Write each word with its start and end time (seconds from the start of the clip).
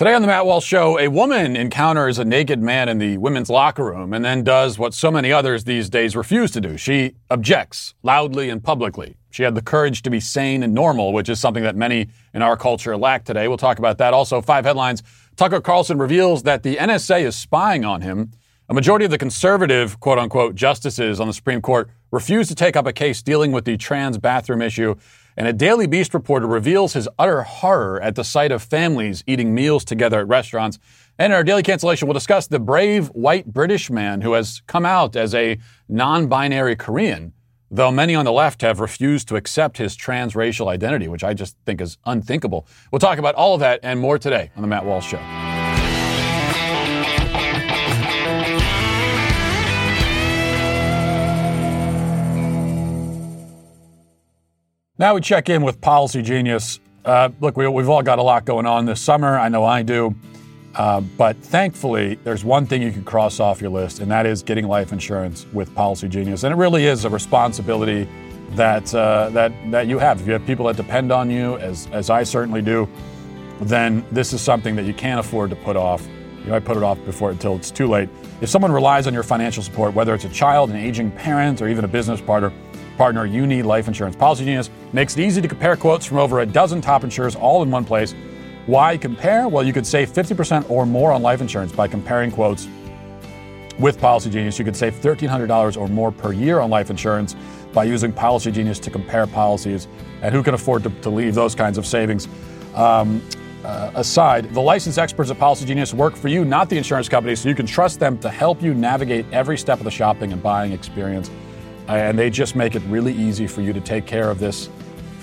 Today 0.00 0.14
on 0.14 0.22
the 0.22 0.28
Matt 0.28 0.46
Walsh 0.46 0.64
Show, 0.64 0.98
a 0.98 1.08
woman 1.08 1.56
encounters 1.56 2.18
a 2.18 2.24
naked 2.24 2.62
man 2.62 2.88
in 2.88 2.96
the 2.96 3.18
women's 3.18 3.50
locker 3.50 3.84
room 3.84 4.14
and 4.14 4.24
then 4.24 4.42
does 4.42 4.78
what 4.78 4.94
so 4.94 5.10
many 5.10 5.30
others 5.30 5.64
these 5.64 5.90
days 5.90 6.16
refuse 6.16 6.50
to 6.52 6.60
do. 6.62 6.78
She 6.78 7.16
objects 7.28 7.92
loudly 8.02 8.48
and 8.48 8.64
publicly. 8.64 9.18
She 9.28 9.42
had 9.42 9.54
the 9.54 9.60
courage 9.60 10.00
to 10.00 10.08
be 10.08 10.18
sane 10.18 10.62
and 10.62 10.72
normal, 10.72 11.12
which 11.12 11.28
is 11.28 11.38
something 11.38 11.62
that 11.64 11.76
many 11.76 12.08
in 12.32 12.40
our 12.40 12.56
culture 12.56 12.96
lack 12.96 13.26
today. 13.26 13.46
We'll 13.46 13.58
talk 13.58 13.78
about 13.78 13.98
that. 13.98 14.14
Also, 14.14 14.40
five 14.40 14.64
headlines. 14.64 15.02
Tucker 15.36 15.60
Carlson 15.60 15.98
reveals 15.98 16.44
that 16.44 16.62
the 16.62 16.76
NSA 16.76 17.24
is 17.24 17.36
spying 17.36 17.84
on 17.84 18.00
him. 18.00 18.30
A 18.70 18.72
majority 18.72 19.04
of 19.04 19.10
the 19.10 19.18
conservative, 19.18 20.00
quote 20.00 20.18
unquote, 20.18 20.54
justices 20.54 21.20
on 21.20 21.26
the 21.26 21.34
Supreme 21.34 21.60
Court 21.60 21.90
refuse 22.10 22.48
to 22.48 22.54
take 22.54 22.74
up 22.74 22.86
a 22.86 22.92
case 22.94 23.20
dealing 23.20 23.52
with 23.52 23.66
the 23.66 23.76
trans 23.76 24.16
bathroom 24.16 24.62
issue. 24.62 24.94
And 25.36 25.46
a 25.46 25.52
Daily 25.52 25.86
Beast 25.86 26.14
reporter 26.14 26.46
reveals 26.46 26.92
his 26.92 27.08
utter 27.18 27.42
horror 27.42 28.00
at 28.02 28.14
the 28.14 28.24
sight 28.24 28.52
of 28.52 28.62
families 28.62 29.24
eating 29.26 29.54
meals 29.54 29.84
together 29.84 30.20
at 30.20 30.28
restaurants. 30.28 30.78
And 31.18 31.32
in 31.32 31.36
our 31.36 31.44
daily 31.44 31.62
cancellation, 31.62 32.08
we'll 32.08 32.14
discuss 32.14 32.46
the 32.46 32.58
brave 32.58 33.08
white 33.08 33.46
British 33.46 33.90
man 33.90 34.22
who 34.22 34.32
has 34.32 34.62
come 34.66 34.86
out 34.86 35.16
as 35.16 35.34
a 35.34 35.58
non 35.88 36.28
binary 36.28 36.76
Korean, 36.76 37.32
though 37.70 37.90
many 37.90 38.14
on 38.14 38.24
the 38.24 38.32
left 38.32 38.62
have 38.62 38.80
refused 38.80 39.28
to 39.28 39.36
accept 39.36 39.78
his 39.78 39.96
transracial 39.96 40.68
identity, 40.68 41.08
which 41.08 41.24
I 41.24 41.34
just 41.34 41.56
think 41.66 41.80
is 41.80 41.98
unthinkable. 42.06 42.66
We'll 42.90 43.00
talk 43.00 43.18
about 43.18 43.34
all 43.34 43.54
of 43.54 43.60
that 43.60 43.80
and 43.82 44.00
more 44.00 44.18
today 44.18 44.50
on 44.56 44.62
The 44.62 44.68
Matt 44.68 44.84
Walsh 44.84 45.08
Show. 45.08 45.49
Now 55.00 55.14
we 55.14 55.22
check 55.22 55.48
in 55.48 55.62
with 55.62 55.80
Policy 55.80 56.20
Genius. 56.20 56.78
Uh, 57.06 57.30
look, 57.40 57.56
we, 57.56 57.64
have 57.64 57.88
all 57.88 58.02
got 58.02 58.18
a 58.18 58.22
lot 58.22 58.44
going 58.44 58.66
on 58.66 58.84
this 58.84 59.00
summer. 59.00 59.38
I 59.38 59.48
know 59.48 59.64
I 59.64 59.82
do. 59.82 60.14
Uh, 60.74 61.00
but 61.00 61.38
thankfully, 61.38 62.16
there's 62.16 62.44
one 62.44 62.66
thing 62.66 62.82
you 62.82 62.92
can 62.92 63.02
cross 63.02 63.40
off 63.40 63.62
your 63.62 63.70
list, 63.70 64.00
and 64.00 64.10
that 64.10 64.26
is 64.26 64.42
getting 64.42 64.68
life 64.68 64.92
insurance 64.92 65.46
with 65.54 65.74
Policy 65.74 66.06
Genius. 66.06 66.44
And 66.44 66.52
it 66.52 66.58
really 66.58 66.84
is 66.84 67.06
a 67.06 67.08
responsibility 67.08 68.06
that, 68.50 68.94
uh, 68.94 69.30
that, 69.30 69.52
that 69.70 69.86
you 69.86 69.98
have. 69.98 70.20
If 70.20 70.26
you 70.26 70.34
have 70.34 70.44
people 70.44 70.66
that 70.66 70.76
depend 70.76 71.12
on 71.12 71.30
you, 71.30 71.56
as, 71.56 71.88
as 71.92 72.10
I 72.10 72.22
certainly 72.22 72.60
do, 72.60 72.86
then 73.62 74.04
this 74.12 74.34
is 74.34 74.42
something 74.42 74.76
that 74.76 74.84
you 74.84 74.92
can't 74.92 75.18
afford 75.18 75.48
to 75.48 75.56
put 75.56 75.76
off. 75.76 76.06
You 76.44 76.50
might 76.50 76.66
put 76.66 76.76
it 76.76 76.82
off 76.82 77.02
before 77.06 77.30
until 77.30 77.56
it's 77.56 77.70
too 77.70 77.86
late. 77.86 78.10
If 78.42 78.50
someone 78.50 78.70
relies 78.70 79.06
on 79.06 79.14
your 79.14 79.22
financial 79.22 79.62
support, 79.62 79.94
whether 79.94 80.14
it's 80.14 80.26
a 80.26 80.28
child, 80.28 80.68
an 80.68 80.76
aging 80.76 81.10
parent, 81.12 81.62
or 81.62 81.68
even 81.68 81.86
a 81.86 81.88
business 81.88 82.20
partner, 82.20 82.52
partner, 83.00 83.24
you 83.24 83.46
need 83.46 83.62
life 83.62 83.88
insurance. 83.88 84.14
Policy 84.14 84.44
Genius 84.44 84.68
makes 84.92 85.16
it 85.16 85.22
easy 85.22 85.40
to 85.40 85.48
compare 85.48 85.74
quotes 85.74 86.04
from 86.04 86.18
over 86.18 86.40
a 86.40 86.46
dozen 86.46 86.82
top 86.82 87.02
insurers 87.02 87.34
all 87.34 87.62
in 87.62 87.70
one 87.70 87.82
place. 87.82 88.14
Why 88.66 88.98
compare? 88.98 89.48
Well, 89.48 89.64
you 89.64 89.72
could 89.72 89.86
save 89.86 90.10
50% 90.10 90.68
or 90.68 90.84
more 90.84 91.10
on 91.10 91.22
life 91.22 91.40
insurance 91.40 91.72
by 91.72 91.88
comparing 91.88 92.30
quotes 92.30 92.68
with 93.78 93.98
Policy 93.98 94.28
Genius. 94.28 94.58
You 94.58 94.66
could 94.66 94.76
save 94.76 94.96
$1,300 94.96 95.80
or 95.80 95.88
more 95.88 96.12
per 96.12 96.34
year 96.34 96.60
on 96.60 96.68
life 96.68 96.90
insurance 96.90 97.36
by 97.72 97.84
using 97.84 98.12
Policy 98.12 98.52
Genius 98.52 98.78
to 98.80 98.90
compare 98.90 99.26
policies. 99.26 99.88
And 100.20 100.34
who 100.34 100.42
can 100.42 100.52
afford 100.52 100.82
to, 100.82 100.90
to 100.90 101.08
leave 101.08 101.34
those 101.34 101.54
kinds 101.54 101.78
of 101.78 101.86
savings? 101.86 102.28
Um, 102.74 103.22
uh, 103.64 103.92
aside, 103.94 104.52
the 104.52 104.60
licensed 104.60 104.98
experts 104.98 105.30
at 105.30 105.38
Policy 105.38 105.64
Genius 105.64 105.94
work 105.94 106.16
for 106.16 106.28
you, 106.28 106.44
not 106.44 106.68
the 106.68 106.76
insurance 106.76 107.08
company, 107.08 107.34
so 107.34 107.48
you 107.48 107.54
can 107.54 107.64
trust 107.64 107.98
them 107.98 108.18
to 108.18 108.28
help 108.28 108.60
you 108.60 108.74
navigate 108.74 109.24
every 109.32 109.56
step 109.56 109.78
of 109.78 109.84
the 109.84 109.90
shopping 109.90 110.34
and 110.34 110.42
buying 110.42 110.72
experience 110.72 111.30
and 111.98 112.18
they 112.18 112.30
just 112.30 112.56
make 112.56 112.74
it 112.74 112.82
really 112.86 113.12
easy 113.12 113.46
for 113.46 113.62
you 113.62 113.72
to 113.72 113.80
take 113.80 114.06
care 114.06 114.30
of 114.30 114.38
this 114.38 114.68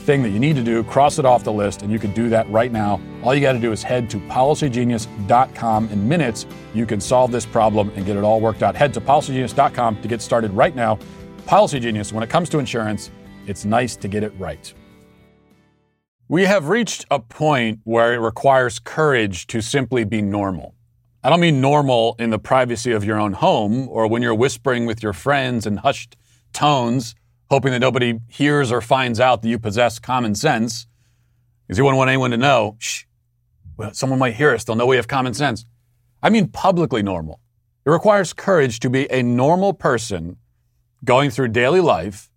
thing 0.08 0.24
that 0.24 0.30
you 0.30 0.40
need 0.40 0.56
to 0.56 0.64
do, 0.64 0.84
cross 0.86 1.20
it 1.20 1.26
off 1.26 1.44
the 1.44 1.52
list, 1.52 1.82
and 1.82 1.92
you 1.92 2.00
can 2.00 2.14
do 2.14 2.30
that 2.30 2.50
right 2.50 2.72
now. 2.72 3.00
All 3.24 3.36
you 3.36 3.42
got 3.42 3.54
to 3.54 3.60
do 3.60 3.74
is 3.74 3.84
head 3.84 4.10
to 4.12 4.18
policygenius.com. 4.18 5.90
In 5.90 6.08
minutes, 6.08 6.46
you 6.74 6.86
can 6.86 7.02
solve 7.02 7.32
this 7.32 7.46
problem 7.46 7.92
and 7.96 8.06
get 8.06 8.16
it 8.16 8.24
all 8.24 8.40
worked 8.40 8.64
out. 8.64 8.74
Head 8.74 8.94
to 8.94 9.02
policygenius.com 9.02 10.02
to 10.02 10.08
get 10.08 10.22
started 10.22 10.52
right 10.52 10.76
now. 10.76 10.98
Policy 11.46 11.80
Genius, 11.80 12.14
when 12.14 12.24
it 12.24 12.30
comes 12.30 12.48
to 12.50 12.60
insurance, 12.60 13.12
it's 13.48 13.66
nice 13.66 13.96
to 13.98 14.08
get 14.08 14.24
it 14.24 14.34
right. 14.38 14.74
We 16.30 16.44
have 16.44 16.68
reached 16.68 17.06
a 17.10 17.20
point 17.20 17.80
where 17.84 18.14
it 18.14 18.18
requires 18.18 18.80
courage 18.80 19.48
to 19.48 19.62
simply 19.62 20.04
be 20.04 20.22
normal. 20.22 20.76
I 21.24 21.30
don't 21.30 21.40
mean 21.40 21.60
normal 21.60 22.16
in 22.20 22.30
the 22.30 22.40
privacy 22.40 22.92
of 22.92 23.04
your 23.04 23.20
own 23.20 23.34
home 23.34 23.90
or 23.90 24.08
when 24.08 24.22
you're 24.22 24.36
whispering 24.36 24.86
with 24.86 25.04
your 25.04 25.14
friends 25.14 25.66
in 25.66 25.78
hushed 25.78 26.16
tones, 26.58 27.16
hoping 27.52 27.72
that 27.72 27.80
nobody 27.80 28.20
hears 28.28 28.72
or 28.72 28.82
finds 28.82 29.20
out 29.20 29.44
that 29.44 29.48
you 29.48 29.60
possess 29.60 30.00
common 30.00 30.34
sense, 30.34 30.88
because 31.68 31.78
you 31.78 31.84
wouldn't 31.84 32.00
want 32.00 32.10
anyone 32.10 32.32
to 32.32 32.38
know, 32.38 32.76
shh, 32.80 33.04
well, 33.78 33.94
someone 33.94 34.18
might 34.18 34.34
hear 34.34 34.54
us, 34.54 34.64
they'll 34.64 34.76
know 34.76 34.88
we 34.88 34.96
have 34.96 35.08
common 35.08 35.36
sense. 35.36 35.66
I 36.24 36.32
mean 36.32 36.48
publicly 36.48 37.04
normal. 37.04 37.40
It 37.86 37.92
requires 37.92 38.34
courage 38.34 38.80
to 38.80 38.90
be 38.90 39.10
a 39.12 39.22
normal 39.22 39.72
person 39.72 40.38
going 41.06 41.30
through 41.30 41.50
daily 41.50 41.80
life 41.80 42.32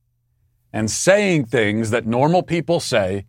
and 0.71 0.91
saying 0.91 1.47
things 1.47 1.91
that 1.91 2.07
normal 2.07 2.43
people 2.43 2.79
say 2.79 3.25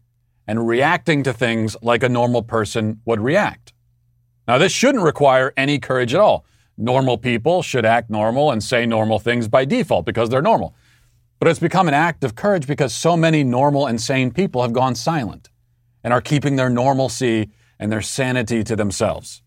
and 0.45 0.67
reacting 0.67 1.23
to 1.23 1.31
things 1.31 1.77
like 1.81 2.03
a 2.03 2.09
normal 2.09 2.43
person 2.43 2.99
would 3.05 3.21
react. 3.21 3.71
Now, 4.45 4.57
this 4.57 4.73
shouldn't 4.73 5.05
require 5.05 5.53
any 5.55 5.79
courage 5.79 6.13
at 6.13 6.19
all. 6.19 6.45
Normal 6.77 7.17
people 7.17 7.61
should 7.63 7.85
act 7.85 8.09
normal 8.09 8.51
and 8.51 8.61
say 8.61 8.85
normal 8.85 9.19
things 9.19 9.47
by 9.47 9.65
default 9.65 10.05
because 10.05 10.29
they're 10.29 10.41
normal. 10.41 10.75
But 11.41 11.47
it's 11.49 11.59
become 11.59 11.87
an 11.87 11.95
act 11.95 12.23
of 12.23 12.35
courage 12.35 12.67
because 12.67 12.93
so 12.93 13.17
many 13.17 13.43
normal 13.43 13.87
and 13.87 13.99
sane 13.99 14.29
people 14.29 14.61
have 14.61 14.73
gone 14.73 14.93
silent 14.93 15.49
and 16.03 16.13
are 16.13 16.21
keeping 16.21 16.55
their 16.55 16.69
normalcy 16.69 17.49
and 17.79 17.91
their 17.91 18.03
sanity 18.03 18.63
to 18.63 18.75
themselves. 18.75 19.41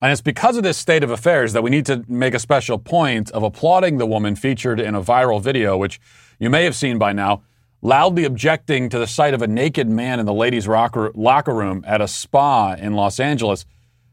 And 0.00 0.12
it's 0.12 0.20
because 0.20 0.56
of 0.56 0.62
this 0.62 0.78
state 0.78 1.02
of 1.02 1.10
affairs 1.10 1.52
that 1.52 1.64
we 1.64 1.70
need 1.70 1.84
to 1.86 2.04
make 2.06 2.32
a 2.32 2.38
special 2.38 2.78
point 2.78 3.28
of 3.32 3.42
applauding 3.42 3.98
the 3.98 4.06
woman 4.06 4.36
featured 4.36 4.78
in 4.78 4.94
a 4.94 5.02
viral 5.02 5.42
video, 5.42 5.76
which 5.76 6.00
you 6.38 6.48
may 6.48 6.62
have 6.62 6.76
seen 6.76 6.96
by 6.96 7.12
now, 7.12 7.42
loudly 7.82 8.22
objecting 8.22 8.88
to 8.90 8.98
the 9.00 9.08
sight 9.08 9.34
of 9.34 9.42
a 9.42 9.48
naked 9.48 9.88
man 9.88 10.20
in 10.20 10.26
the 10.26 10.32
ladies' 10.32 10.68
locker, 10.68 11.10
locker 11.16 11.52
room 11.52 11.82
at 11.88 12.00
a 12.00 12.06
spa 12.06 12.74
in 12.74 12.94
Los 12.94 13.18
Angeles 13.18 13.66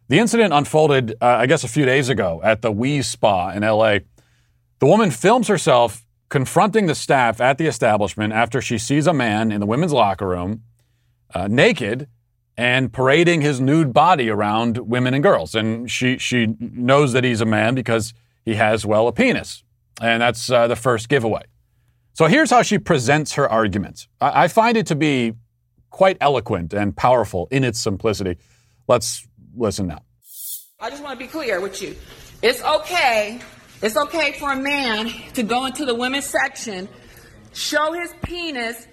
the 0.09 0.19
incident 0.19 0.53
unfolded, 0.53 1.15
uh, 1.21 1.25
I 1.25 1.47
guess, 1.47 1.63
a 1.63 1.67
few 1.67 1.85
days 1.85 2.07
ago 2.09 2.39
at 2.43 2.61
the 2.61 2.69
Wi 2.69 3.01
Spa 3.01 3.49
in 3.49 3.63
LA. 3.63 3.99
The 4.79 4.85
woman 4.85 5.11
films 5.11 5.49
herself 5.49 6.06
confronting 6.29 6.87
the 6.87 6.95
staff 6.95 7.39
at 7.39 7.57
the 7.57 7.67
establishment 7.67 8.33
after 8.33 8.61
she 8.61 8.77
sees 8.77 9.07
a 9.07 9.13
man 9.13 9.51
in 9.51 9.59
the 9.59 9.65
women's 9.65 9.93
locker 9.93 10.27
room, 10.27 10.63
uh, 11.33 11.47
naked, 11.47 12.07
and 12.57 12.91
parading 12.91 13.41
his 13.41 13.61
nude 13.61 13.93
body 13.93 14.29
around 14.29 14.77
women 14.77 15.13
and 15.13 15.23
girls. 15.23 15.53
And 15.53 15.89
she, 15.89 16.17
she 16.17 16.55
knows 16.59 17.13
that 17.13 17.23
he's 17.23 17.41
a 17.41 17.45
man 17.45 17.75
because 17.75 18.13
he 18.43 18.55
has, 18.55 18.85
well, 18.85 19.07
a 19.07 19.13
penis. 19.13 19.63
And 20.01 20.21
that's 20.21 20.49
uh, 20.49 20.67
the 20.67 20.75
first 20.75 21.07
giveaway. 21.09 21.43
So 22.13 22.25
here's 22.25 22.49
how 22.49 22.63
she 22.63 22.79
presents 22.79 23.33
her 23.33 23.47
argument. 23.47 24.07
I, 24.19 24.43
I 24.43 24.47
find 24.47 24.75
it 24.75 24.87
to 24.87 24.95
be 24.95 25.33
quite 25.91 26.17
eloquent 26.19 26.73
and 26.73 26.95
powerful 26.95 27.47
in 27.51 27.63
its 27.63 27.79
simplicity. 27.79 28.37
Let's 28.87 29.27
listen 29.55 29.87
now. 29.87 30.01
I 30.79 30.89
just 30.89 31.03
want 31.03 31.19
to 31.19 31.25
be 31.25 31.29
clear 31.29 31.59
with 31.61 31.81
you. 31.81 31.95
It's 32.41 32.61
okay. 32.63 33.39
It's 33.81 33.95
okay 33.95 34.33
for 34.33 34.51
a 34.51 34.55
man 34.55 35.07
to 35.33 35.43
go 35.43 35.65
into 35.65 35.85
the 35.85 35.93
women's 35.93 36.25
section, 36.25 36.89
show 37.53 37.93
his 37.93 38.11
penis 38.23 38.87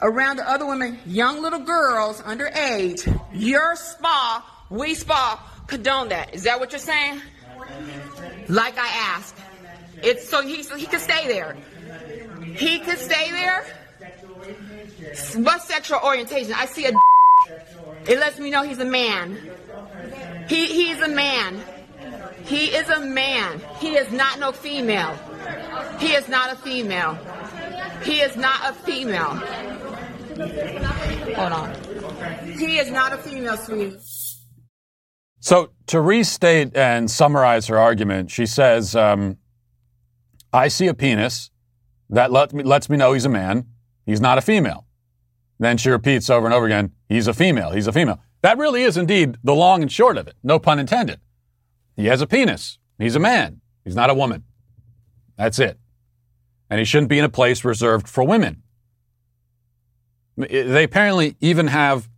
around 0.00 0.36
the 0.36 0.48
other 0.48 0.66
women, 0.66 0.98
young 1.04 1.42
little 1.42 1.60
girls 1.60 2.22
underage. 2.22 3.04
Your 3.34 3.76
spa, 3.76 4.44
Wi 4.70 4.94
Spa, 4.94 5.62
condone 5.66 6.08
that. 6.08 6.34
Is 6.34 6.44
that 6.44 6.58
what 6.58 6.72
you're 6.72 6.78
saying? 6.78 7.20
Like 8.48 8.78
I 8.78 8.88
asked. 8.88 9.36
It's 10.02 10.26
so 10.28 10.42
he 10.42 10.62
he 10.62 10.86
could 10.86 11.00
stay 11.00 11.28
there. 11.28 11.54
He 12.56 12.78
could 12.78 12.98
stay 12.98 13.30
there. 13.30 13.66
What 15.36 15.62
sexual 15.62 16.00
orientation? 16.02 16.54
I 16.54 16.64
see 16.64 16.86
a. 16.86 16.92
It 18.08 18.18
lets 18.18 18.38
me 18.38 18.50
know 18.50 18.62
he's 18.62 18.78
a 18.78 18.84
man. 18.84 19.36
He, 20.48 20.66
he's 20.66 21.00
a 21.00 21.08
man. 21.08 21.60
He 22.44 22.66
is 22.66 22.88
a 22.88 23.00
man. 23.00 23.60
He 23.78 23.96
is 23.96 24.10
not 24.12 24.38
no 24.38 24.52
female. 24.52 25.18
He 25.98 26.12
is 26.12 26.28
not 26.28 26.52
a 26.52 26.56
female. 26.56 27.18
He 28.02 28.20
is 28.20 28.36
not 28.36 28.70
a 28.70 28.72
female. 28.72 29.36
Hold 31.36 31.52
on. 31.52 31.74
He 32.44 32.78
is 32.78 32.90
not 32.90 33.12
a 33.12 33.18
female, 33.18 33.56
sweetie. 33.56 33.96
So, 35.40 35.70
to 35.86 36.00
restate 36.00 36.76
and 36.76 37.10
summarize 37.10 37.66
her 37.68 37.78
argument, 37.78 38.30
she 38.30 38.46
says, 38.46 38.94
um, 38.94 39.38
I 40.52 40.68
see 40.68 40.86
a 40.86 40.94
penis 40.94 41.50
that 42.10 42.30
let 42.30 42.52
me, 42.52 42.62
lets 42.62 42.90
me 42.90 42.96
know 42.96 43.12
he's 43.12 43.24
a 43.24 43.30
man. 43.30 43.66
He's 44.04 44.20
not 44.20 44.38
a 44.38 44.42
female. 44.42 44.86
Then 45.58 45.76
she 45.76 45.90
repeats 45.90 46.28
over 46.28 46.46
and 46.46 46.54
over 46.54 46.66
again, 46.66 46.92
he's 47.08 47.26
a 47.26 47.34
female. 47.34 47.70
He's 47.70 47.86
a 47.86 47.92
female. 47.92 48.20
That 48.42 48.58
really 48.58 48.82
is 48.82 48.96
indeed 48.96 49.36
the 49.44 49.54
long 49.54 49.82
and 49.82 49.92
short 49.92 50.16
of 50.16 50.26
it. 50.26 50.34
No 50.42 50.58
pun 50.58 50.78
intended. 50.78 51.20
He 52.00 52.06
has 52.06 52.22
a 52.22 52.26
penis. 52.26 52.78
He's 52.98 53.14
a 53.14 53.18
man. 53.18 53.60
He's 53.84 53.94
not 53.94 54.08
a 54.08 54.14
woman. 54.14 54.44
That's 55.36 55.58
it. 55.58 55.78
And 56.70 56.78
he 56.78 56.84
shouldn't 56.86 57.10
be 57.10 57.18
in 57.18 57.26
a 57.26 57.28
place 57.28 57.62
reserved 57.62 58.08
for 58.08 58.24
women. 58.24 58.62
They 60.36 60.84
apparently 60.84 61.36
even 61.40 61.66
have 61.66 62.08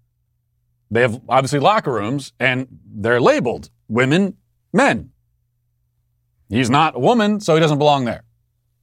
they 0.89 1.01
have 1.01 1.21
obviously 1.29 1.59
locker 1.59 1.93
rooms 1.93 2.33
and 2.39 2.69
they're 2.95 3.21
labeled 3.21 3.71
women, 3.89 4.37
men. 4.73 5.11
He's 6.49 6.71
not 6.71 6.95
a 6.95 7.01
woman, 7.01 7.41
so 7.41 7.55
he 7.55 7.61
doesn't 7.61 7.79
belong 7.79 8.05
there. 8.05 8.23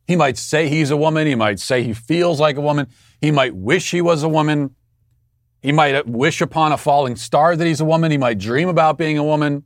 He 0.06 0.18
might 0.18 0.38
say 0.38 0.68
he's 0.68 0.92
a 0.92 0.98
woman. 0.98 1.28
He 1.28 1.36
might 1.36 1.60
say 1.60 1.84
he 1.84 1.94
feels 1.94 2.42
like 2.42 2.58
a 2.58 2.62
woman. 2.62 2.88
He 3.22 3.32
might 3.32 3.56
wish 3.56 3.92
he 3.92 4.02
was 4.02 4.24
a 4.24 4.30
woman. 4.30 4.76
He 5.62 5.72
might 5.72 6.08
wish 6.08 6.42
upon 6.42 6.74
a 6.74 6.78
falling 6.78 7.16
star 7.16 7.56
that 7.56 7.66
he's 7.66 7.80
a 7.80 7.86
woman. 7.86 8.12
He 8.12 8.18
might 8.18 8.40
dream 8.40 8.68
about 8.68 8.98
being 8.98 9.18
a 9.18 9.24
woman. 9.24 9.64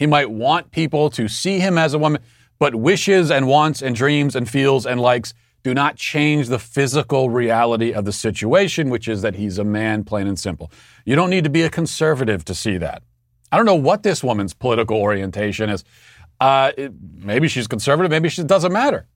He 0.00 0.06
might 0.06 0.30
want 0.30 0.70
people 0.70 1.10
to 1.10 1.28
see 1.28 1.60
him 1.60 1.76
as 1.76 1.92
a 1.92 1.98
woman. 1.98 2.22
But 2.58 2.74
wishes 2.74 3.30
and 3.30 3.46
wants 3.46 3.82
and 3.82 3.94
dreams 3.94 4.34
and 4.34 4.48
feels 4.48 4.86
and 4.86 4.98
likes 4.98 5.34
do 5.62 5.74
not 5.74 5.96
change 5.96 6.48
the 6.48 6.58
physical 6.58 7.28
reality 7.28 7.92
of 7.92 8.06
the 8.06 8.12
situation, 8.12 8.88
which 8.88 9.06
is 9.08 9.20
that 9.20 9.34
he's 9.34 9.58
a 9.58 9.64
man, 9.64 10.04
plain 10.04 10.26
and 10.26 10.38
simple. 10.38 10.72
You 11.04 11.16
don't 11.16 11.28
need 11.28 11.44
to 11.44 11.50
be 11.50 11.62
a 11.62 11.70
conservative 11.70 12.46
to 12.46 12.54
see 12.54 12.78
that. 12.78 13.02
I 13.52 13.58
don't 13.58 13.66
know 13.66 13.74
what 13.74 14.02
this 14.02 14.24
woman's 14.24 14.54
political 14.54 14.96
orientation 14.96 15.68
is. 15.68 15.84
Uh, 16.40 16.72
it, 16.78 16.92
maybe 17.16 17.46
she's 17.46 17.66
conservative, 17.66 18.10
maybe 18.10 18.30
she 18.30 18.42
doesn't 18.42 18.72
matter. 18.72 19.06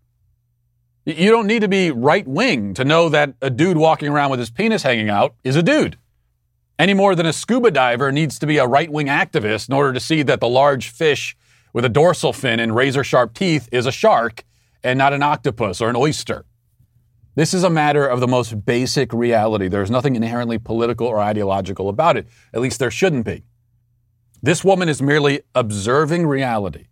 You 1.07 1.31
don't 1.31 1.47
need 1.47 1.61
to 1.61 1.69
be 1.69 1.91
right 1.93 2.29
wing 2.29 2.75
to 2.75 2.85
know 2.85 3.09
that 3.09 3.35
a 3.41 3.49
dude 3.49 3.79
walking 3.79 4.09
around 4.09 4.31
with 4.31 4.39
his 4.39 4.51
penis 4.51 4.83
hanging 4.83 5.09
out 5.09 5.35
is 5.45 5.57
a 5.57 5.63
dude. 5.63 5.97
Any 6.85 6.93
more 6.93 7.15
than 7.15 7.25
a 7.25 7.33
scuba 7.33 7.71
diver 7.71 8.13
needs 8.13 8.39
to 8.39 8.47
be 8.47 8.59
a 8.59 8.67
right 8.67 8.93
wing 8.93 9.07
activist 9.07 9.71
in 9.71 9.75
order 9.75 9.95
to 9.95 10.01
see 10.01 10.23
that 10.25 10.41
the 10.41 10.49
large 10.51 10.91
fish 10.91 11.35
with 11.73 11.83
a 11.87 11.89
dorsal 11.89 12.35
fin 12.35 12.61
and 12.61 12.77
razor 12.77 13.03
sharp 13.03 13.33
teeth 13.33 13.71
is 13.73 13.87
a 13.87 13.91
shark 13.91 14.45
and 14.83 14.99
not 14.99 15.15
an 15.15 15.23
octopus 15.23 15.81
or 15.81 15.89
an 15.89 15.97
oyster. 15.97 16.45
This 17.37 17.55
is 17.55 17.65
a 17.65 17.71
matter 17.71 18.07
of 18.07 18.21
the 18.21 18.29
most 18.29 18.67
basic 18.67 19.15
reality. 19.15 19.67
There's 19.67 19.91
nothing 19.91 20.15
inherently 20.15 20.59
political 20.59 21.07
or 21.07 21.21
ideological 21.21 21.89
about 21.89 22.19
it. 22.19 22.29
At 22.53 22.61
least 22.61 22.81
there 22.81 22.91
shouldn't 22.91 23.25
be. 23.25 23.45
This 24.43 24.63
woman 24.63 24.91
is 24.91 25.01
merely 25.01 25.41
observing 25.55 26.27
reality, 26.27 26.89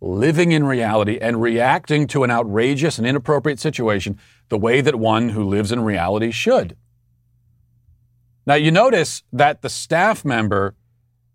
living 0.00 0.52
in 0.52 0.66
reality, 0.66 1.18
and 1.20 1.42
reacting 1.42 2.06
to 2.06 2.22
an 2.22 2.30
outrageous 2.30 2.96
and 2.96 3.08
inappropriate 3.08 3.58
situation 3.58 4.20
the 4.50 4.58
way 4.58 4.80
that 4.80 4.94
one 4.94 5.30
who 5.30 5.42
lives 5.42 5.72
in 5.72 5.80
reality 5.80 6.30
should. 6.30 6.76
Now, 8.46 8.54
you 8.54 8.70
notice 8.70 9.22
that 9.32 9.62
the 9.62 9.68
staff 9.68 10.24
member 10.24 10.74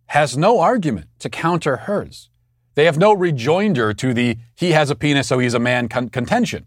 has 0.08 0.38
no 0.38 0.60
argument 0.60 1.08
to 1.20 1.30
counter 1.30 1.78
hers. 1.78 2.30
They 2.76 2.86
have 2.86 2.98
no 2.98 3.14
rejoinder 3.14 3.94
to 3.94 4.14
the 4.14 4.38
he 4.56 4.72
has 4.72 4.90
a 4.90 4.96
penis, 4.96 5.28
so 5.28 5.40
he's 5.40 5.54
a 5.54 5.60
man 5.60 5.88
con- 5.88 6.10
contention. 6.10 6.66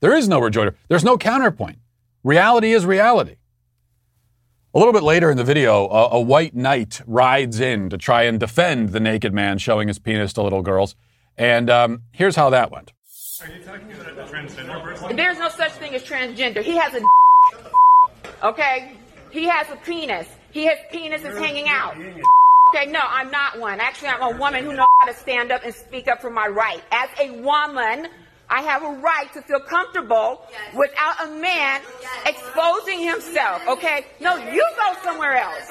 There 0.00 0.14
is 0.14 0.28
no 0.28 0.38
rejoinder. 0.38 0.76
There's 0.88 1.04
no 1.04 1.16
counterpoint. 1.16 1.78
Reality 2.22 2.72
is 2.72 2.84
reality. 2.84 3.36
A 4.74 4.78
little 4.78 4.92
bit 4.92 5.02
later 5.02 5.30
in 5.30 5.38
the 5.38 5.44
video, 5.44 5.88
a, 5.88 6.10
a, 6.10 6.20
white 6.20 6.54
knight 6.54 7.00
rides 7.06 7.60
in 7.60 7.88
to 7.88 7.96
try 7.96 8.24
and 8.24 8.38
defend 8.38 8.90
the 8.90 9.00
naked 9.00 9.32
man 9.32 9.56
showing 9.56 9.88
his 9.88 9.98
penis 9.98 10.34
to 10.34 10.42
little 10.42 10.60
girls. 10.60 10.94
And 11.38 11.70
um, 11.70 12.02
here's 12.12 12.36
how 12.36 12.50
that 12.50 12.70
went. 12.70 12.92
Are 13.40 13.50
you 13.50 13.62
talking 13.62 13.90
about 13.92 14.08
a 14.08 14.30
transgender 14.30 14.82
person? 14.82 15.16
There's 15.16 15.38
no 15.38 15.48
such 15.48 15.72
thing 15.72 15.94
as 15.94 16.02
transgender. 16.02 16.62
He 16.62 16.76
has 16.76 16.94
a. 16.94 18.46
Okay? 18.46 18.92
He 19.30 19.44
has 19.44 19.68
a 19.70 19.76
penis. 19.76 20.28
He 20.50 20.64
has 20.64 20.78
penis 20.90 21.22
is 21.22 21.38
hanging 21.38 21.68
out. 21.68 21.96
Okay, 22.68 22.86
no, 22.90 23.00
I'm 23.02 23.30
not 23.30 23.58
one. 23.60 23.78
Actually, 23.80 24.08
I'm 24.08 24.34
a 24.34 24.38
woman 24.38 24.64
who 24.64 24.74
knows 24.74 24.86
how 25.00 25.06
to 25.06 25.14
stand 25.14 25.52
up 25.52 25.62
and 25.64 25.74
speak 25.74 26.08
up 26.08 26.20
for 26.20 26.30
my 26.30 26.48
right. 26.48 26.82
As 26.90 27.08
a 27.20 27.40
woman, 27.42 28.08
I 28.48 28.62
have 28.62 28.82
a 28.82 28.90
right 29.00 29.32
to 29.34 29.42
feel 29.42 29.60
comfortable 29.60 30.42
yes. 30.50 30.74
without 30.74 31.26
a 31.26 31.30
man 31.40 31.82
yes. 32.00 32.26
exposing 32.26 33.00
himself. 33.00 33.62
Okay? 33.66 34.06
No, 34.20 34.36
you 34.36 34.64
go 34.76 34.98
somewhere 35.02 35.36
else. 35.36 35.64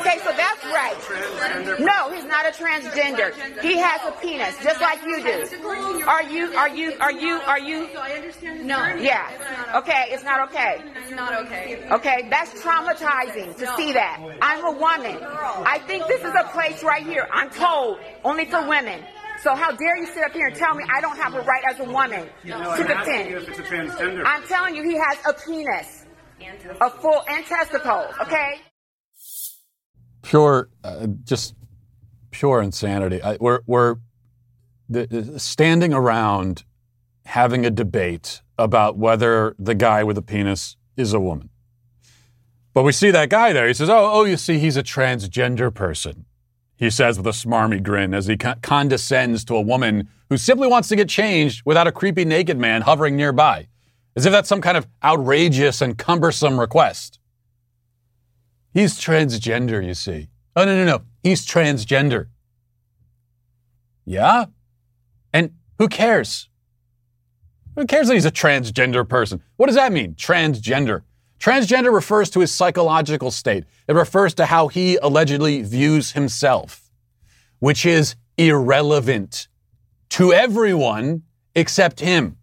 Okay, 0.00 0.18
so 0.24 0.32
that's 0.36 0.64
right. 0.64 1.78
No, 1.78 2.10
he's 2.10 2.24
not 2.24 2.46
a 2.46 2.50
transgender. 2.50 3.32
He 3.60 3.78
has 3.78 4.00
a 4.06 4.12
penis, 4.20 4.56
just 4.62 4.80
like 4.80 5.02
you 5.04 5.22
do. 5.22 6.04
Are 6.06 6.22
you? 6.22 6.54
Are 6.56 6.68
you? 6.68 6.94
Are 7.00 7.12
you? 7.12 7.34
Are 7.46 7.60
you? 7.60 7.88
No. 8.62 8.94
Yeah. 8.96 9.72
Okay, 9.76 10.06
it's 10.08 10.24
not 10.24 10.48
okay. 10.48 10.82
It's 10.96 11.10
not 11.12 11.34
okay. 11.44 11.86
Okay, 11.90 12.26
that's 12.28 12.50
traumatizing 12.62 13.56
to 13.56 13.66
see 13.76 13.92
that. 13.92 14.20
I'm 14.42 14.64
a 14.64 14.72
woman. 14.72 15.18
I 15.22 15.78
think 15.86 16.06
this 16.08 16.20
is 16.20 16.34
a 16.34 16.44
place 16.52 16.82
right 16.82 17.04
here. 17.04 17.28
I'm 17.32 17.50
told 17.50 17.98
only 18.24 18.46
for 18.46 18.66
women. 18.68 19.00
So 19.44 19.54
how 19.54 19.72
dare 19.72 19.98
you 19.98 20.06
sit 20.06 20.24
up 20.24 20.32
here 20.32 20.46
and 20.46 20.56
tell 20.56 20.74
me 20.74 20.84
I 20.90 21.02
don't 21.02 21.18
have 21.18 21.34
a 21.34 21.42
right 21.42 21.62
as 21.68 21.78
a 21.78 21.84
woman 21.84 22.30
no, 22.44 22.76
to 22.78 22.82
defend? 22.82 23.28
if 23.28 23.46
it's 23.46 23.58
a 23.58 23.62
transgender. 23.62 24.22
I'm 24.24 24.42
telling 24.44 24.74
you, 24.74 24.82
he 24.82 24.94
has 24.94 25.18
a 25.28 25.34
penis, 25.34 26.06
a 26.80 26.88
full 26.88 27.22
and 27.28 27.44
testicles. 27.44 28.06
Okay. 28.22 28.62
Pure, 30.22 30.70
uh, 30.82 31.08
just 31.24 31.54
pure 32.30 32.62
insanity. 32.62 33.22
I, 33.22 33.36
we're 33.38 33.60
we're 33.66 33.96
the, 34.88 35.06
the, 35.08 35.38
standing 35.38 35.92
around 35.92 36.64
having 37.26 37.66
a 37.66 37.70
debate 37.70 38.40
about 38.58 38.96
whether 38.96 39.54
the 39.58 39.74
guy 39.74 40.04
with 40.04 40.16
a 40.16 40.22
penis 40.22 40.78
is 40.96 41.12
a 41.12 41.20
woman. 41.20 41.50
But 42.72 42.84
we 42.84 42.92
see 42.92 43.10
that 43.10 43.28
guy 43.28 43.52
there. 43.52 43.68
He 43.68 43.74
says, 43.74 43.90
"Oh, 43.90 44.10
oh, 44.10 44.24
you 44.24 44.38
see, 44.38 44.58
he's 44.58 44.78
a 44.78 44.82
transgender 44.82 45.72
person." 45.72 46.24
He 46.76 46.90
says 46.90 47.16
with 47.16 47.26
a 47.26 47.30
smarmy 47.30 47.82
grin 47.82 48.14
as 48.14 48.26
he 48.26 48.36
condescends 48.36 49.44
to 49.44 49.56
a 49.56 49.60
woman 49.60 50.08
who 50.28 50.36
simply 50.36 50.66
wants 50.66 50.88
to 50.88 50.96
get 50.96 51.08
changed 51.08 51.62
without 51.64 51.86
a 51.86 51.92
creepy 51.92 52.24
naked 52.24 52.58
man 52.58 52.82
hovering 52.82 53.16
nearby, 53.16 53.68
as 54.16 54.26
if 54.26 54.32
that's 54.32 54.48
some 54.48 54.60
kind 54.60 54.76
of 54.76 54.86
outrageous 55.02 55.80
and 55.80 55.98
cumbersome 55.98 56.58
request. 56.58 57.18
He's 58.72 58.98
transgender, 58.98 59.84
you 59.84 59.94
see. 59.94 60.28
Oh, 60.56 60.64
no, 60.64 60.76
no, 60.76 60.84
no. 60.84 61.02
He's 61.22 61.46
transgender. 61.46 62.26
Yeah? 64.04 64.46
And 65.32 65.52
who 65.78 65.88
cares? 65.88 66.48
Who 67.76 67.86
cares 67.86 68.08
that 68.08 68.14
he's 68.14 68.24
a 68.24 68.32
transgender 68.32 69.08
person? 69.08 69.42
What 69.56 69.66
does 69.66 69.76
that 69.76 69.92
mean, 69.92 70.14
transgender? 70.14 71.02
Transgender 71.44 71.92
refers 71.92 72.30
to 72.30 72.40
his 72.40 72.50
psychological 72.50 73.30
state. 73.30 73.64
It 73.86 73.92
refers 73.94 74.32
to 74.36 74.46
how 74.46 74.68
he 74.68 74.96
allegedly 74.96 75.60
views 75.60 76.12
himself, 76.12 76.90
which 77.58 77.84
is 77.84 78.16
irrelevant 78.38 79.48
to 80.08 80.32
everyone 80.32 81.24
except 81.54 82.00
him. 82.00 82.38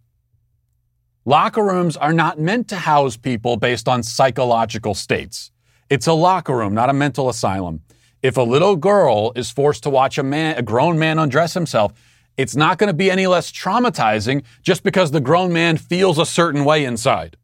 Locker 1.24 1.64
rooms 1.64 1.96
are 1.96 2.12
not 2.12 2.38
meant 2.38 2.68
to 2.68 2.76
house 2.76 3.16
people 3.16 3.56
based 3.56 3.88
on 3.88 4.04
psychological 4.04 4.94
states. 4.94 5.50
It's 5.90 6.06
a 6.06 6.12
locker 6.12 6.56
room, 6.56 6.72
not 6.72 6.88
a 6.88 6.92
mental 6.92 7.28
asylum. 7.28 7.80
If 8.22 8.36
a 8.36 8.42
little 8.42 8.76
girl 8.76 9.32
is 9.34 9.50
forced 9.50 9.82
to 9.82 9.90
watch 9.90 10.16
a 10.16 10.22
man, 10.22 10.56
a 10.56 10.62
grown 10.62 10.96
man 10.96 11.18
undress 11.18 11.54
himself, 11.54 11.92
it's 12.36 12.54
not 12.54 12.78
going 12.78 12.86
to 12.86 12.94
be 12.94 13.10
any 13.10 13.26
less 13.26 13.50
traumatizing 13.50 14.44
just 14.62 14.84
because 14.84 15.10
the 15.10 15.20
grown 15.20 15.52
man 15.52 15.76
feels 15.76 16.20
a 16.20 16.24
certain 16.24 16.64
way 16.64 16.84
inside. 16.84 17.36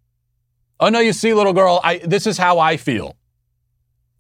Oh, 0.81 0.89
no, 0.89 1.01
you 1.01 1.13
see, 1.13 1.35
little 1.35 1.53
girl, 1.53 1.81
I, 1.83 1.99
this 1.99 2.27
is 2.27 2.39
how 2.39 2.59
I 2.59 2.77
feel. 2.77 3.17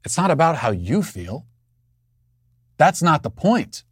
It's 0.04 0.16
not 0.16 0.30
about 0.30 0.56
how 0.56 0.70
you 0.70 1.02
feel. 1.02 1.46
That's 2.78 3.02
not 3.02 3.22
the 3.22 3.30
point. 3.30 3.84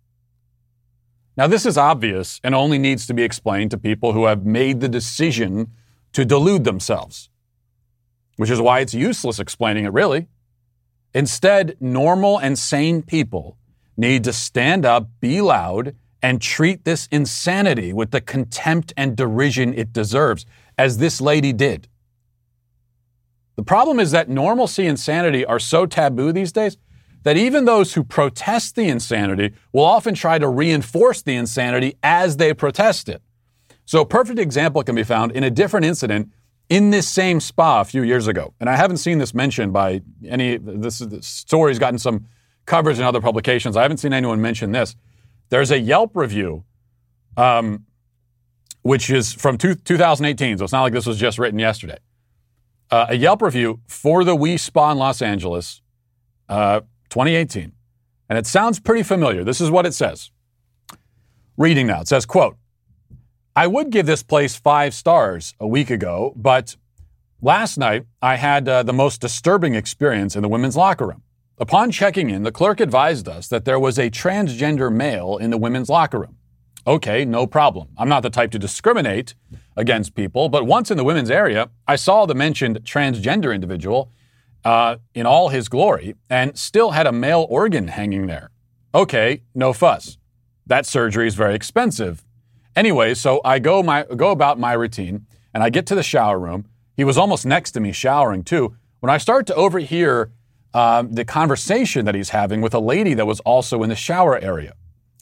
Now, 1.37 1.46
this 1.46 1.66
is 1.66 1.76
obvious 1.76 2.40
and 2.42 2.54
only 2.54 2.78
needs 2.78 3.06
to 3.06 3.14
be 3.14 3.23
explained 3.23 3.70
to 3.73 3.78
people 3.78 4.14
who 4.14 4.25
have 4.25 4.46
made 4.46 4.80
the 4.80 4.88
decision 4.88 5.73
to 6.12 6.25
delude 6.25 6.64
themselves, 6.64 7.28
which 8.37 8.50
is 8.50 8.61
why 8.61 8.80
it's 8.80 8.94
useless 8.94 9.38
explaining 9.38 9.85
it, 9.85 9.92
really. 9.92 10.28
Instead, 11.14 11.76
normal 11.78 12.38
and 12.38 12.58
sane 12.58 13.02
people 13.02 13.58
need 13.96 14.25
to 14.25 14.32
stand 14.32 14.87
up, 14.87 15.08
be 15.20 15.40
loud, 15.40 15.94
and 16.23 16.40
treat 16.40 16.85
this 16.85 17.06
insanity 17.11 17.92
with 17.92 18.11
the 18.11 18.20
contempt 18.20 18.92
and 18.96 19.16
derision 19.16 19.75
it 19.75 19.92
deserves, 19.92 20.46
as 20.78 20.99
this 20.99 21.20
lady 21.20 21.52
did. 21.52 21.88
The 23.56 23.62
problem 23.62 23.98
is 23.98 24.10
that 24.10 24.28
normalcy 24.28 24.86
and 24.86 25.00
sanity 25.00 25.44
are 25.44 25.58
so 25.58 25.86
taboo 25.86 26.30
these 26.30 26.52
days 26.52 26.76
that 27.22 27.36
even 27.36 27.64
those 27.64 27.94
who 27.94 28.04
protest 28.04 28.76
the 28.76 28.84
insanity 28.84 29.52
will 29.72 29.84
often 29.84 30.14
try 30.14 30.38
to 30.38 30.48
reinforce 30.48 31.22
the 31.22 31.34
insanity 31.34 31.96
as 32.02 32.36
they 32.36 32.54
protest 32.54 33.08
it. 33.08 33.22
So, 33.84 34.02
a 34.02 34.06
perfect 34.06 34.38
example 34.38 34.82
can 34.82 34.94
be 34.94 35.02
found 35.02 35.32
in 35.32 35.42
a 35.42 35.50
different 35.50 35.86
incident 35.86 36.30
in 36.68 36.90
this 36.90 37.08
same 37.08 37.40
spa 37.40 37.80
a 37.80 37.84
few 37.84 38.02
years 38.02 38.26
ago. 38.26 38.52
And 38.60 38.68
I 38.68 38.76
haven't 38.76 38.98
seen 38.98 39.18
this 39.18 39.32
mentioned 39.32 39.72
by 39.72 40.02
any, 40.25 40.56
this, 40.56 40.98
this 40.98 41.26
story's 41.26 41.78
gotten 41.78 41.98
some 41.98 42.26
coverage 42.66 42.98
in 42.98 43.04
other 43.04 43.20
publications. 43.20 43.76
I 43.76 43.82
haven't 43.82 43.98
seen 43.98 44.12
anyone 44.12 44.40
mention 44.40 44.72
this. 44.72 44.96
There's 45.48 45.70
a 45.70 45.78
Yelp 45.78 46.16
review, 46.16 46.64
um, 47.36 47.86
which 48.82 49.08
is 49.08 49.32
from 49.32 49.56
two, 49.56 49.76
2018, 49.76 50.58
so 50.58 50.64
it's 50.64 50.72
not 50.72 50.82
like 50.82 50.92
this 50.92 51.06
was 51.06 51.18
just 51.18 51.38
written 51.38 51.58
yesterday 51.58 51.98
uh, 52.90 53.07
a 53.09 53.16
Yelp 53.16 53.43
review 53.43 53.81
for 53.88 54.25
the 54.25 54.33
Wi 54.33 54.57
Spa 54.57 54.93
in 54.93 54.99
Los 54.99 55.23
Angeles, 55.23 55.83
uh, 56.49 56.81
2018. 57.11 57.73
And 58.28 58.38
it 58.38 58.47
sounds 58.47 58.81
pretty 58.81 59.02
familiar. 59.02 59.45
This 59.45 59.61
is 59.61 59.71
what 59.71 59.87
it 59.87 59.95
says. 59.95 60.31
Reading 61.57 61.87
now, 61.87 62.00
it 62.00 62.09
says, 62.09 62.26
quote, 62.26 62.57
I 63.55 63.66
would 63.66 63.90
give 63.90 64.05
this 64.05 64.23
place 64.23 64.57
five 64.57 64.93
stars 64.93 65.55
a 65.59 65.66
week 65.66 65.88
ago, 65.88 66.35
but 66.37 66.76
last 67.40 67.78
night 67.78 68.05
I 68.21 68.37
had 68.37 68.69
uh, 68.69 68.83
the 68.83 68.93
most 68.93 69.21
disturbing 69.21 69.75
experience 69.75 70.37
in 70.37 70.43
the 70.43 70.49
women's 70.49 70.76
locker 70.76 71.07
room. 71.07 71.23
Upon 71.59 71.90
checking 71.90 72.28
in, 72.28 72.43
the 72.43 72.52
clerk 72.52 72.81
advised 72.81 73.28
us 73.28 73.49
that 73.49 73.64
there 73.64 73.78
was 73.78 73.99
a 73.99 74.11
transgender 74.11 74.93
male 74.93 75.38
in 75.38 75.50
the 75.50 75.57
women's 75.57 75.88
locker 75.88 76.19
room. 76.21 76.37
Okay, 76.87 77.25
no 77.25 77.49
problem. 77.49 77.88
I'm 77.99 78.09
not 78.09 78.23
the 78.23 78.31
type 78.31 78.52
to 78.52 78.59
discriminate 78.59 79.35
against 79.76 80.14
people, 80.14 80.49
but 80.49 80.66
once 80.66 80.90
in 80.90 80.97
the 80.97 81.02
women's 81.02 81.31
area, 81.31 81.71
I 81.88 81.97
saw 81.97 82.26
the 82.26 82.35
mentioned 82.35 82.85
transgender 82.85 83.52
individual 83.52 84.12
uh, 84.64 84.97
in 85.12 85.26
all 85.26 85.49
his 85.49 85.69
glory 85.69 86.14
and 86.31 86.57
still 86.57 86.93
had 86.93 87.07
a 87.07 87.12
male 87.12 87.47
organ 87.50 87.88
hanging 87.88 88.26
there. 88.26 88.50
Okay, 88.95 89.43
no 89.55 89.73
fuss. 89.73 90.16
That 90.66 90.87
surgery 90.87 91.26
is 91.26 91.35
very 91.35 91.55
expensive. 91.55 92.25
Anyway, 92.76 93.14
so 93.14 93.40
I 93.45 93.59
go 93.59 93.83
my 93.83 94.05
go 94.05 94.31
about 94.31 94.59
my 94.59 94.73
routine 94.73 95.26
and 95.52 95.62
I 95.62 95.71
get 95.71 95.87
to 95.87 95.95
the 95.95 96.02
shower 96.02 96.38
room. 96.38 96.66
He 96.97 97.05
was 97.05 97.19
almost 97.19 97.47
next 97.47 97.73
to 97.73 97.81
me 97.81 97.93
showering 97.93 98.45
too. 98.45 98.76
When 99.00 99.11
I 99.11 99.19
start 99.19 99.47
to 99.49 99.55
overhear 99.55 100.31
um, 100.73 101.12
the 101.12 101.25
conversation 101.25 102.05
that 102.05 102.14
he's 102.14 102.31
having 102.31 102.61
with 102.61 102.75
a 102.75 102.81
lady 102.81 103.14
that 103.14 103.26
was 103.26 103.40
also 103.40 103.83
in 103.83 103.88
the 103.88 103.97
shower 103.97 104.38
area. 104.38 104.75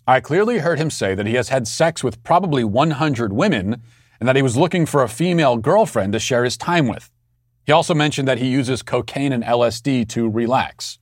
I 0.06 0.20
clearly 0.20 0.58
heard 0.58 0.78
him 0.78 0.90
say 0.90 1.14
that 1.14 1.26
he 1.26 1.34
has 1.34 1.49
had 1.49 1.66
sex 1.66 2.04
with 2.04 2.23
probably 2.23 2.62
100 2.62 3.32
women 3.32 3.80
and 4.20 4.28
that 4.28 4.37
he 4.37 4.42
was 4.42 4.56
looking 4.56 4.84
for 4.84 5.02
a 5.02 5.08
female 5.08 5.56
girlfriend 5.56 6.12
to 6.12 6.18
share 6.18 6.44
his 6.44 6.58
time 6.58 6.88
with. 6.88 7.11
He 7.64 7.73
also 7.73 7.94
mentioned 7.94 8.28
that 8.28 8.38
he 8.38 8.49
uses 8.49 8.82
cocaine 8.82 9.32
and 9.32 9.42
LSD 9.42 10.06
to 10.11 10.28
relax. 10.28 10.99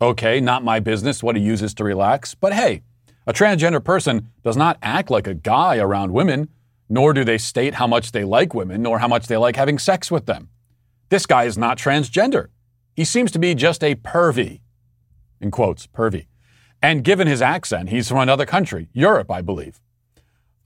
Okay, 0.00 0.40
not 0.40 0.62
my 0.62 0.78
business 0.78 1.22
what 1.22 1.36
he 1.36 1.42
uses 1.42 1.74
to 1.74 1.84
relax, 1.84 2.34
but 2.34 2.52
hey, 2.52 2.82
a 3.26 3.32
transgender 3.32 3.82
person 3.82 4.30
does 4.44 4.56
not 4.56 4.78
act 4.80 5.10
like 5.10 5.26
a 5.26 5.34
guy 5.34 5.78
around 5.78 6.12
women, 6.12 6.48
nor 6.88 7.12
do 7.12 7.24
they 7.24 7.38
state 7.38 7.74
how 7.74 7.88
much 7.88 8.12
they 8.12 8.22
like 8.22 8.54
women, 8.54 8.82
nor 8.82 9.00
how 9.00 9.08
much 9.08 9.26
they 9.26 9.36
like 9.36 9.56
having 9.56 9.78
sex 9.78 10.08
with 10.08 10.26
them. 10.26 10.48
This 11.08 11.26
guy 11.26 11.44
is 11.44 11.58
not 11.58 11.78
transgender. 11.78 12.48
He 12.94 13.04
seems 13.04 13.32
to 13.32 13.40
be 13.40 13.54
just 13.56 13.82
a 13.82 13.96
pervy, 13.96 14.60
in 15.40 15.50
quotes, 15.50 15.88
pervy. 15.88 16.26
And 16.82 17.02
given 17.02 17.26
his 17.26 17.42
accent, 17.42 17.88
he's 17.88 18.08
from 18.08 18.18
another 18.18 18.46
country, 18.46 18.88
Europe, 18.92 19.30
I 19.30 19.42
believe. 19.42 19.80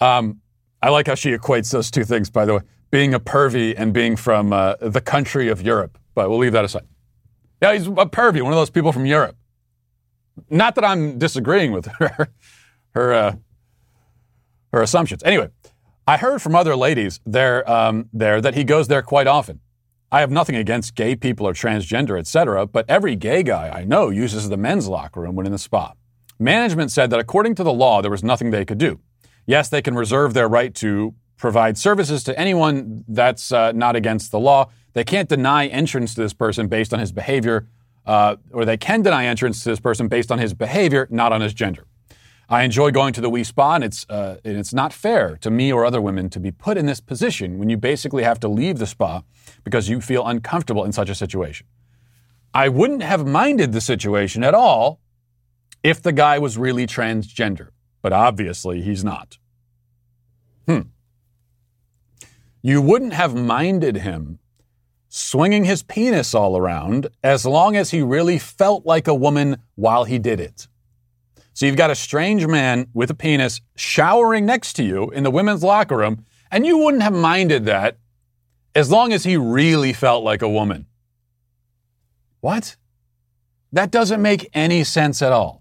Um, 0.01 0.41
I 0.83 0.89
like 0.89 1.07
how 1.07 1.15
she 1.15 1.31
equates 1.37 1.71
those 1.71 1.91
two 1.91 2.05
things, 2.05 2.31
by 2.31 2.45
the 2.45 2.55
way, 2.55 2.61
being 2.91 3.15
a 3.15 3.21
pervy 3.21 3.75
and 3.77 3.93
being 3.93 4.17
from 4.17 4.53
uh, 4.53 4.75
the 4.81 5.01
country 5.01 5.49
of 5.49 5.63
Europe. 5.63 5.99
But 6.15 6.29
we'll 6.29 6.39
leave 6.39 6.53
that 6.53 6.65
aside. 6.65 6.87
Yeah, 7.63 7.75
he's 7.75 7.87
a 7.87 7.91
pervy, 7.91 8.43
one 8.43 8.53
of 8.53 8.59
those 8.59 8.71
people 8.71 8.93
from 8.93 9.07
Europe. 9.07 9.37
Not 10.49 10.75
that 10.77 10.85
I'm 10.85 11.19
disagreeing 11.19 11.73
with 11.73 11.87
her, 11.99 12.29
her, 12.95 13.13
uh, 13.13 13.37
her 14.73 14.83
assumptions. 14.83 15.23
Anyway, 15.23 15.51
I 16.07 16.17
heard 16.17 16.41
from 16.41 16.57
other 16.57 16.75
ladies 16.75 17.21
there, 17.27 17.71
um, 17.71 18.09
there 18.13 18.41
that 18.41 18.55
he 18.55 18.65
goes 18.65 18.89
there 18.89 19.03
quite 19.03 19.27
often. 19.27 19.61
I 20.13 20.21
have 20.21 20.31
nothing 20.31 20.57
against 20.57 20.97
gay 20.97 21.15
people 21.15 21.47
or 21.47 21.53
transgender, 21.53 22.19
etc., 22.19 22.67
but 22.67 22.85
every 22.89 23.15
gay 23.15 23.45
guy 23.45 23.69
I 23.69 23.85
know 23.85 24.09
uses 24.09 24.49
the 24.49 24.57
men's 24.57 24.89
locker 24.89 25.21
room 25.21 25.37
when 25.37 25.47
in 25.47 25.53
the 25.53 25.59
spa. 25.59 25.93
Management 26.41 26.91
said 26.91 27.11
that 27.11 27.21
according 27.21 27.55
to 27.57 27.63
the 27.63 27.73
law, 27.73 28.01
there 28.01 28.11
was 28.11 28.25
nothing 28.25 28.51
they 28.51 28.65
could 28.65 28.79
do. 28.79 28.99
Yes, 29.45 29.69
they 29.69 29.83
can 29.83 29.95
reserve 29.95 30.33
their 30.33 30.49
right 30.49 30.75
to 30.77 31.15
provide 31.37 31.77
services 31.77 32.25
to 32.25 32.39
anyone 32.39 33.05
that's 33.09 33.53
uh, 33.53 33.73
not 33.73 33.95
against 33.95 34.31
the 34.31 34.41
law. 34.41 34.71
They 34.95 35.05
can't 35.05 35.29
deny 35.29 35.67
entrance 35.67 36.15
to 36.15 36.23
this 36.23 36.33
person 36.33 36.67
based 36.67 36.95
on 36.95 36.99
his 36.99 37.13
behavior, 37.13 37.69
uh, 38.07 38.37
or 38.53 38.65
they 38.65 38.79
can 38.79 39.03
deny 39.03 39.27
entrance 39.27 39.63
to 39.65 39.69
this 39.69 39.81
person 39.81 40.09
based 40.09 40.33
on 40.33 40.39
his 40.39 40.55
behavior, 40.55 41.07
not 41.11 41.31
on 41.31 41.43
his 41.43 41.53
gender. 41.53 41.87
I 42.49 42.63
enjoy 42.63 42.91
going 42.91 43.13
to 43.13 43.21
the 43.21 43.29
Wi 43.29 43.43
Spa, 43.43 43.75
and 43.75 43.85
it's, 43.85 44.07
uh, 44.09 44.39
and 44.43 44.57
it's 44.57 44.73
not 44.73 44.95
fair 44.95 45.37
to 45.43 45.51
me 45.51 45.71
or 45.71 45.85
other 45.85 46.01
women 46.01 46.31
to 46.31 46.41
be 46.41 46.51
put 46.51 46.79
in 46.79 46.87
this 46.87 47.01
position 47.01 47.59
when 47.59 47.69
you 47.69 47.77
basically 47.77 48.23
have 48.23 48.41
to 48.41 48.49
leave 48.49 48.79
the 48.79 48.87
spa 48.87 49.23
because 49.63 49.91
you 49.91 50.01
feel 50.01 50.27
uncomfortable 50.27 50.85
in 50.85 50.93
such 50.93 51.11
a 51.11 51.15
situation. 51.15 51.67
I 52.55 52.71
wouldn't 52.71 53.03
have 53.03 53.27
minded 53.27 53.73
the 53.73 53.81
situation 53.81 54.43
at 54.43 54.55
all 54.55 55.01
if 55.83 56.03
the 56.03 56.13
guy 56.13 56.39
was 56.39 56.59
really 56.59 56.87
transgender, 56.87 57.69
but 58.03 58.13
obviously 58.13 58.83
he's 58.83 59.05
not. 59.05 59.39
Hmm. 60.67 60.81
You 62.63 62.83
wouldn't 62.83 63.15
have 63.15 63.35
minded 63.35 63.97
him 63.97 64.39
swinging 65.09 65.65
his 65.65 65.83
penis 65.83 66.35
all 66.35 66.57
around 66.57 67.09
as 67.25 67.45
long 67.45 67.77
as 67.77 67.91
he 67.91 68.01
really 68.01 68.39
felt 68.39 68.87
like 68.87 69.09
a 69.09 69.15
woman 69.15 69.57
while 69.75 70.05
he 70.05 70.19
did 70.19 70.39
it. 70.39 70.69
So 71.53 71.67
you've 71.67 71.77
got 71.77 71.91
a 71.91 71.97
strange 71.97 72.47
man 72.47 72.87
with 72.95 73.11
a 73.11 73.15
penis 73.15 73.61
showering 73.75 74.47
next 74.47 74.75
to 74.75 74.85
you 74.85 75.11
in 75.11 75.25
the 75.25 75.31
women's 75.31 75.65
locker 75.65 75.97
room, 75.97 76.25
and 76.51 76.65
you 76.65 76.79
wouldn't 76.79 77.03
have 77.03 77.13
minded 77.13 77.65
that 77.65 77.99
as 78.75 78.91
long 78.91 79.13
as 79.13 79.25
he 79.25 79.37
really 79.37 79.93
felt 79.93 80.23
like 80.23 80.43
a 80.43 80.49
woman. 80.49 80.87
What? 82.41 82.77
That 83.73 83.91
doesn't 83.91 84.23
make 84.23 84.49
any 84.55 84.85
sense 84.85 85.23
at 85.23 85.33
all. 85.33 85.60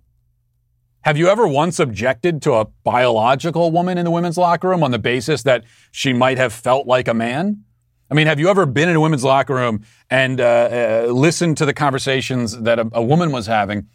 Have 1.03 1.17
you 1.17 1.29
ever 1.29 1.47
once 1.47 1.79
objected 1.79 2.41
to 2.41 2.55
a 2.55 2.65
biological 2.83 3.71
woman 3.71 3.97
in 3.97 4.03
the 4.03 4.11
women's 4.11 4.37
locker 4.37 4.67
room 4.67 4.83
on 4.83 4.91
the 4.91 4.99
basis 4.99 5.43
that 5.43 5.63
she 5.91 6.11
might 6.11 6.37
have 6.37 6.51
felt 6.51 6.87
like 6.87 7.07
a 7.07 7.13
man? 7.13 7.63
I 8.11 8.15
mean, 8.15 8.27
have 8.27 8.39
you 8.39 8.49
ever 8.49 8.65
been 8.65 8.89
in 8.89 8.95
a 8.95 8.99
women's 8.99 9.23
locker 9.23 9.53
room 9.53 9.85
and 10.09 10.41
uh, 10.41 11.05
uh, 11.07 11.11
listened 11.11 11.57
to 11.57 11.65
the 11.65 11.73
conversations 11.73 12.59
that 12.59 12.79
a, 12.79 12.89
a 12.91 13.03
woman 13.03 13.31
was 13.31 13.47
having 13.47 13.87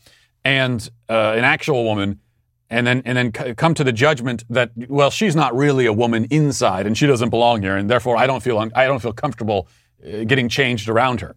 and 0.45 0.89
uh, 1.11 1.35
an 1.37 1.45
actual 1.45 1.85
woman, 1.85 2.21
and 2.71 2.87
then 2.87 3.03
and 3.05 3.17
then 3.19 3.33
come 3.33 3.75
to 3.75 3.85
the 3.85 3.93
judgment 3.93 4.45
that 4.49 4.71
well, 4.89 5.11
she's 5.11 5.37
not 5.37 5.55
really 5.55 5.87
a 5.87 5.93
woman 5.93 6.27
inside, 6.31 6.87
and 6.87 6.97
she 6.97 7.07
doesn't 7.07 7.31
belong 7.31 7.63
here, 7.63 7.77
and 7.77 7.91
therefore 7.91 8.17
I 8.17 8.27
don't 8.27 8.43
feel 8.43 8.59
un- 8.59 8.73
I 8.75 8.87
don't 8.87 9.01
feel 9.01 9.13
comfortable 9.13 9.69
uh, 10.07 10.25
getting 10.25 10.49
changed 10.49 10.89
around 10.89 11.21
her. 11.21 11.37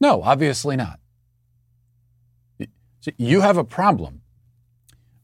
No, 0.00 0.22
obviously 0.22 0.76
not. 0.76 1.00
You 3.16 3.40
have 3.40 3.56
a 3.56 3.64
problem 3.64 4.22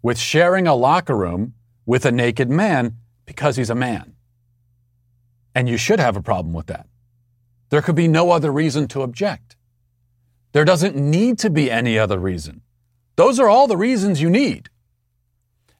with 0.04 0.18
sharing 0.18 0.66
a 0.66 0.74
locker 0.74 1.16
room 1.16 1.54
with 1.86 2.04
a 2.04 2.12
naked 2.12 2.50
man 2.50 2.94
because 3.24 3.56
he's 3.56 3.70
a 3.70 3.74
man. 3.74 4.14
And 5.54 5.66
you 5.66 5.78
should 5.78 5.98
have 5.98 6.14
a 6.14 6.20
problem 6.22 6.52
with 6.52 6.66
that. 6.66 6.86
There 7.70 7.80
could 7.80 7.94
be 7.94 8.06
no 8.06 8.30
other 8.30 8.52
reason 8.52 8.86
to 8.88 9.00
object. 9.00 9.56
There 10.52 10.66
doesn't 10.66 10.94
need 10.94 11.38
to 11.38 11.48
be 11.48 11.70
any 11.70 11.98
other 11.98 12.18
reason. 12.18 12.60
Those 13.16 13.40
are 13.40 13.48
all 13.48 13.66
the 13.66 13.78
reasons 13.78 14.20
you 14.20 14.28
need. 14.28 14.68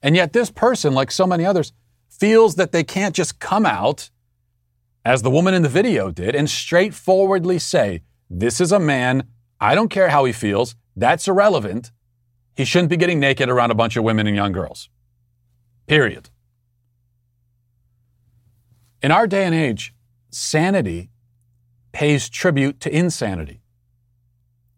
And 0.02 0.16
yet, 0.16 0.32
this 0.32 0.50
person, 0.50 0.94
like 0.94 1.10
so 1.10 1.26
many 1.26 1.44
others, 1.44 1.74
feels 2.08 2.54
that 2.54 2.72
they 2.72 2.82
can't 2.82 3.14
just 3.14 3.38
come 3.38 3.66
out, 3.66 4.08
as 5.04 5.20
the 5.20 5.30
woman 5.30 5.52
in 5.52 5.62
the 5.62 5.68
video 5.68 6.10
did, 6.10 6.34
and 6.34 6.48
straightforwardly 6.48 7.58
say, 7.58 8.00
This 8.30 8.58
is 8.58 8.72
a 8.72 8.80
man. 8.80 9.24
I 9.60 9.74
don't 9.74 9.90
care 9.90 10.08
how 10.08 10.24
he 10.24 10.32
feels. 10.32 10.76
That's 10.96 11.28
irrelevant. 11.28 11.92
He 12.54 12.64
shouldn't 12.64 12.90
be 12.90 12.96
getting 12.96 13.20
naked 13.20 13.48
around 13.48 13.70
a 13.70 13.74
bunch 13.74 13.96
of 13.96 14.04
women 14.04 14.26
and 14.26 14.36
young 14.36 14.52
girls. 14.52 14.88
Period. 15.86 16.30
In 19.02 19.10
our 19.10 19.26
day 19.26 19.44
and 19.44 19.54
age, 19.54 19.92
sanity 20.30 21.10
pays 21.92 22.28
tribute 22.28 22.80
to 22.80 22.96
insanity. 22.96 23.60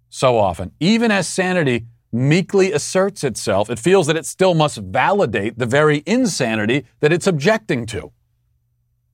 So 0.09 0.39
often, 0.39 0.73
even 0.81 1.11
as 1.11 1.29
sanity 1.29 1.87
meekly 2.13 2.73
asserts 2.73 3.23
itself, 3.23 3.69
it 3.69 3.79
feels 3.79 4.07
that 4.07 4.17
it 4.17 4.27
still 4.27 4.55
must 4.55 4.79
validate 4.79 5.59
the 5.59 5.67
very 5.67 6.03
insanity 6.07 6.87
that 7.01 7.13
it's 7.13 7.27
objecting 7.27 7.87
to, 7.87 8.13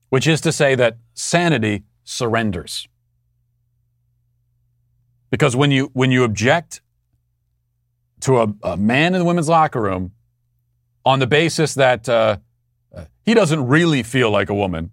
which 0.09 0.27
is 0.27 0.39
to 0.41 0.51
say 0.51 0.75
that 0.75 0.97
sanity 1.13 1.83
surrenders. 2.03 2.87
Because 5.29 5.55
when 5.55 5.71
you, 5.71 5.89
when 5.93 6.11
you 6.11 6.23
object 6.23 6.81
to 8.23 8.41
a, 8.41 8.53
a 8.63 8.77
man 8.77 9.13
in 9.13 9.19
the 9.19 9.25
women's 9.25 9.49
locker 9.49 9.81
room 9.81 10.11
on 11.05 11.19
the 11.19 11.27
basis 11.27 11.73
that 11.75 12.07
uh, 12.09 12.37
uh 12.95 13.05
he 13.25 13.33
doesn't 13.33 13.67
really 13.67 14.03
feel 14.03 14.31
like 14.31 14.49
a 14.49 14.53
woman, 14.53 14.91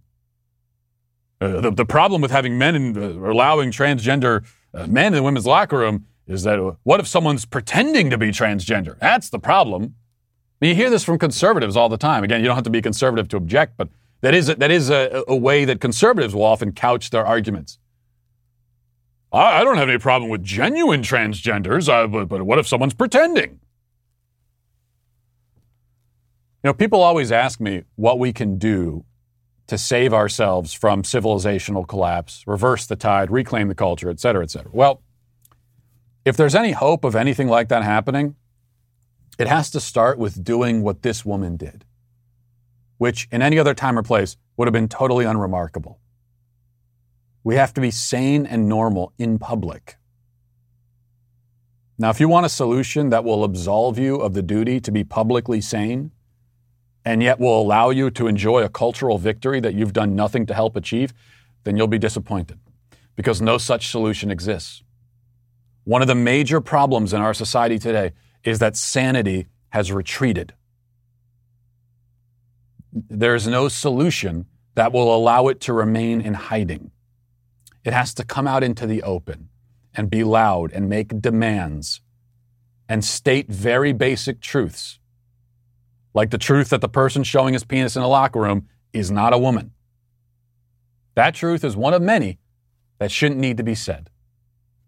uh, 1.40 1.60
the, 1.60 1.70
the 1.70 1.86
problem 1.86 2.20
with 2.20 2.30
having 2.30 2.58
men 2.58 2.74
in, 2.74 2.96
uh, 2.96 3.30
allowing 3.30 3.70
transgender 3.70 4.44
uh, 4.74 4.86
men 4.86 5.06
in 5.06 5.12
the 5.14 5.22
women's 5.22 5.46
locker 5.46 5.78
room 5.78 6.06
is 6.26 6.44
that 6.44 6.76
what 6.84 7.00
if 7.00 7.08
someone's 7.08 7.44
pretending 7.44 8.10
to 8.10 8.18
be 8.18 8.28
transgender? 8.28 8.98
That's 9.00 9.30
the 9.30 9.38
problem. 9.38 9.96
you 10.60 10.74
hear 10.74 10.90
this 10.90 11.02
from 11.02 11.18
conservatives 11.18 11.76
all 11.76 11.88
the 11.88 11.96
time. 11.96 12.22
Again, 12.22 12.40
you 12.40 12.46
don't 12.46 12.54
have 12.54 12.64
to 12.64 12.70
be 12.70 12.82
conservative 12.82 13.26
to 13.28 13.36
object, 13.36 13.74
but 13.76 13.88
that 14.20 14.34
is 14.34 14.48
a, 14.48 14.54
that 14.56 14.70
is 14.70 14.90
a, 14.90 15.24
a 15.26 15.34
way 15.34 15.64
that 15.64 15.80
conservatives 15.80 16.34
will 16.34 16.44
often 16.44 16.72
couch 16.72 17.10
their 17.10 17.26
arguments. 17.26 17.79
I, 19.32 19.60
I 19.60 19.64
don't 19.64 19.76
have 19.76 19.88
any 19.88 19.98
problem 19.98 20.30
with 20.30 20.42
genuine 20.42 21.02
transgenders, 21.02 21.88
uh, 21.88 22.06
but, 22.06 22.26
but 22.26 22.42
what 22.42 22.58
if 22.58 22.66
someone's 22.66 22.94
pretending? 22.94 23.60
You 26.62 26.68
know, 26.68 26.74
people 26.74 27.00
always 27.00 27.32
ask 27.32 27.60
me 27.60 27.84
what 27.96 28.18
we 28.18 28.32
can 28.32 28.58
do 28.58 29.04
to 29.68 29.78
save 29.78 30.12
ourselves 30.12 30.72
from 30.72 31.02
civilizational 31.02 31.86
collapse, 31.86 32.42
reverse 32.44 32.86
the 32.86 32.96
tide, 32.96 33.30
reclaim 33.30 33.68
the 33.68 33.74
culture, 33.74 34.10
et 34.10 34.18
cetera, 34.18 34.42
et 34.42 34.50
cetera. 34.50 34.70
Well, 34.74 35.00
if 36.24 36.36
there's 36.36 36.56
any 36.56 36.72
hope 36.72 37.04
of 37.04 37.14
anything 37.14 37.46
like 37.46 37.68
that 37.68 37.84
happening, 37.84 38.34
it 39.38 39.46
has 39.46 39.70
to 39.70 39.80
start 39.80 40.18
with 40.18 40.42
doing 40.42 40.82
what 40.82 41.02
this 41.02 41.24
woman 41.24 41.56
did, 41.56 41.84
which 42.98 43.28
in 43.30 43.42
any 43.42 43.60
other 43.60 43.72
time 43.72 43.96
or 43.96 44.02
place 44.02 44.36
would 44.56 44.66
have 44.66 44.72
been 44.72 44.88
totally 44.88 45.24
unremarkable. 45.24 45.99
We 47.42 47.56
have 47.56 47.72
to 47.74 47.80
be 47.80 47.90
sane 47.90 48.46
and 48.46 48.68
normal 48.68 49.12
in 49.18 49.38
public. 49.38 49.96
Now, 51.98 52.10
if 52.10 52.20
you 52.20 52.28
want 52.28 52.46
a 52.46 52.50
solution 52.50 53.10
that 53.10 53.24
will 53.24 53.44
absolve 53.44 53.98
you 53.98 54.16
of 54.16 54.32
the 54.34 54.42
duty 54.42 54.80
to 54.80 54.90
be 54.90 55.04
publicly 55.04 55.60
sane 55.60 56.12
and 57.04 57.22
yet 57.22 57.38
will 57.38 57.60
allow 57.60 57.90
you 57.90 58.10
to 58.10 58.26
enjoy 58.26 58.62
a 58.62 58.68
cultural 58.68 59.18
victory 59.18 59.60
that 59.60 59.74
you've 59.74 59.92
done 59.92 60.14
nothing 60.14 60.46
to 60.46 60.54
help 60.54 60.76
achieve, 60.76 61.12
then 61.64 61.76
you'll 61.76 61.86
be 61.86 61.98
disappointed 61.98 62.58
because 63.16 63.42
no 63.42 63.58
such 63.58 63.88
solution 63.88 64.30
exists. 64.30 64.82
One 65.84 66.02
of 66.02 66.08
the 66.08 66.14
major 66.14 66.60
problems 66.60 67.12
in 67.12 67.20
our 67.20 67.34
society 67.34 67.78
today 67.78 68.12
is 68.44 68.58
that 68.60 68.76
sanity 68.76 69.48
has 69.70 69.92
retreated. 69.92 70.54
There 72.92 73.34
is 73.34 73.46
no 73.46 73.68
solution 73.68 74.46
that 74.74 74.92
will 74.92 75.14
allow 75.14 75.48
it 75.48 75.60
to 75.62 75.72
remain 75.72 76.20
in 76.20 76.34
hiding. 76.34 76.90
It 77.90 77.94
has 77.94 78.14
to 78.14 78.24
come 78.24 78.46
out 78.46 78.62
into 78.62 78.86
the 78.86 79.02
open 79.02 79.48
and 79.96 80.08
be 80.08 80.22
loud 80.22 80.70
and 80.72 80.88
make 80.88 81.20
demands 81.20 82.00
and 82.88 83.04
state 83.04 83.48
very 83.48 83.92
basic 83.92 84.40
truths, 84.40 85.00
like 86.14 86.30
the 86.30 86.38
truth 86.38 86.68
that 86.68 86.82
the 86.82 86.88
person 86.88 87.24
showing 87.24 87.52
his 87.52 87.64
penis 87.64 87.96
in 87.96 88.02
a 88.02 88.06
locker 88.06 88.40
room 88.40 88.68
is 88.92 89.10
not 89.10 89.32
a 89.32 89.38
woman. 89.38 89.72
That 91.16 91.34
truth 91.34 91.64
is 91.64 91.76
one 91.76 91.92
of 91.92 92.00
many 92.00 92.38
that 93.00 93.10
shouldn't 93.10 93.40
need 93.40 93.56
to 93.56 93.64
be 93.64 93.74
said, 93.74 94.08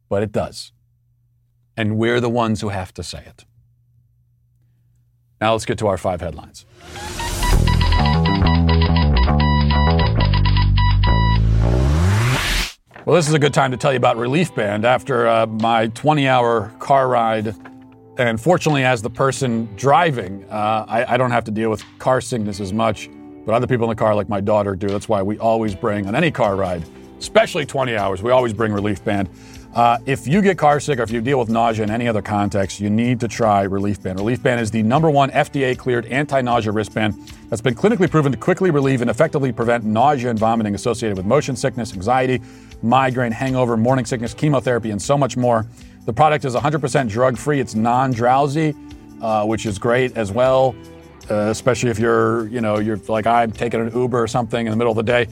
but 0.09 0.23
it 0.23 0.31
does. 0.31 0.71
And 1.77 1.99
we're 1.99 2.21
the 2.21 2.31
ones 2.31 2.61
who 2.61 2.69
have 2.69 2.95
to 2.95 3.03
say 3.03 3.25
it. 3.27 3.45
Now 5.41 5.55
let's 5.55 5.67
get 5.67 5.79
to 5.79 5.89
our 5.89 5.99
five 5.99 6.21
headlines. 6.21 6.67
Well, 13.05 13.17
this 13.17 13.27
is 13.27 13.35
a 13.35 13.39
good 13.41 13.53
time 13.53 13.73
to 13.73 13.77
tell 13.77 13.91
you 13.91 13.97
about 13.97 14.17
Relief 14.17 14.55
Band. 14.55 14.85
After 14.85 15.27
uh, 15.27 15.47
my 15.47 15.89
20 15.89 16.29
hour 16.29 16.73
car 16.79 17.09
ride, 17.09 17.53
and 18.17 18.41
fortunately, 18.41 18.85
as 18.85 19.03
the 19.03 19.11
person 19.11 19.69
driving, 19.75 20.45
uh, 20.45 20.87
I, 20.87 21.15
I, 21.15 21.17
don't 21.17 21.33
have 21.33 21.43
to 21.45 21.51
deal 21.51 21.69
with 21.69 21.83
car 21.99 22.21
sickness 22.21 22.61
as 22.61 22.73
much, 22.73 23.11
but 23.45 23.57
other 23.57 23.67
people 23.67 23.87
in 23.87 23.89
the 23.89 23.97
car, 23.97 24.15
like 24.15 24.29
my 24.29 24.41
daughter, 24.41 24.77
do. 24.77 24.87
That's 24.87 25.09
why 25.09 25.21
we 25.21 25.37
always 25.39 25.75
bring, 25.75 26.07
on 26.07 26.15
any 26.15 26.31
car 26.31 26.55
ride, 26.55 26.85
especially 27.19 27.67
20 27.67 27.97
hours, 27.97 28.23
we 28.23 28.31
always 28.31 28.53
bring 28.53 28.73
Relief 28.73 29.03
Band. 29.03 29.29
Uh, 29.75 29.97
if 30.05 30.27
you 30.27 30.43
get 30.43 30.59
car 30.59 30.79
sick 30.81 30.99
or 30.99 31.03
if 31.03 31.11
you 31.11 31.23
deal 31.23 31.39
with 31.39 31.49
nausea 31.49 31.83
in 31.83 31.91
any 31.91 32.07
other 32.07 32.21
context, 32.21 32.79
you 32.79 32.91
need 32.91 33.19
to 33.19 33.27
try 33.27 33.63
Relief 33.63 34.03
Band. 34.03 34.19
Relief 34.19 34.43
Band 34.43 34.61
is 34.61 34.71
the 34.71 34.83
number 34.83 35.09
one 35.09 35.31
FDA 35.31 35.77
cleared 35.77 36.05
anti 36.07 36.43
nausea 36.43 36.71
wristband 36.71 37.15
that's 37.49 37.63
been 37.63 37.75
clinically 37.75 38.11
proven 38.11 38.33
to 38.33 38.39
quickly 38.39 38.71
relieve 38.71 39.01
and 39.01 39.09
effectively 39.09 39.51
prevent 39.51 39.85
nausea 39.85 40.29
and 40.29 40.39
vomiting 40.39 40.75
associated 40.75 41.17
with 41.17 41.25
motion 41.25 41.57
sickness, 41.57 41.95
anxiety, 41.95 42.43
migraine, 42.83 43.33
hangover, 43.33 43.79
morning 43.79 44.05
sickness, 44.05 44.35
chemotherapy, 44.35 44.91
and 44.91 45.01
so 45.01 45.17
much 45.17 45.39
more. 45.39 45.67
The 46.05 46.13
product 46.13 46.45
is 46.45 46.55
100% 46.55 47.09
drug 47.09 47.39
free, 47.39 47.59
it's 47.59 47.75
non 47.75 48.11
drowsy, 48.13 48.75
uh, 49.23 49.47
which 49.47 49.65
is 49.65 49.79
great 49.79 50.19
as 50.19 50.31
well. 50.33 50.75
Uh, 51.31 51.49
especially 51.51 51.89
if 51.89 51.99
you're, 51.99 52.47
you 52.49 52.61
know, 52.61 52.79
you're 52.79 52.99
like 53.09 53.27
I'm 53.27 53.53
taking 53.53 53.81
an 53.81 53.95
Uber 53.95 54.21
or 54.23 54.27
something 54.27 54.67
in 54.67 54.71
the 54.71 54.77
middle 54.77 54.91
of 54.91 54.97
the 54.97 55.03
day. 55.03 55.29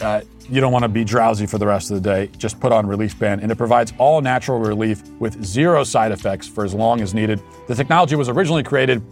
Uh, 0.00 0.20
you 0.48 0.60
don't 0.60 0.72
want 0.72 0.84
to 0.84 0.88
be 0.88 1.04
drowsy 1.04 1.46
for 1.46 1.58
the 1.58 1.66
rest 1.66 1.90
of 1.90 2.00
the 2.00 2.08
day. 2.08 2.30
Just 2.38 2.60
put 2.60 2.72
on 2.72 2.86
Relief 2.86 3.18
Band, 3.18 3.40
and 3.40 3.50
it 3.50 3.56
provides 3.56 3.92
all 3.98 4.20
natural 4.20 4.60
relief 4.60 5.02
with 5.18 5.44
zero 5.44 5.84
side 5.84 6.12
effects 6.12 6.46
for 6.46 6.64
as 6.64 6.74
long 6.74 7.00
as 7.00 7.14
needed. 7.14 7.40
The 7.66 7.74
technology 7.74 8.14
was 8.14 8.28
originally 8.28 8.62
created 8.62 9.02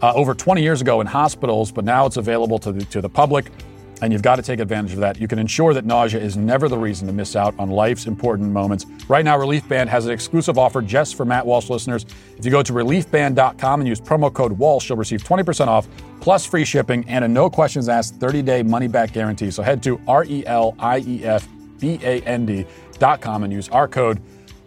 uh, 0.00 0.12
over 0.14 0.34
20 0.34 0.62
years 0.62 0.80
ago 0.80 1.00
in 1.00 1.06
hospitals, 1.06 1.70
but 1.72 1.84
now 1.84 2.06
it's 2.06 2.16
available 2.16 2.58
to 2.60 2.72
the, 2.72 2.84
to 2.86 3.00
the 3.00 3.08
public 3.08 3.50
and 4.00 4.12
you've 4.12 4.22
got 4.22 4.36
to 4.36 4.42
take 4.42 4.60
advantage 4.60 4.92
of 4.92 5.00
that. 5.00 5.18
You 5.20 5.28
can 5.28 5.38
ensure 5.38 5.74
that 5.74 5.84
nausea 5.84 6.20
is 6.20 6.36
never 6.36 6.68
the 6.68 6.78
reason 6.78 7.06
to 7.06 7.12
miss 7.12 7.36
out 7.36 7.54
on 7.58 7.70
life's 7.70 8.06
important 8.06 8.50
moments. 8.50 8.86
Right 9.08 9.24
now, 9.24 9.38
Relief 9.38 9.68
Band 9.68 9.90
has 9.90 10.06
an 10.06 10.12
exclusive 10.12 10.58
offer 10.58 10.82
just 10.82 11.16
for 11.16 11.24
Matt 11.24 11.46
Walsh 11.46 11.70
listeners. 11.70 12.06
If 12.36 12.44
you 12.44 12.50
go 12.50 12.62
to 12.62 12.72
reliefband.com 12.72 13.80
and 13.80 13.88
use 13.88 14.00
promo 14.00 14.32
code 14.32 14.52
Walsh, 14.52 14.88
you'll 14.88 14.98
receive 14.98 15.22
20% 15.22 15.66
off 15.68 15.88
plus 16.20 16.44
free 16.44 16.64
shipping 16.64 17.08
and 17.08 17.24
a 17.24 17.28
no 17.28 17.48
questions 17.48 17.88
asked 17.88 18.16
30 18.16 18.42
day 18.42 18.62
money 18.62 18.88
back 18.88 19.12
guarantee. 19.12 19.50
So 19.50 19.62
head 19.62 19.82
to 19.84 20.00
R 20.06 20.24
E 20.24 20.44
L 20.46 20.74
I 20.78 20.98
E 20.98 21.24
F 21.24 21.48
B 21.78 21.98
A 22.02 22.20
N 22.22 22.46
D.com 22.46 23.44
and 23.44 23.52
use 23.52 23.68
our 23.70 23.88
code 23.88 24.20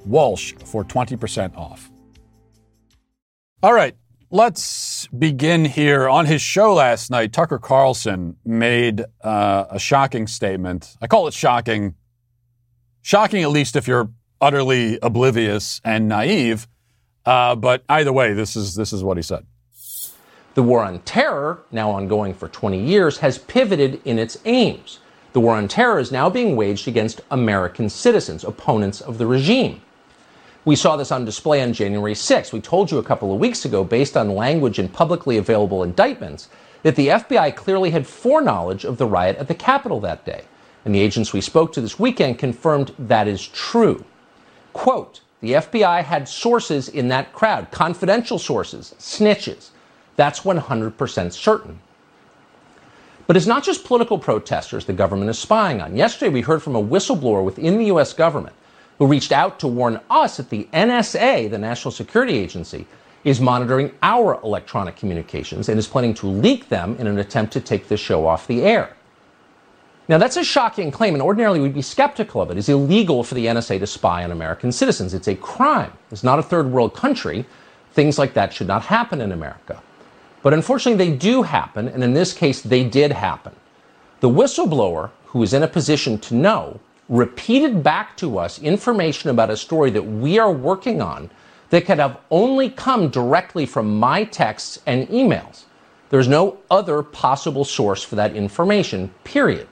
Walsh 0.05 0.53
for 0.65 0.83
20% 0.83 1.55
off. 1.55 1.91
All 3.63 3.73
right. 3.73 3.95
Let's 4.33 5.07
begin 5.07 5.65
here. 5.65 6.07
On 6.07 6.25
his 6.25 6.41
show 6.41 6.73
last 6.73 7.11
night, 7.11 7.33
Tucker 7.33 7.59
Carlson 7.59 8.37
made 8.45 9.03
uh, 9.21 9.65
a 9.69 9.77
shocking 9.77 10.25
statement. 10.25 10.95
I 11.01 11.07
call 11.07 11.27
it 11.27 11.33
shocking. 11.33 11.95
Shocking, 13.01 13.43
at 13.43 13.49
least 13.49 13.75
if 13.75 13.89
you're 13.89 14.09
utterly 14.39 14.97
oblivious 15.01 15.81
and 15.83 16.07
naive. 16.07 16.69
Uh, 17.25 17.55
but 17.57 17.83
either 17.89 18.13
way, 18.13 18.31
this 18.31 18.55
is 18.55 18.75
this 18.75 18.93
is 18.93 19.03
what 19.03 19.17
he 19.17 19.21
said. 19.21 19.45
The 20.53 20.63
war 20.63 20.85
on 20.85 20.99
terror, 20.99 21.63
now 21.69 21.91
ongoing 21.91 22.33
for 22.33 22.47
20 22.47 22.81
years, 22.81 23.17
has 23.17 23.37
pivoted 23.37 24.01
in 24.05 24.17
its 24.17 24.37
aims. 24.45 24.99
The 25.33 25.41
war 25.41 25.57
on 25.57 25.67
terror 25.67 25.99
is 25.99 26.09
now 26.09 26.29
being 26.29 26.55
waged 26.55 26.87
against 26.87 27.19
American 27.31 27.89
citizens, 27.89 28.45
opponents 28.45 29.01
of 29.01 29.17
the 29.17 29.27
regime. 29.27 29.81
We 30.63 30.75
saw 30.75 30.95
this 30.95 31.11
on 31.11 31.25
display 31.25 31.63
on 31.63 31.73
January 31.73 32.13
6. 32.13 32.53
We 32.53 32.61
told 32.61 32.91
you 32.91 32.99
a 32.99 33.03
couple 33.03 33.33
of 33.33 33.39
weeks 33.39 33.65
ago, 33.65 33.83
based 33.83 34.15
on 34.15 34.35
language 34.35 34.77
in 34.77 34.89
publicly 34.89 35.37
available 35.37 35.83
indictments, 35.83 36.49
that 36.83 36.95
the 36.95 37.07
FBI 37.07 37.55
clearly 37.55 37.89
had 37.89 38.05
foreknowledge 38.05 38.85
of 38.85 38.97
the 38.97 39.07
riot 39.07 39.37
at 39.37 39.47
the 39.47 39.55
Capitol 39.55 39.99
that 40.01 40.23
day. 40.23 40.43
And 40.85 40.93
the 40.93 40.99
agents 40.99 41.33
we 41.33 41.41
spoke 41.41 41.73
to 41.73 41.81
this 41.81 41.99
weekend 41.99 42.37
confirmed 42.37 42.93
that 42.99 43.27
is 43.27 43.47
true. 43.47 44.05
Quote, 44.73 45.21
the 45.41 45.53
FBI 45.53 46.03
had 46.03 46.27
sources 46.27 46.89
in 46.89 47.07
that 47.07 47.33
crowd, 47.33 47.71
confidential 47.71 48.37
sources, 48.37 48.93
snitches. 48.99 49.69
That's 50.15 50.41
100% 50.41 51.33
certain. 51.33 51.79
But 53.25 53.35
it's 53.37 53.47
not 53.47 53.63
just 53.63 53.85
political 53.85 54.19
protesters 54.19 54.85
the 54.85 54.93
government 54.93 55.31
is 55.31 55.39
spying 55.39 55.81
on. 55.81 55.95
Yesterday, 55.95 56.29
we 56.29 56.41
heard 56.41 56.61
from 56.61 56.75
a 56.75 56.83
whistleblower 56.83 57.43
within 57.43 57.79
the 57.79 57.85
U.S. 57.85 58.13
government 58.13 58.55
who 59.01 59.07
reached 59.07 59.31
out 59.31 59.57
to 59.57 59.67
warn 59.67 59.99
us 60.11 60.37
that 60.37 60.51
the 60.51 60.67
NSA, 60.71 61.49
the 61.49 61.57
National 61.57 61.91
Security 61.91 62.37
Agency, 62.37 62.85
is 63.23 63.41
monitoring 63.41 63.91
our 64.03 64.39
electronic 64.43 64.95
communications 64.95 65.69
and 65.69 65.79
is 65.79 65.87
planning 65.87 66.13
to 66.13 66.27
leak 66.27 66.69
them 66.69 66.95
in 66.97 67.07
an 67.07 67.17
attempt 67.17 67.51
to 67.51 67.59
take 67.59 67.87
the 67.87 67.97
show 67.97 68.27
off 68.27 68.45
the 68.45 68.61
air. 68.61 68.95
Now, 70.07 70.19
that's 70.19 70.37
a 70.37 70.43
shocking 70.43 70.91
claim, 70.91 71.15
and 71.15 71.23
ordinarily 71.23 71.59
we'd 71.59 71.73
be 71.73 71.81
skeptical 71.81 72.43
of 72.43 72.51
it. 72.51 72.59
It's 72.59 72.69
illegal 72.69 73.23
for 73.23 73.33
the 73.33 73.47
NSA 73.47 73.79
to 73.79 73.87
spy 73.87 74.23
on 74.23 74.31
American 74.31 74.71
citizens. 74.71 75.15
It's 75.15 75.27
a 75.27 75.35
crime. 75.35 75.93
It's 76.11 76.23
not 76.23 76.37
a 76.37 76.43
third 76.43 76.67
world 76.71 76.93
country. 76.93 77.43
Things 77.93 78.19
like 78.19 78.35
that 78.35 78.53
should 78.53 78.67
not 78.67 78.83
happen 78.83 79.19
in 79.19 79.31
America. 79.31 79.81
But 80.43 80.53
unfortunately, 80.53 81.03
they 81.03 81.17
do 81.17 81.41
happen, 81.41 81.87
and 81.87 82.03
in 82.03 82.13
this 82.13 82.33
case, 82.33 82.61
they 82.61 82.83
did 82.83 83.13
happen. 83.13 83.55
The 84.19 84.29
whistleblower, 84.29 85.09
who 85.25 85.41
is 85.41 85.55
in 85.55 85.63
a 85.63 85.67
position 85.67 86.19
to 86.19 86.35
know, 86.35 86.79
repeated 87.11 87.83
back 87.83 88.15
to 88.15 88.39
us 88.39 88.57
information 88.59 89.29
about 89.29 89.49
a 89.49 89.57
story 89.57 89.91
that 89.91 90.01
we 90.01 90.39
are 90.39 90.51
working 90.51 91.01
on 91.01 91.29
that 91.69 91.85
could 91.85 91.99
have 91.99 92.17
only 92.31 92.69
come 92.69 93.09
directly 93.09 93.65
from 93.65 93.99
my 93.99 94.23
texts 94.23 94.79
and 94.85 95.07
emails. 95.09 95.65
There's 96.09 96.29
no 96.29 96.57
other 96.71 97.03
possible 97.03 97.65
source 97.65 98.01
for 98.01 98.15
that 98.15 98.35
information, 98.35 99.13
period. 99.25 99.67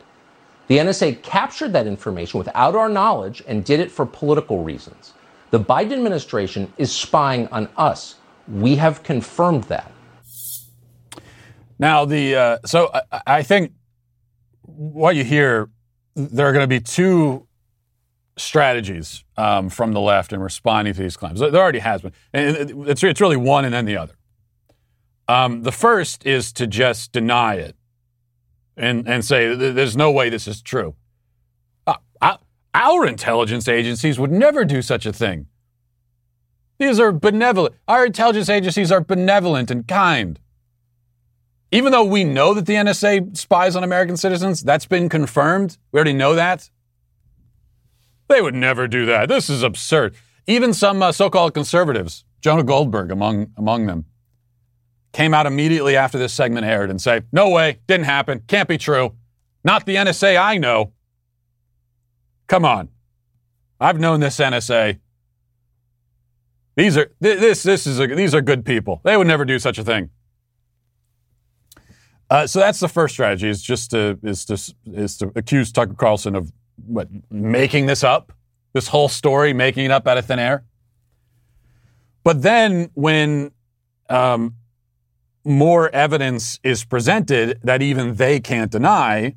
The 0.67 0.77
NSA 0.77 1.23
captured 1.23 1.73
that 1.73 1.87
information 1.87 2.37
without 2.37 2.75
our 2.75 2.89
knowledge 2.89 3.41
and 3.47 3.63
did 3.63 3.79
it 3.79 3.89
for 3.89 4.05
political 4.05 4.61
reasons. 4.61 5.13
The 5.51 5.59
Biden 5.59 5.93
administration 5.93 6.71
is 6.77 6.91
spying 6.91 7.47
on 7.47 7.69
us. 7.77 8.15
We 8.49 8.75
have 8.75 9.01
confirmed 9.01 9.63
that. 9.65 9.91
Now, 11.79 12.03
the 12.03 12.35
uh, 12.35 12.57
so 12.65 12.91
I, 12.93 13.21
I 13.25 13.43
think 13.43 13.71
what 14.63 15.15
you 15.15 15.23
hear 15.23 15.69
there 16.19 16.47
are 16.47 16.53
going 16.53 16.63
to 16.63 16.67
be 16.67 16.79
two 16.79 17.47
strategies 18.37 19.23
um, 19.37 19.69
from 19.69 19.93
the 19.93 19.99
left 19.99 20.33
in 20.33 20.39
responding 20.39 20.93
to 20.93 21.01
these 21.01 21.17
claims. 21.17 21.39
There 21.39 21.55
already 21.55 21.79
has 21.79 22.01
been. 22.01 22.13
And 22.33 22.87
it's, 22.87 23.03
it's 23.03 23.21
really 23.21 23.37
one 23.37 23.65
and 23.65 23.73
then 23.73 23.85
the 23.85 23.97
other. 23.97 24.13
Um, 25.27 25.63
the 25.63 25.71
first 25.71 26.25
is 26.25 26.51
to 26.53 26.65
just 26.67 27.11
deny 27.11 27.55
it 27.55 27.75
and, 28.75 29.07
and 29.07 29.23
say 29.23 29.53
there's 29.55 29.95
no 29.95 30.11
way 30.11 30.29
this 30.29 30.47
is 30.47 30.61
true. 30.61 30.95
Uh, 31.85 32.37
our 32.73 33.05
intelligence 33.05 33.67
agencies 33.67 34.19
would 34.19 34.31
never 34.31 34.63
do 34.65 34.81
such 34.81 35.05
a 35.05 35.13
thing. 35.13 35.47
These 36.77 36.99
are 36.99 37.11
benevolent. 37.11 37.75
Our 37.87 38.05
intelligence 38.05 38.49
agencies 38.49 38.91
are 38.91 39.01
benevolent 39.01 39.69
and 39.69 39.87
kind. 39.87 40.39
Even 41.71 41.91
though 41.91 42.03
we 42.03 42.23
know 42.23 42.53
that 42.53 42.65
the 42.65 42.73
NSA 42.73 43.37
spies 43.37 43.75
on 43.75 43.83
American 43.83 44.17
citizens, 44.17 44.63
that's 44.63 44.85
been 44.85 45.07
confirmed. 45.07 45.77
We 45.91 45.97
already 45.97 46.13
know 46.13 46.33
that. 46.33 46.69
They 48.27 48.41
would 48.41 48.55
never 48.55 48.87
do 48.87 49.05
that. 49.05 49.29
This 49.29 49.49
is 49.49 49.63
absurd. 49.63 50.15
Even 50.47 50.73
some 50.73 51.01
uh, 51.03 51.11
so-called 51.11 51.53
conservatives, 51.53 52.25
Jonah 52.41 52.63
Goldberg 52.63 53.11
among 53.11 53.51
among 53.57 53.85
them, 53.85 54.05
came 55.13 55.33
out 55.33 55.45
immediately 55.45 55.95
after 55.95 56.17
this 56.17 56.33
segment 56.33 56.65
aired 56.65 56.89
and 56.89 57.01
say, 57.01 57.21
"No 57.31 57.49
way, 57.49 57.79
didn't 57.87 58.05
happen, 58.05 58.43
can't 58.47 58.69
be 58.69 58.77
true. 58.77 59.15
Not 59.63 59.85
the 59.85 59.95
NSA 59.95 60.41
I 60.41 60.57
know." 60.57 60.93
Come 62.47 62.65
on. 62.65 62.89
I've 63.79 63.99
known 63.99 64.19
this 64.19 64.37
NSA. 64.39 64.99
These 66.75 66.97
are 66.97 67.11
this 67.19 67.61
this 67.63 67.85
is 67.85 67.99
a, 67.99 68.07
these 68.07 68.33
are 68.33 68.41
good 68.41 68.65
people. 68.65 69.01
They 69.03 69.17
would 69.17 69.27
never 69.27 69.45
do 69.45 69.59
such 69.59 69.77
a 69.77 69.83
thing. 69.83 70.09
Uh, 72.29 72.45
so 72.45 72.59
that's 72.59 72.79
the 72.79 72.87
first 72.87 73.13
strategy 73.13 73.49
is 73.49 73.61
just 73.61 73.91
to 73.91 74.19
is 74.21 74.45
to 74.45 74.75
is 74.93 75.17
to 75.17 75.31
accuse 75.35 75.71
Tucker 75.71 75.95
Carlson 75.95 76.35
of 76.35 76.51
what 76.85 77.07
making 77.31 77.87
this 77.87 78.03
up, 78.03 78.31
this 78.73 78.87
whole 78.87 79.09
story, 79.09 79.51
making 79.53 79.85
it 79.85 79.91
up 79.91 80.07
out 80.07 80.17
of 80.17 80.25
thin 80.25 80.39
air. 80.39 80.63
But 82.23 82.43
then 82.43 82.91
when 82.93 83.51
um, 84.09 84.55
more 85.43 85.89
evidence 85.89 86.59
is 86.63 86.85
presented 86.85 87.59
that 87.63 87.81
even 87.81 88.15
they 88.15 88.39
can't 88.39 88.71
deny, 88.71 89.35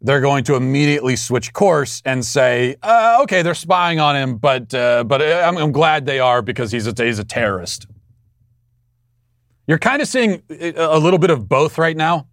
they're 0.00 0.20
going 0.20 0.42
to 0.44 0.56
immediately 0.56 1.14
switch 1.14 1.52
course 1.52 2.02
and 2.04 2.24
say, 2.24 2.76
uh, 2.82 3.18
"Okay, 3.22 3.42
they're 3.42 3.54
spying 3.54 4.00
on 4.00 4.16
him, 4.16 4.36
but 4.36 4.74
uh, 4.74 5.04
but 5.04 5.22
I'm, 5.22 5.56
I'm, 5.56 5.72
glad 5.72 6.06
they 6.06 6.18
are 6.18 6.42
because 6.42 6.72
he's 6.72 6.88
a, 6.88 6.94
he's 6.96 7.20
a 7.20 7.24
terrorist." 7.24 7.86
You're 9.66 9.78
kind 9.78 10.00
of 10.00 10.08
seeing 10.08 10.42
a 10.48 10.98
little 10.98 11.18
bit 11.18 11.30
of 11.30 11.48
both 11.48 11.76
right 11.76 11.96
now, 11.96 12.28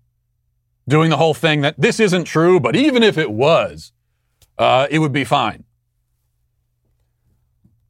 doing 0.88 1.10
the 1.10 1.18
whole 1.18 1.34
thing 1.34 1.62
that 1.62 1.80
this 1.80 2.00
isn't 2.00 2.26
true, 2.26 2.60
but 2.60 2.76
even 2.76 3.02
if 3.02 3.18
it 3.18 3.32
was, 3.32 3.92
uh, 4.58 4.88
it 4.92 5.00
would 5.00 5.12
be 5.12 5.24
fine. 5.24 5.64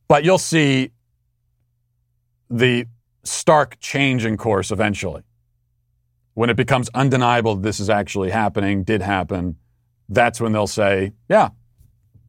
But 0.08 0.24
you'll 0.24 0.38
see 0.38 0.92
the 2.50 2.86
stark 3.24 3.80
change 3.80 4.26
in 4.26 4.38
course 4.38 4.72
eventually. 4.72 5.24
When 6.36 6.50
it 6.50 6.56
becomes 6.56 6.90
undeniable 6.94 7.56
that 7.56 7.64
this 7.64 7.80
is 7.80 7.90
actually 7.90 8.32
happening, 8.32 8.84
did 8.84 9.02
happen, 9.02 9.58
that's 10.08 10.40
when 10.40 10.52
they'll 10.52 10.68
say, 10.68 11.14
Yeah, 11.30 11.50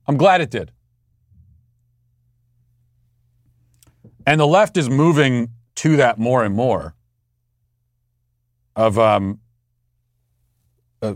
I'm 0.06 0.16
glad 0.16 0.40
it 0.40 0.50
did. 0.50 0.72
And 4.26 4.40
the 4.40 4.46
left 4.46 4.76
is 4.76 4.90
moving 4.90 5.50
to 5.76 5.96
that 5.96 6.18
more 6.18 6.44
and 6.44 6.54
more 6.54 6.94
of 8.76 8.98
um, 8.98 9.40
uh, 11.02 11.14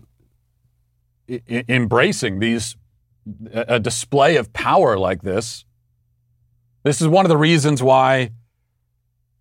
I- 1.28 1.64
embracing 1.68 2.38
these 2.38 2.76
a 3.52 3.78
display 3.78 4.36
of 4.36 4.52
power 4.54 4.98
like 4.98 5.20
this. 5.22 5.64
This 6.82 7.02
is 7.02 7.08
one 7.08 7.26
of 7.26 7.28
the 7.28 7.36
reasons 7.36 7.82
why 7.82 8.30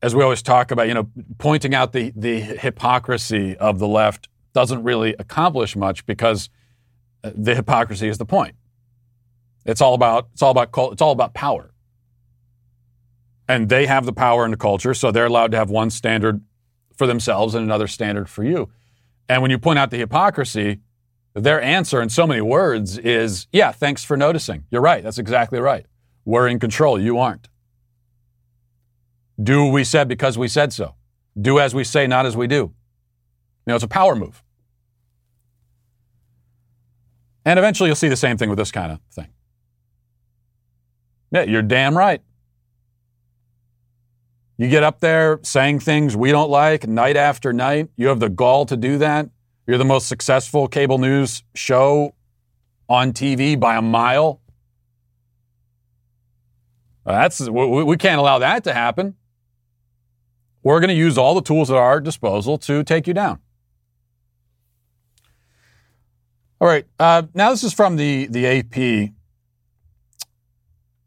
as 0.01 0.15
we 0.15 0.23
always 0.23 0.41
talk 0.41 0.71
about, 0.71 0.88
you 0.88 0.93
know, 0.93 1.10
pointing 1.38 1.73
out 1.73 1.91
the, 1.91 2.13
the 2.15 2.39
hypocrisy 2.39 3.58
of 3.58 3.80
the 3.80 3.88
left 3.88 4.30
doesn't 4.53 4.84
really 4.84 5.15
accomplish 5.17 5.75
much 5.75 6.06
because 6.06 6.49
uh, 7.23 7.32
the 7.36 7.56
hypocrisy 7.56 8.08
is 8.08 8.17
the 8.17 8.25
point. 8.25 8.56
It's 9.65 9.82
all 9.82 9.93
about 9.93 10.30
it's 10.34 10.41
all 10.41 10.51
about 10.51 10.69
it's 10.93 11.01
all 11.01 11.12
about 11.12 11.34
power. 11.34 11.73
And 13.49 13.69
they 13.69 13.86
have 13.86 14.06
the 14.06 14.13
power 14.13 14.45
in 14.45 14.51
the 14.51 14.58
culture, 14.58 14.93
so 14.93 15.12
they're 15.12 15.25
allowed 15.25 15.51
to 15.51 15.58
have 15.58 15.69
one 15.69 15.89
standard 15.89 16.41
for 16.97 17.07
themselves 17.07 17.55
and 17.55 17.63
another 17.63 17.88
standard 17.88 18.29
for 18.29 18.43
you. 18.43 18.69
And 19.29 19.41
when 19.41 19.51
you 19.51 19.57
point 19.57 19.79
out 19.79 19.91
the 19.91 19.97
hypocrisy, 19.97 20.79
their 21.33 21.62
answer 21.62 22.01
in 22.01 22.10
so 22.10 22.25
many 22.25 22.41
words 22.41 22.97
is, 22.97 23.47
yeah, 23.51 23.71
thanks 23.71 24.03
for 24.03 24.17
noticing. 24.17 24.65
You're 24.71 24.81
right. 24.81 25.03
That's 25.03 25.19
exactly 25.19 25.60
right. 25.60 25.86
We're 26.25 26.47
in 26.47 26.60
control. 26.60 26.99
You 26.99 27.19
aren't. 27.19 27.47
Do 29.41 29.67
we 29.67 29.83
said 29.83 30.07
because 30.07 30.38
we 30.38 30.47
said 30.47 30.73
so. 30.73 30.95
Do 31.39 31.60
as 31.60 31.75
we 31.75 31.83
say, 31.83 32.07
not 32.07 32.25
as 32.25 32.36
we 32.36 32.47
do. 32.47 32.55
You 32.55 32.73
know, 33.67 33.75
it's 33.75 33.83
a 33.83 33.88
power 33.88 34.15
move. 34.15 34.43
And 37.45 37.60
eventually 37.60 37.88
you'll 37.88 37.95
see 37.95 38.10
the 38.10 38.15
same 38.15 38.38
thing 38.38 38.49
with 38.49 38.57
this 38.57 38.71
kind 38.71 38.91
of 38.91 38.99
thing. 39.12 39.27
Yeah, 41.31 41.43
you're 41.43 41.62
damn 41.62 41.97
right. 41.97 42.21
You 44.58 44.70
get 44.70 44.84
up 44.84 45.00
there 45.00 45.39
saying 45.43 45.82
things 45.82 46.15
we 46.15 46.32
don't 46.32 46.50
like 46.50 46.88
night 46.88 47.15
after 47.15 47.54
night. 47.54 47.89
You 47.96 48.08
have 48.08 48.20
the 48.20 48.30
gall 48.30 48.65
to 48.65 48.76
do 48.76 48.98
that. 48.98 49.30
You're 49.67 49.78
the 49.78 49.86
most 49.86 50.08
successful 50.08 50.67
cable 50.67 50.98
news 50.98 51.43
show 51.54 52.15
on 52.89 53.13
TV 53.13 53.60
by 53.60 53.76
a 53.76 53.82
mile. 53.82 54.41
That's 57.06 57.48
we 57.50 57.98
can't 57.98 58.20
allow 58.20 58.39
that 58.39 58.63
to 58.63 58.74
happen. 58.74 59.15
We're 60.63 60.80
going 60.80 60.89
to 60.89 60.96
use 60.96 61.17
all 61.17 61.36
the 61.36 61.41
tools 61.41 61.70
at 61.70 61.78
our 61.78 62.02
disposal 62.02 62.58
to 62.60 62.84
take 62.84 63.08
you 63.08 63.13
down. 63.13 63.39
All 66.60 66.67
right. 66.67 66.86
Uh, 67.00 67.24
now, 67.34 67.52
this 67.52 67.63
is 67.63 67.74
from 67.74 67.96
the, 67.96 68.28
the 68.28 68.46
AP. 68.48 69.13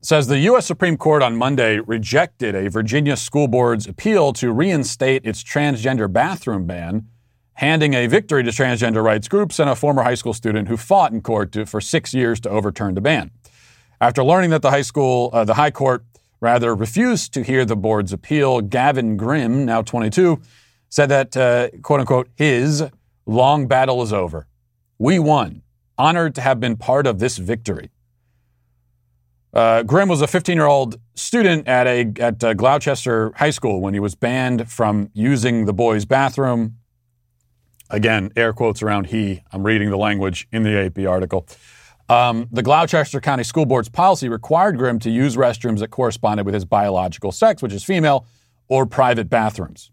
Says 0.03 0.29
the 0.29 0.39
U.S. 0.39 0.65
Supreme 0.65 0.97
Court 0.97 1.23
on 1.23 1.37
Monday 1.37 1.79
rejected 1.79 2.55
a 2.55 2.71
Virginia 2.71 3.19
school 3.19 3.49
board's 3.49 3.87
appeal 3.87 4.33
to 4.33 4.51
reinstate 4.51 5.27
its 5.27 5.45
transgender 5.45 6.11
bathroom 6.11 6.65
ban, 6.65 7.07
handing 7.55 7.93
a 7.93 8.07
victory 8.07 8.43
to 8.43 8.51
transgender 8.51 9.05
rights 9.05 9.29
groups 9.29 9.59
and 9.59 9.69
a 9.69 9.77
former 9.77 10.03
high 10.03 10.15
school 10.15 10.33
student 10.33 10.69
who 10.69 10.79
fought 10.79 11.13
in 11.13 11.21
court 11.21 11.53
to, 11.53 11.67
for 11.67 11.83
six 11.83 12.15
years 12.15 12.41
to 12.41 12.49
overturn 12.49 12.95
the 12.95 13.03
ban. 13.03 13.31
After 14.01 14.25
learning 14.25 14.49
that 14.51 14.63
the 14.63 14.71
high 14.71 14.81
school, 14.81 15.29
uh, 15.35 15.45
the 15.45 15.53
high 15.53 15.71
court 15.71 16.03
rather 16.41 16.75
refused 16.75 17.35
to 17.35 17.43
hear 17.43 17.67
the 17.67 17.77
board's 17.77 18.15
appeal. 18.15 18.63
Gavin 18.63 19.19
Grimm, 19.19 19.67
now 19.67 19.83
22, 19.83 20.41
said 20.89 21.11
that, 21.11 21.37
uh, 21.37 21.69
quote 21.83 22.01
unquote, 22.01 22.31
his 22.37 22.85
long 23.27 23.67
battle 23.67 24.01
is 24.03 24.15
over. 24.15 24.47
We 24.99 25.19
won. 25.19 25.61
Honored 25.99 26.35
to 26.37 26.41
have 26.41 26.59
been 26.59 26.79
part 26.79 27.07
of 27.07 27.19
this 27.19 27.37
victory. 27.37 27.91
Uh, 29.53 29.83
Grimm 29.83 30.09
was 30.09 30.23
a 30.23 30.27
15 30.27 30.57
year 30.57 30.67
old 30.67 31.01
student 31.15 31.67
at, 31.67 31.87
a, 31.87 32.13
at 32.21 32.43
uh, 32.45 32.55
Gloucester 32.55 33.33
High 33.37 33.51
School 33.51 33.81
when 33.81 33.95
he 33.95 34.01
was 34.01 34.15
banned 34.15 34.71
from 34.71 35.11
using 35.13 35.65
the 35.65 35.73
boys' 35.73 36.05
bathroom. 36.05 36.77
Again, 37.91 38.31
air 38.37 38.53
quotes 38.53 38.83
around 38.83 39.09
he. 39.09 39.43
I'm 39.53 39.65
reading 39.65 39.91
the 39.91 39.97
language 39.97 40.47
in 40.53 40.63
the 40.63 40.79
AP 40.79 41.07
article. 41.09 41.47
Um, 42.09 42.49
the 42.53 42.63
Gloucester 42.63 43.21
County 43.21 43.43
School 43.43 43.67
Board's 43.67 43.89
policy 43.89 44.29
required 44.29 44.77
Grimm 44.77 44.99
to 45.01 45.11
use 45.11 45.37
restrooms 45.37 45.81
that 45.81 45.89
corresponded 45.89 46.47
with 46.47 46.55
his 46.55 46.65
biological 46.65 47.33
sex, 47.33 47.63
which 47.63 47.73
is 47.73 47.85
female, 47.85 48.27
or 48.69 48.87
private 48.87 49.29
bathrooms. 49.29 49.91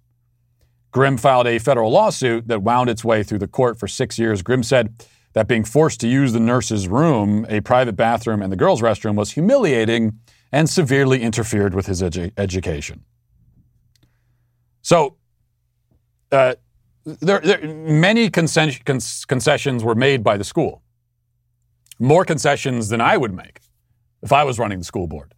Grimm 0.91 1.17
filed 1.17 1.47
a 1.47 1.59
federal 1.59 1.91
lawsuit 1.91 2.47
that 2.47 2.61
wound 2.63 2.89
its 2.89 3.03
way 3.03 3.23
through 3.23 3.39
the 3.39 3.47
court 3.47 3.79
for 3.79 3.87
six 3.87 4.17
years. 4.17 4.41
Grimm 4.41 4.63
said 4.63 4.93
that 5.37 5.47
being 5.47 5.63
forced 5.63 5.99
to 5.99 6.07
use 6.07 6.33
the 6.33 6.39
nurse's 6.39 6.87
room, 6.87 7.45
a 7.47 7.61
private 7.61 7.95
bathroom, 7.95 8.41
and 8.41 8.51
the 8.51 8.55
girls' 8.55 8.81
restroom 8.81 9.13
was 9.13 9.33
humiliating 9.33 10.17
and 10.51 10.67
severely 10.67 11.21
interfered 11.21 11.75
with 11.75 11.85
his 11.85 12.01
edu- 12.01 12.31
education. 12.39 13.03
So, 14.81 15.17
uh, 16.31 16.55
there, 17.05 17.39
there, 17.39 17.67
many 17.67 18.31
concessions 18.31 19.83
were 19.83 19.93
made 19.93 20.23
by 20.23 20.37
the 20.37 20.43
school 20.43 20.81
more 21.99 22.25
concessions 22.25 22.89
than 22.89 22.99
I 22.99 23.15
would 23.15 23.35
make 23.35 23.59
if 24.23 24.33
I 24.33 24.43
was 24.43 24.57
running 24.57 24.79
the 24.79 24.85
school 24.85 25.05
board. 25.05 25.35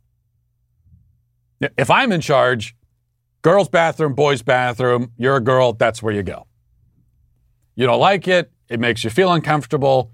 If 1.77 1.91
I'm 1.91 2.13
in 2.13 2.21
charge, 2.21 2.73
girls' 3.41 3.67
bathroom, 3.67 4.13
boys' 4.13 4.43
bathroom, 4.43 5.11
you're 5.17 5.35
a 5.35 5.41
girl, 5.41 5.73
that's 5.73 6.01
where 6.01 6.13
you 6.13 6.23
go. 6.23 6.47
You 7.75 7.85
don't 7.85 7.99
like 7.99 8.29
it, 8.29 8.49
it 8.69 8.79
makes 8.79 9.03
you 9.03 9.09
feel 9.09 9.31
uncomfortable. 9.33 10.11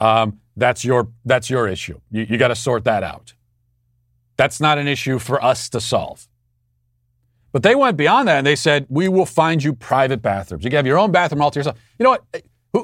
Um, 0.00 0.40
that's 0.56 0.84
your 0.84 1.08
that's 1.24 1.50
your 1.50 1.68
issue. 1.68 2.00
You, 2.10 2.26
you 2.28 2.38
got 2.38 2.48
to 2.48 2.56
sort 2.56 2.84
that 2.84 3.02
out. 3.02 3.34
That's 4.36 4.60
not 4.60 4.78
an 4.78 4.88
issue 4.88 5.18
for 5.18 5.42
us 5.42 5.68
to 5.70 5.80
solve. 5.80 6.28
But 7.52 7.62
they 7.62 7.74
went 7.74 7.96
beyond 7.96 8.28
that 8.28 8.38
and 8.38 8.46
they 8.46 8.56
said, 8.56 8.86
we 8.88 9.08
will 9.08 9.26
find 9.26 9.62
you 9.62 9.72
private 9.72 10.22
bathrooms. 10.22 10.64
You 10.64 10.70
can 10.70 10.76
have 10.76 10.86
your 10.86 10.98
own 10.98 11.12
bathroom 11.12 11.42
all 11.42 11.50
to 11.50 11.58
yourself. 11.58 11.78
You 11.98 12.04
know 12.04 12.10
what? 12.10 12.42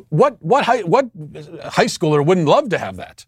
What 0.08 0.42
what 0.42 0.64
high, 0.64 0.80
what 0.80 1.10
high 1.64 1.84
schooler 1.84 2.24
wouldn't 2.24 2.48
love 2.48 2.70
to 2.70 2.78
have 2.78 2.96
that? 2.96 3.26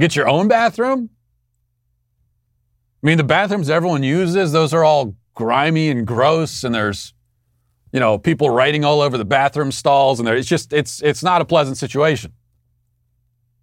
Get 0.00 0.16
your 0.16 0.28
own 0.28 0.48
bathroom? 0.48 1.10
I 3.02 3.06
mean, 3.06 3.18
the 3.18 3.24
bathrooms 3.24 3.68
everyone 3.68 4.02
uses, 4.02 4.52
those 4.52 4.72
are 4.72 4.82
all 4.82 5.14
grimy 5.34 5.90
and 5.90 6.06
gross, 6.06 6.64
and 6.64 6.74
there's, 6.74 7.12
you 7.94 8.00
know, 8.00 8.18
people 8.18 8.50
writing 8.50 8.84
all 8.84 9.00
over 9.00 9.16
the 9.16 9.24
bathroom 9.24 9.70
stalls, 9.70 10.18
and 10.18 10.26
there, 10.26 10.34
it's 10.34 10.48
just, 10.48 10.72
it's, 10.72 11.00
it's 11.00 11.22
not 11.22 11.40
a 11.40 11.44
pleasant 11.44 11.76
situation. 11.78 12.32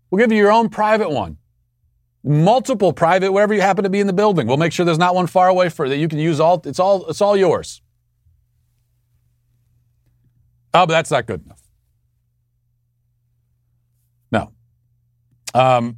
We'll 0.10 0.20
give 0.20 0.32
you 0.32 0.38
your 0.38 0.54
own 0.54 0.70
private 0.70 1.12
one. 1.12 1.36
Multiple 2.24 2.94
private, 2.94 3.34
wherever 3.34 3.54
you 3.54 3.60
happen 3.60 3.84
to 3.84 3.90
be 3.90 4.00
in 4.00 4.08
the 4.08 4.14
building. 4.14 4.48
We'll 4.48 4.56
make 4.56 4.72
sure 4.72 4.86
there's 4.86 4.98
not 4.98 5.16
one 5.16 5.28
far 5.28 5.50
away 5.50 5.68
for 5.68 5.90
that 5.90 5.98
you 5.98 6.08
can 6.08 6.18
use 6.18 6.40
all, 6.40 6.62
it's 6.64 6.80
all, 6.80 7.10
it's 7.10 7.20
all 7.20 7.36
yours. 7.36 7.82
Oh, 10.74 10.86
but 10.86 10.94
that's 10.94 11.12
not 11.12 11.26
good 11.26 11.44
enough. 11.44 11.62
No. 14.32 14.54
Um, 15.54 15.98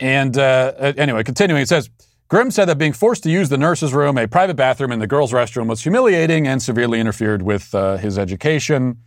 and 0.00 0.36
uh, 0.36 0.94
anyway, 0.96 1.22
continuing, 1.22 1.62
it 1.62 1.68
says 1.68 1.90
Grimm 2.28 2.50
said 2.50 2.66
that 2.66 2.78
being 2.78 2.92
forced 2.92 3.22
to 3.24 3.30
use 3.30 3.48
the 3.48 3.58
nurse's 3.58 3.92
room, 3.92 4.16
a 4.16 4.26
private 4.26 4.56
bathroom, 4.56 4.92
and 4.92 5.00
the 5.00 5.06
girls' 5.06 5.32
restroom 5.32 5.68
was 5.68 5.82
humiliating 5.82 6.46
and 6.46 6.62
severely 6.62 6.98
interfered 6.98 7.42
with 7.42 7.74
uh, 7.74 7.98
his 7.98 8.18
education, 8.18 8.98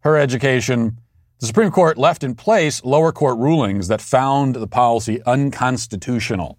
her 0.00 0.16
education. 0.16 0.98
The 1.40 1.46
Supreme 1.46 1.72
Court 1.72 1.98
left 1.98 2.22
in 2.22 2.36
place 2.36 2.84
lower 2.84 3.10
court 3.10 3.38
rulings 3.38 3.88
that 3.88 4.00
found 4.00 4.54
the 4.54 4.68
policy 4.68 5.20
unconstitutional. 5.24 6.58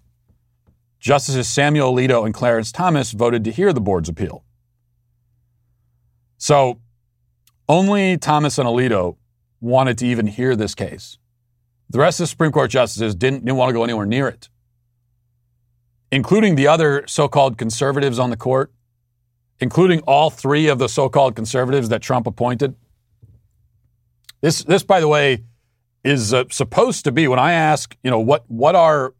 Justices 1.00 1.48
Samuel 1.48 1.94
Alito 1.94 2.24
and 2.24 2.34
Clarence 2.34 2.70
Thomas 2.70 3.12
voted 3.12 3.44
to 3.44 3.50
hear 3.50 3.72
the 3.72 3.80
board's 3.80 4.08
appeal. 4.08 4.44
So 6.36 6.80
only 7.68 8.18
Thomas 8.18 8.58
and 8.58 8.68
Alito 8.68 9.16
wanted 9.60 9.96
to 9.98 10.06
even 10.06 10.26
hear 10.26 10.54
this 10.54 10.74
case. 10.74 11.18
The 11.88 11.98
rest 11.98 12.20
of 12.20 12.24
the 12.24 12.28
Supreme 12.28 12.52
Court 12.52 12.70
justices 12.70 13.14
didn't, 13.14 13.44
didn't 13.44 13.56
want 13.56 13.70
to 13.70 13.72
go 13.72 13.84
anywhere 13.84 14.06
near 14.06 14.28
it, 14.28 14.48
including 16.14 16.54
the 16.54 16.68
other 16.68 17.04
so 17.08 17.26
called 17.26 17.58
conservatives 17.58 18.20
on 18.20 18.30
the 18.30 18.36
court, 18.36 18.72
including 19.58 20.00
all 20.02 20.30
three 20.30 20.68
of 20.68 20.78
the 20.78 20.88
so 20.88 21.08
called 21.08 21.34
conservatives 21.34 21.88
that 21.88 22.00
Trump 22.02 22.28
appointed. 22.28 22.76
This, 24.40 24.62
this, 24.62 24.84
by 24.84 25.00
the 25.00 25.08
way, 25.08 25.42
is 26.04 26.32
uh, 26.32 26.44
supposed 26.50 27.02
to 27.04 27.10
be 27.10 27.26
when 27.26 27.40
I 27.40 27.52
ask, 27.54 27.96
you 28.04 28.12
know, 28.12 28.20
what 28.20 28.44
what 28.46 28.76
are 28.76 29.14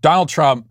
Donald 0.00 0.28
Trump 0.28 0.66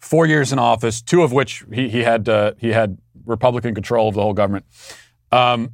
four 0.00 0.26
years 0.26 0.52
in 0.52 0.58
office, 0.58 1.00
two 1.00 1.22
of 1.22 1.32
which 1.32 1.64
he, 1.72 1.88
he 1.88 2.02
had 2.02 2.28
uh, 2.28 2.52
he 2.58 2.72
had 2.72 2.98
Republican 3.24 3.74
control 3.74 4.08
of 4.08 4.16
the 4.16 4.20
whole 4.20 4.34
government. 4.34 4.66
Um, 5.32 5.70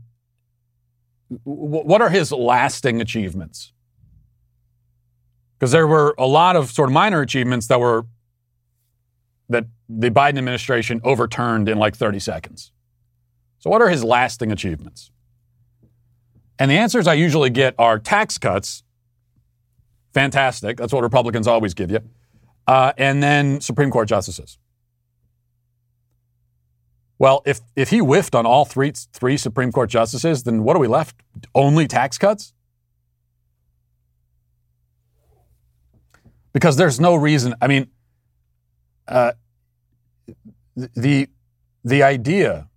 what 1.43 2.01
are 2.01 2.11
his 2.11 2.31
lasting 2.31 3.01
achievements? 3.01 3.73
Because 5.59 5.73
there 5.73 5.87
were 5.87 6.15
a 6.17 6.27
lot 6.27 6.55
of 6.55 6.71
sort 6.71 6.89
of 6.89 6.93
minor 6.93 7.23
achievements 7.23 7.67
that 7.67 7.81
were 7.81 8.07
that 9.51 9.67
the 9.89 10.11
Biden 10.11 10.39
administration 10.39 11.01
overturned 11.05 11.69
in 11.69 11.79
like 11.79 11.97
30 11.97 12.21
seconds. 12.21 12.73
So, 13.59 13.69
what 13.69 13.83
are 13.83 13.91
his 13.91 14.03
lasting 14.03 14.51
achievements? 14.51 15.11
And 16.59 16.71
the 16.71 16.77
answers 16.77 17.07
I 17.07 17.15
usually 17.15 17.51
get 17.51 17.75
are 17.79 17.99
tax 17.99 18.39
cuts. 18.39 18.85
Fantastic. 20.15 20.77
That's 20.77 20.93
what 20.93 21.03
Republicans 21.03 21.47
always 21.47 21.75
give 21.75 21.91
you. 21.91 22.01
Uh, 22.67 22.93
and 22.97 23.23
then 23.23 23.61
Supreme 23.61 23.91
Court 23.91 24.09
justices. 24.09 24.59
Well, 27.19 27.43
if, 27.45 27.61
if 27.77 27.91
he 27.91 27.99
whiffed 27.99 28.35
on 28.35 28.47
all 28.47 28.65
three, 28.65 28.93
three 29.13 29.37
Supreme 29.37 29.73
Court 29.73 29.91
justices, 29.91 30.45
then 30.45 30.63
what 30.63 30.75
are 30.77 30.79
we 30.79 30.89
left? 30.89 31.17
Only 31.55 31.87
tax 31.87 32.17
cuts? 32.17 32.55
Because 36.53 36.77
there's 36.77 36.99
no 36.99 37.15
reason. 37.15 37.55
I 37.61 37.67
mean, 37.67 37.89
uh, 39.07 39.33
the, 40.95 41.29
the 41.85 42.03
idea 42.03 42.69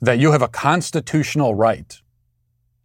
that 0.00 0.18
you 0.18 0.32
have 0.32 0.42
a 0.42 0.48
constitutional 0.48 1.54
right, 1.54 2.00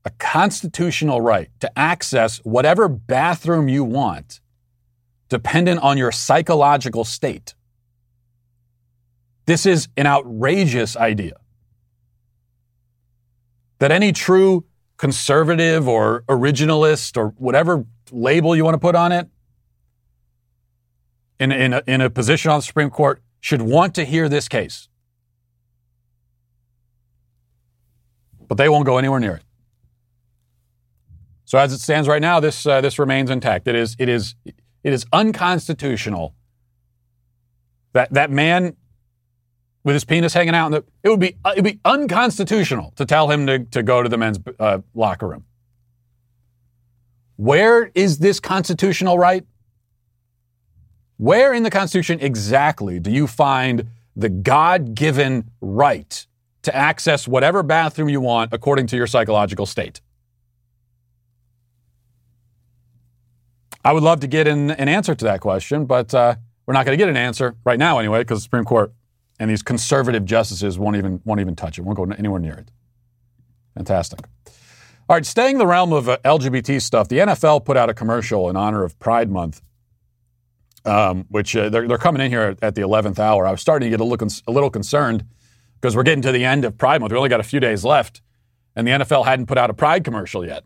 a 0.04 0.10
constitutional 0.12 1.22
right 1.22 1.50
to 1.60 1.80
access 1.80 2.38
whatever 2.40 2.88
bathroom 2.88 3.70
you 3.70 3.84
want, 3.84 4.42
dependent 5.30 5.82
on 5.82 5.98
your 5.98 6.12
psychological 6.12 7.04
state 7.04 7.56
this 9.46 9.66
is 9.66 9.88
an 9.96 10.08
outrageous 10.08 10.98
idea. 10.98 11.34
That 13.80 13.92
any 13.92 14.12
true 14.12 14.66
conservative 14.98 15.88
or 15.88 16.24
originalist 16.28 17.18
or 17.18 17.30
whatever 17.38 17.86
label 18.12 18.56
you 18.56 18.64
want 18.64 18.76
to 18.76 18.80
put 18.80 18.96
on 18.96 19.12
it 19.12 19.28
in, 21.40 21.52
in, 21.52 21.74
a, 21.74 21.84
in 21.86 22.02
a 22.02 22.10
position 22.10 22.50
on 22.50 22.60
the 22.60 22.64
Supreme 22.64 22.90
Court 22.90 23.22
should 23.46 23.62
want 23.62 23.94
to 23.94 24.04
hear 24.04 24.28
this 24.28 24.48
case. 24.48 24.90
But 28.48 28.58
they 28.58 28.68
won't 28.68 28.88
go 28.88 28.98
anywhere 28.98 29.20
near 29.20 29.36
it. 29.36 29.44
So 31.44 31.60
as 31.60 31.72
it 31.72 31.78
stands 31.78 32.08
right 32.08 32.24
now, 32.24 32.40
this 32.40 32.66
uh, 32.66 32.82
this 32.82 32.98
remains 32.98 33.30
intact. 33.30 33.68
It 33.68 33.76
is 33.76 33.96
it 34.00 34.10
is 34.10 34.34
it 34.84 34.94
is 34.94 35.06
unconstitutional 35.14 36.34
that 37.94 38.12
that 38.14 38.32
man 38.32 38.76
with 39.84 39.94
his 39.94 40.06
penis 40.06 40.34
hanging 40.34 40.56
out. 40.56 40.72
The, 40.72 40.84
it 41.04 41.10
would 41.10 41.20
be 41.20 41.36
uh, 41.46 41.54
it 41.56 41.62
would 41.62 41.72
be 41.72 41.80
unconstitutional 41.86 42.94
to 42.96 43.06
tell 43.06 43.30
him 43.30 43.46
to, 43.46 43.60
to 43.60 43.84
go 43.84 44.02
to 44.02 44.10
the 44.10 44.18
men's 44.18 44.40
uh, 44.60 44.80
locker 44.96 45.28
room. 45.28 45.46
Where 47.36 47.92
is 47.94 48.18
this 48.18 48.40
constitutional 48.40 49.20
right? 49.20 49.46
Where 51.18 51.54
in 51.54 51.64
the 51.64 51.70
Constitution 51.70 52.20
exactly 52.20 53.00
do 53.00 53.12
you 53.12 53.28
find 53.28 53.90
the 54.16 54.30
God 54.30 54.96
given 54.96 55.52
right 55.62 56.26
to 56.64 56.76
access 56.76 57.28
whatever 57.28 57.64
bathroom 57.64 58.10
you 58.10 58.22
want 58.22 58.52
according 58.54 58.88
to 58.88 58.98
your 58.98 59.08
psychological 59.08 59.66
state? 59.66 60.02
I 63.84 63.94
would 63.94 64.04
love 64.04 64.20
to 64.22 64.28
get 64.28 64.48
an, 64.48 64.72
an 64.72 64.90
answer 64.90 65.14
to 65.14 65.26
that 65.26 65.42
question, 65.42 65.86
but 65.86 66.14
uh, 66.14 66.36
we're 66.66 66.74
not 66.74 66.86
going 66.86 66.98
to 66.98 67.02
get 67.02 67.08
an 67.08 67.18
answer 67.18 67.56
right 67.64 67.78
now 67.78 68.00
anyway 68.00 68.22
because 68.22 68.40
the 68.40 68.44
Supreme 68.44 68.66
Court 68.66 68.92
and 69.40 69.50
these 69.50 69.62
conservative 69.62 70.26
justices 70.26 70.80
won't 70.80 70.96
even 70.96 71.22
won't 71.24 71.40
even 71.40 71.56
touch 71.56 71.78
it, 71.78 71.82
won't 71.84 71.98
go 71.98 72.06
anywhere 72.06 72.40
near 72.40 72.54
it. 72.54 72.72
Fantastic. 73.76 74.22
All 75.08 75.16
right, 75.16 75.26
staying 75.26 75.56
in 75.56 75.60
the 75.60 75.68
realm 75.68 75.94
of 75.94 76.10
uh, 76.10 76.18
LGBT 76.26 76.82
stuff, 76.82 77.10
the 77.10 77.20
NFL 77.20 77.64
put 77.64 77.78
out 77.78 77.90
a 77.92 77.94
commercial 77.94 78.50
in 78.50 78.56
honor 78.56 78.84
of 78.84 78.98
Pride 78.98 79.30
Month, 79.30 79.62
um, 80.86 81.26
which 81.30 81.56
uh, 81.56 81.70
they're, 81.70 81.88
they're 81.88 81.98
coming 81.98 82.22
in 82.22 82.32
here 82.32 82.56
at, 82.62 82.76
the 82.76 82.82
11th 82.82 83.20
hour. 83.20 83.46
I 83.46 83.52
was 83.52 83.62
starting 83.62 83.88
to 83.88 83.90
get 83.90 84.02
a 84.02 84.04
little, 84.04 84.28
a 84.48 84.52
little 84.52 84.70
concerned 84.70 85.26
because 85.82 85.96
we're 85.96 86.04
getting 86.04 86.22
to 86.24 86.32
the 86.32 86.46
end 86.46 86.66
of 86.66 86.78
Pride 86.78 87.02
Month. 87.02 87.12
We 87.12 87.18
only 87.18 87.30
got 87.30 87.40
a 87.40 87.44
few 87.44 87.60
days 87.60 87.84
left, 87.84 88.22
and 88.76 88.88
the 88.88 88.92
NFL 88.92 89.26
hadn't 89.26 89.48
put 89.48 89.58
out 89.58 89.70
a 89.70 89.74
Pride 89.74 90.04
commercial 90.04 90.46
yet. 90.46 90.64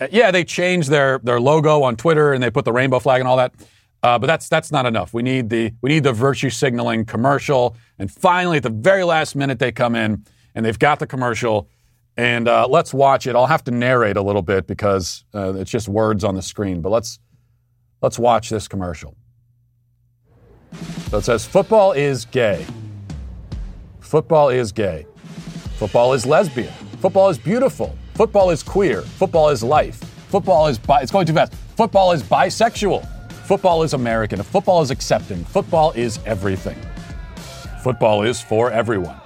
Uh, 0.00 0.08
yeah, 0.10 0.30
they 0.30 0.44
changed 0.44 0.90
their, 0.90 1.18
their 1.18 1.40
logo 1.40 1.82
on 1.82 1.96
Twitter 1.96 2.32
and 2.32 2.42
they 2.42 2.50
put 2.50 2.64
the 2.64 2.72
rainbow 2.72 2.98
flag 2.98 3.20
and 3.20 3.28
all 3.28 3.38
that. 3.38 3.54
Uh, 4.02 4.18
but 4.18 4.26
that's 4.26 4.48
that's 4.48 4.70
not 4.70 4.86
enough. 4.86 5.12
We 5.14 5.22
need 5.22 5.48
the 5.50 5.72
we 5.80 5.88
need 5.88 6.04
the 6.04 6.12
virtue 6.12 6.50
signaling 6.50 7.06
commercial. 7.06 7.76
And 7.98 8.12
finally, 8.12 8.58
at 8.58 8.62
the 8.62 8.70
very 8.70 9.04
last 9.04 9.34
minute, 9.34 9.58
they 9.58 9.72
come 9.72 9.94
in 9.94 10.24
and 10.54 10.64
they've 10.64 10.78
got 10.78 10.98
the 10.98 11.06
commercial. 11.06 11.68
And 12.16 12.46
uh, 12.46 12.68
let's 12.68 12.94
watch 12.94 13.26
it. 13.26 13.34
I'll 13.34 13.46
have 13.46 13.64
to 13.64 13.70
narrate 13.70 14.16
a 14.16 14.22
little 14.22 14.42
bit 14.42 14.66
because 14.66 15.24
uh, 15.34 15.54
it's 15.54 15.70
just 15.70 15.88
words 15.88 16.24
on 16.24 16.34
the 16.34 16.42
screen. 16.42 16.82
But 16.82 16.90
let's 16.90 17.18
let's 18.06 18.20
watch 18.20 18.50
this 18.50 18.68
commercial. 18.68 19.16
So 21.10 21.18
it 21.18 21.24
says, 21.24 21.44
"Football 21.44 21.90
is 21.90 22.24
gay. 22.24 22.64
Football 23.98 24.50
is 24.50 24.70
gay. 24.70 25.06
Football 25.80 26.12
is 26.12 26.24
lesbian. 26.24 26.72
Football 27.02 27.28
is 27.30 27.36
beautiful. 27.36 27.98
Football 28.14 28.50
is 28.50 28.62
queer. 28.62 29.02
Football 29.02 29.48
is 29.48 29.64
life. 29.64 29.98
Football 30.30 30.68
is 30.68 30.78
bi- 30.78 31.00
it's 31.00 31.10
going 31.10 31.26
too 31.26 31.32
fast. 31.32 31.52
Football 31.76 32.12
is 32.12 32.22
bisexual." 32.22 33.04
Football 33.48 33.82
is 33.82 33.92
American. 33.92 34.40
Football 34.42 34.82
is 34.82 34.92
accepting. 34.92 35.44
Football 35.44 35.90
is 35.92 36.20
everything. 36.26 36.78
Football 37.82 38.22
is 38.22 38.40
for 38.40 38.70
everyone. 38.70 39.20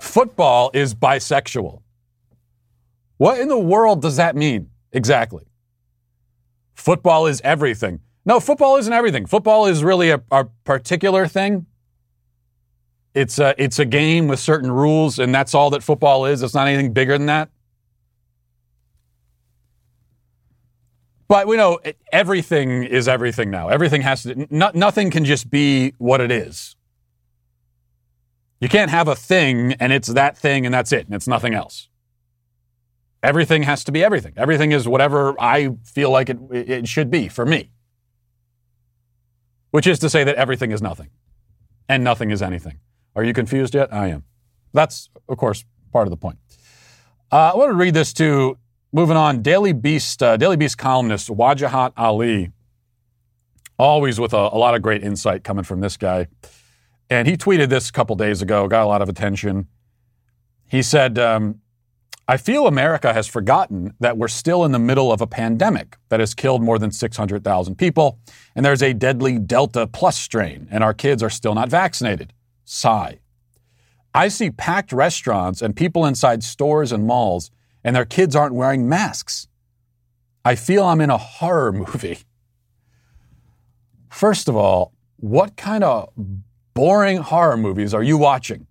Football 0.00 0.70
is 0.72 0.94
bisexual. 0.94 1.82
What 3.18 3.40
in 3.40 3.48
the 3.48 3.58
world 3.58 4.00
does 4.00 4.16
that 4.16 4.36
mean 4.36 4.70
exactly? 4.92 5.47
Football 6.78 7.26
is 7.26 7.40
everything. 7.42 8.00
No, 8.24 8.38
football 8.38 8.76
isn't 8.76 8.92
everything. 8.92 9.26
Football 9.26 9.66
is 9.66 9.82
really 9.82 10.10
a, 10.10 10.22
a 10.30 10.44
particular 10.64 11.26
thing. 11.26 11.66
It's 13.14 13.40
a, 13.40 13.52
it's 13.58 13.80
a 13.80 13.84
game 13.84 14.28
with 14.28 14.38
certain 14.38 14.70
rules, 14.70 15.18
and 15.18 15.34
that's 15.34 15.54
all 15.54 15.70
that 15.70 15.82
football 15.82 16.24
is. 16.24 16.40
It's 16.40 16.54
not 16.54 16.68
anything 16.68 16.92
bigger 16.92 17.18
than 17.18 17.26
that. 17.26 17.50
But 21.26 21.48
we 21.48 21.56
know 21.56 21.80
everything 22.12 22.84
is 22.84 23.08
everything 23.08 23.50
now. 23.50 23.68
Everything 23.68 24.02
has 24.02 24.22
to, 24.22 24.46
no, 24.48 24.70
nothing 24.72 25.10
can 25.10 25.24
just 25.24 25.50
be 25.50 25.94
what 25.98 26.20
it 26.20 26.30
is. 26.30 26.76
You 28.60 28.68
can't 28.68 28.90
have 28.90 29.08
a 29.08 29.16
thing 29.16 29.72
and 29.74 29.92
it's 29.92 30.08
that 30.08 30.38
thing 30.38 30.64
and 30.64 30.72
that's 30.72 30.92
it 30.92 31.06
and 31.06 31.14
it's 31.14 31.28
nothing 31.28 31.54
else. 31.54 31.88
Everything 33.22 33.64
has 33.64 33.84
to 33.84 33.92
be 33.92 34.04
everything. 34.04 34.32
Everything 34.36 34.72
is 34.72 34.86
whatever 34.86 35.34
I 35.40 35.74
feel 35.84 36.10
like 36.10 36.30
it, 36.30 36.38
it 36.50 36.88
should 36.88 37.10
be 37.10 37.28
for 37.28 37.44
me. 37.44 37.72
Which 39.70 39.86
is 39.86 39.98
to 40.00 40.08
say 40.08 40.24
that 40.24 40.36
everything 40.36 40.70
is 40.70 40.80
nothing 40.80 41.10
and 41.88 42.04
nothing 42.04 42.30
is 42.30 42.42
anything. 42.42 42.78
Are 43.16 43.24
you 43.24 43.32
confused 43.32 43.74
yet? 43.74 43.92
I 43.92 44.08
am. 44.08 44.24
That's, 44.72 45.10
of 45.28 45.36
course, 45.36 45.64
part 45.92 46.06
of 46.06 46.10
the 46.10 46.16
point. 46.16 46.38
Uh, 47.30 47.52
I 47.52 47.56
want 47.56 47.70
to 47.70 47.74
read 47.74 47.94
this 47.94 48.12
to 48.14 48.58
Moving 48.90 49.18
on, 49.18 49.42
Daily 49.42 49.74
Beast, 49.74 50.22
uh, 50.22 50.38
Daily 50.38 50.56
Beast 50.56 50.78
columnist 50.78 51.28
Wajahat 51.28 51.92
Ali, 51.98 52.52
always 53.78 54.18
with 54.18 54.32
a, 54.32 54.36
a, 54.38 54.56
lot 54.56 54.74
of 54.74 54.80
great 54.80 55.04
insight 55.04 55.44
coming 55.44 55.62
from 55.62 55.80
this 55.80 55.98
guy. 55.98 56.28
And 57.10 57.28
he 57.28 57.36
tweeted 57.36 57.68
this 57.68 57.90
a 57.90 57.92
couple 57.92 58.16
days 58.16 58.40
ago, 58.40 58.66
got 58.66 58.84
a 58.84 58.86
lot 58.86 59.02
of 59.02 59.10
attention. 59.10 59.68
He 60.70 60.80
said, 60.80 61.18
um, 61.18 61.60
I 62.30 62.36
feel 62.36 62.66
America 62.66 63.14
has 63.14 63.26
forgotten 63.26 63.94
that 64.00 64.18
we're 64.18 64.28
still 64.28 64.64
in 64.66 64.72
the 64.72 64.78
middle 64.78 65.10
of 65.10 65.22
a 65.22 65.26
pandemic 65.26 65.96
that 66.10 66.20
has 66.20 66.34
killed 66.34 66.62
more 66.62 66.78
than 66.78 66.92
600,000 66.92 67.74
people, 67.76 68.18
and 68.54 68.66
there's 68.66 68.82
a 68.82 68.92
deadly 68.92 69.38
Delta 69.38 69.86
Plus 69.86 70.18
strain, 70.18 70.68
and 70.70 70.84
our 70.84 70.92
kids 70.92 71.22
are 71.22 71.30
still 71.30 71.54
not 71.54 71.70
vaccinated. 71.70 72.34
Sigh. 72.66 73.20
I 74.14 74.28
see 74.28 74.50
packed 74.50 74.92
restaurants 74.92 75.62
and 75.62 75.74
people 75.74 76.04
inside 76.04 76.42
stores 76.44 76.92
and 76.92 77.06
malls 77.06 77.50
and 77.82 77.96
their 77.96 78.04
kids 78.04 78.36
aren't 78.36 78.54
wearing 78.54 78.86
masks. 78.86 79.48
I 80.44 80.54
feel 80.54 80.84
I'm 80.84 81.00
in 81.00 81.08
a 81.08 81.16
horror 81.16 81.72
movie. 81.82 82.18
First 84.10 84.48
of 84.48 84.56
all, 84.56 84.92
what 85.16 85.56
kind 85.56 85.82
of 85.82 86.10
boring 86.74 87.18
horror 87.18 87.56
movies 87.56 87.94
are 87.94 88.02
you 88.02 88.18
watching? 88.18 88.66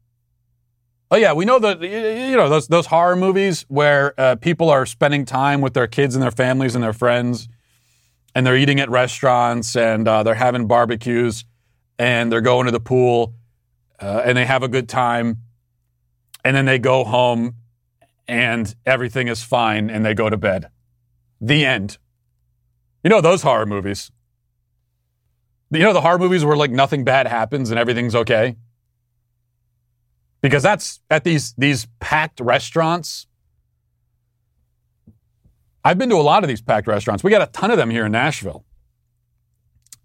Oh 1.10 1.16
yeah, 1.16 1.32
we 1.32 1.46
know 1.46 1.58
that 1.60 1.82
you 1.82 2.36
know 2.36 2.50
those 2.50 2.68
those 2.68 2.88
horror 2.88 3.16
movies 3.16 3.66
where 3.70 4.14
uh, 4.20 4.36
people 4.36 4.70
are 4.70 4.86
spending 4.86 5.24
time 5.24 5.62
with 5.62 5.74
their 5.74 5.88
kids 5.88 6.16
and 6.16 6.22
their 6.22 6.32
families 6.32 6.76
and 6.76 6.84
their 6.84 6.94
friends, 6.94 7.48
and 8.36 8.46
they're 8.46 8.58
eating 8.58 8.80
at 8.82 8.90
restaurants 8.90 9.76
and 9.76 10.08
uh, 10.08 10.24
they're 10.24 10.36
having 10.36 10.68
barbecues 10.68 11.46
and 11.98 12.32
they're 12.32 12.42
going 12.42 12.66
to 12.66 12.72
the 12.72 12.80
pool 12.80 13.34
uh, 14.00 14.22
and 14.26 14.38
they 14.38 14.46
have 14.46 14.64
a 14.64 14.68
good 14.68 14.90
time, 14.90 15.38
and 16.44 16.56
then 16.56 16.66
they 16.66 16.78
go 16.78 17.06
home 17.06 17.56
and 18.28 18.76
everything 18.86 19.30
is 19.30 19.42
fine 19.42 19.90
and 19.90 20.06
they 20.06 20.14
go 20.14 20.30
to 20.30 20.38
bed. 20.38 20.70
The 21.40 21.66
end. 21.66 21.98
You 23.04 23.10
know 23.10 23.22
those 23.22 23.44
horror 23.44 23.66
movies. 23.66 24.12
You 25.72 25.80
know 25.80 25.94
the 25.94 26.02
horror 26.02 26.20
movies 26.20 26.44
where 26.44 26.58
like 26.58 26.72
nothing 26.72 27.06
bad 27.06 27.28
happens 27.28 27.70
and 27.72 27.80
everything's 27.80 28.16
okay? 28.16 28.58
Because 30.42 30.64
that's 30.64 31.02
at 31.10 31.24
these 31.24 31.54
these 31.58 31.88
packed 32.00 32.40
restaurants. 32.40 33.28
I've 35.84 35.98
been 35.98 36.10
to 36.10 36.16
a 36.16 36.22
lot 36.22 36.44
of 36.44 36.48
these 36.48 36.62
packed 36.62 36.88
restaurants. 36.88 37.24
We 37.24 37.32
got 37.32 37.42
a 37.42 37.52
ton 37.52 37.72
of 37.72 37.78
them 37.78 37.90
here 37.90 38.06
in 38.06 38.12
Nashville. 38.12 38.66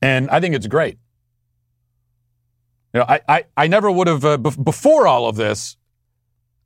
And 0.01 0.31
I 0.31 0.41
think 0.41 0.55
it's 0.55 0.67
great. 0.67 0.99
You 2.95 3.01
know, 3.01 3.07
I, 3.09 3.21
I, 3.29 3.45
I 3.57 3.67
never 3.69 3.91
would 3.91 4.07
have, 4.07 4.25
uh, 4.25 4.37
before 4.37 5.07
all 5.07 5.27
of 5.27 5.37
this, 5.37 5.77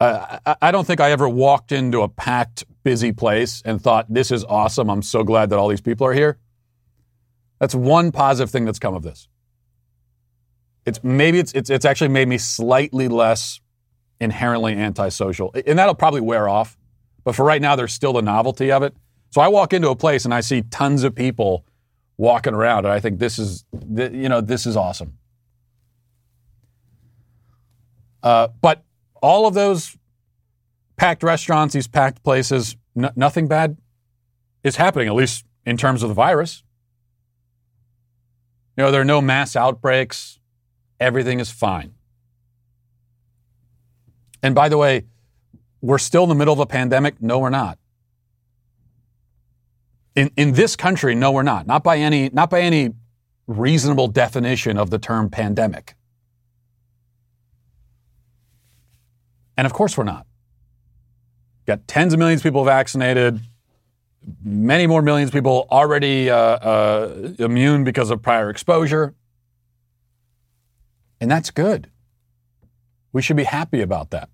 uh, 0.00 0.38
I, 0.44 0.56
I 0.62 0.70
don't 0.70 0.86
think 0.86 1.00
I 1.00 1.12
ever 1.12 1.28
walked 1.28 1.72
into 1.72 2.02
a 2.02 2.08
packed, 2.08 2.64
busy 2.82 3.12
place 3.12 3.62
and 3.64 3.80
thought, 3.80 4.06
this 4.12 4.30
is 4.30 4.44
awesome. 4.44 4.90
I'm 4.90 5.02
so 5.02 5.24
glad 5.24 5.50
that 5.50 5.58
all 5.58 5.68
these 5.68 5.80
people 5.80 6.06
are 6.06 6.12
here. 6.12 6.38
That's 7.58 7.74
one 7.74 8.12
positive 8.12 8.50
thing 8.50 8.64
that's 8.64 8.78
come 8.78 8.94
of 8.94 9.02
this. 9.02 9.28
It's 10.86 11.02
maybe 11.02 11.38
it's, 11.38 11.52
it's, 11.52 11.68
it's 11.68 11.84
actually 11.84 12.08
made 12.08 12.28
me 12.28 12.38
slightly 12.38 13.08
less 13.08 13.60
inherently 14.20 14.72
antisocial. 14.74 15.52
And 15.66 15.78
that'll 15.78 15.94
probably 15.94 16.20
wear 16.20 16.48
off. 16.48 16.78
But 17.24 17.34
for 17.34 17.44
right 17.44 17.60
now, 17.60 17.76
there's 17.76 17.92
still 17.92 18.12
the 18.12 18.22
novelty 18.22 18.70
of 18.70 18.82
it. 18.82 18.96
So 19.30 19.40
I 19.40 19.48
walk 19.48 19.72
into 19.72 19.90
a 19.90 19.96
place 19.96 20.24
and 20.24 20.32
I 20.32 20.40
see 20.40 20.62
tons 20.62 21.02
of 21.02 21.14
people 21.14 21.66
walking 22.16 22.54
around, 22.54 22.86
and 22.86 22.94
I 22.94 23.00
think 23.00 23.18
this 23.18 23.38
is, 23.38 23.66
you 23.94 24.28
know, 24.28 24.40
this 24.40 24.64
is 24.64 24.76
awesome. 24.76 25.18
Uh, 28.22 28.48
but 28.60 28.82
all 29.20 29.46
of 29.46 29.54
those 29.54 29.98
packed 30.96 31.22
restaurants, 31.22 31.74
these 31.74 31.86
packed 31.86 32.22
places, 32.22 32.76
n- 32.96 33.12
nothing 33.16 33.48
bad 33.48 33.76
is 34.64 34.76
happening, 34.76 35.08
at 35.08 35.14
least 35.14 35.44
in 35.66 35.76
terms 35.76 36.02
of 36.02 36.08
the 36.08 36.14
virus. 36.14 36.62
You 38.76 38.84
know, 38.84 38.90
there 38.90 39.02
are 39.02 39.04
no 39.04 39.20
mass 39.20 39.56
outbreaks. 39.56 40.38
Everything 40.98 41.40
is 41.40 41.50
fine. 41.50 41.94
And 44.42 44.54
by 44.54 44.68
the 44.68 44.78
way, 44.78 45.04
we're 45.80 45.98
still 45.98 46.22
in 46.22 46.28
the 46.28 46.34
middle 46.34 46.54
of 46.54 46.60
a 46.60 46.66
pandemic. 46.66 47.20
No, 47.20 47.38
we're 47.38 47.50
not. 47.50 47.78
In, 50.14 50.30
in 50.36 50.52
this 50.52 50.76
country, 50.76 51.14
no, 51.14 51.30
we're 51.30 51.42
not. 51.42 51.66
Not 51.66 51.84
by 51.84 51.98
any, 51.98 52.30
not 52.30 52.48
by 52.48 52.60
any 52.60 52.94
reasonable 53.46 54.08
definition 54.08 54.78
of 54.78 54.90
the 54.90 54.98
term 54.98 55.30
pandemic. 55.30 55.94
And 59.56 59.66
of 59.66 59.72
course, 59.72 59.96
we're 59.96 60.04
not. 60.04 60.26
Got 61.66 61.86
tens 61.88 62.12
of 62.12 62.18
millions 62.18 62.40
of 62.40 62.44
people 62.44 62.64
vaccinated, 62.64 63.40
many 64.44 64.86
more 64.86 65.02
millions 65.02 65.28
of 65.28 65.34
people 65.34 65.66
already 65.70 66.30
uh, 66.30 66.36
uh, 66.36 67.32
immune 67.38 67.84
because 67.84 68.10
of 68.10 68.22
prior 68.22 68.50
exposure. 68.50 69.14
And 71.26 71.30
that's 71.32 71.50
good. 71.50 71.90
We 73.12 73.20
should 73.20 73.36
be 73.36 73.42
happy 73.42 73.80
about 73.80 74.10
that. 74.10 74.28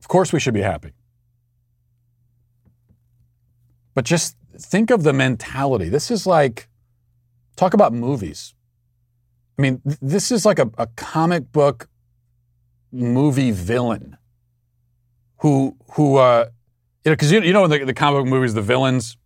Of 0.00 0.08
course, 0.08 0.32
we 0.32 0.40
should 0.40 0.54
be 0.54 0.62
happy. 0.62 0.90
But 3.94 4.04
just 4.04 4.36
think 4.58 4.90
of 4.90 5.04
the 5.04 5.12
mentality. 5.12 5.88
This 5.88 6.10
is 6.10 6.26
like, 6.26 6.68
talk 7.54 7.74
about 7.74 7.92
movies. 7.92 8.56
I 9.56 9.62
mean, 9.62 9.80
th- 9.86 9.98
this 10.02 10.32
is 10.32 10.44
like 10.44 10.58
a, 10.58 10.68
a 10.76 10.88
comic 10.96 11.52
book 11.52 11.88
movie 12.90 13.52
villain 13.52 14.16
who 15.42 15.76
who 15.92 16.16
uh, 16.16 16.46
you 17.04 17.10
know 17.10 17.14
because 17.14 17.30
you, 17.30 17.40
you 17.42 17.52
know 17.52 17.66
in 17.66 17.70
the, 17.70 17.84
the 17.84 17.94
comic 17.94 18.18
book 18.18 18.26
movies 18.28 18.52
the 18.54 18.62
villains 18.62 19.16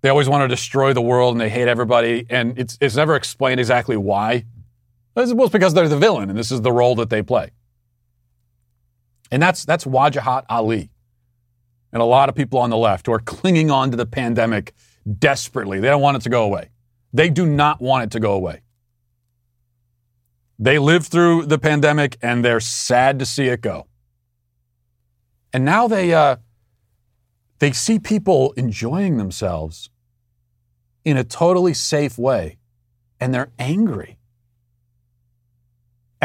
they 0.00 0.08
always 0.08 0.28
want 0.28 0.42
to 0.42 0.48
destroy 0.48 0.92
the 0.92 1.00
world 1.00 1.34
and 1.34 1.40
they 1.40 1.50
hate 1.50 1.68
everybody 1.68 2.26
and 2.30 2.58
it's 2.58 2.76
it's 2.80 2.96
never 2.96 3.14
explained 3.14 3.60
exactly 3.60 3.96
why. 3.96 4.44
Well, 5.16 5.24
it's 5.24 5.52
because 5.52 5.72
they're 5.72 5.88
the 5.88 5.96
villain 5.96 6.28
and 6.28 6.38
this 6.38 6.52
is 6.52 6.60
the 6.60 6.70
role 6.70 6.94
that 6.96 7.08
they 7.08 7.22
play. 7.22 7.50
And 9.30 9.42
that's 9.42 9.64
that's 9.64 9.84
Wajahat 9.84 10.44
Ali 10.48 10.90
and 11.92 12.02
a 12.02 12.04
lot 12.04 12.28
of 12.28 12.34
people 12.34 12.58
on 12.58 12.68
the 12.68 12.76
left 12.76 13.06
who 13.06 13.12
are 13.12 13.20
clinging 13.20 13.70
on 13.70 13.90
to 13.90 13.96
the 13.96 14.06
pandemic 14.06 14.74
desperately. 15.18 15.80
They 15.80 15.88
don't 15.88 16.02
want 16.02 16.18
it 16.18 16.22
to 16.24 16.28
go 16.28 16.44
away. 16.44 16.68
They 17.14 17.30
do 17.30 17.46
not 17.46 17.80
want 17.80 18.04
it 18.04 18.10
to 18.10 18.20
go 18.20 18.34
away. 18.34 18.60
They 20.58 20.78
lived 20.78 21.06
through 21.06 21.46
the 21.46 21.58
pandemic 21.58 22.18
and 22.20 22.44
they're 22.44 22.60
sad 22.60 23.18
to 23.18 23.26
see 23.26 23.46
it 23.46 23.62
go. 23.62 23.86
And 25.52 25.64
now 25.64 25.88
they, 25.88 26.12
uh, 26.12 26.36
they 27.58 27.72
see 27.72 27.98
people 27.98 28.52
enjoying 28.52 29.16
themselves 29.16 29.88
in 31.04 31.16
a 31.16 31.24
totally 31.24 31.72
safe 31.72 32.18
way, 32.18 32.58
and 33.18 33.32
they're 33.32 33.52
angry. 33.58 34.15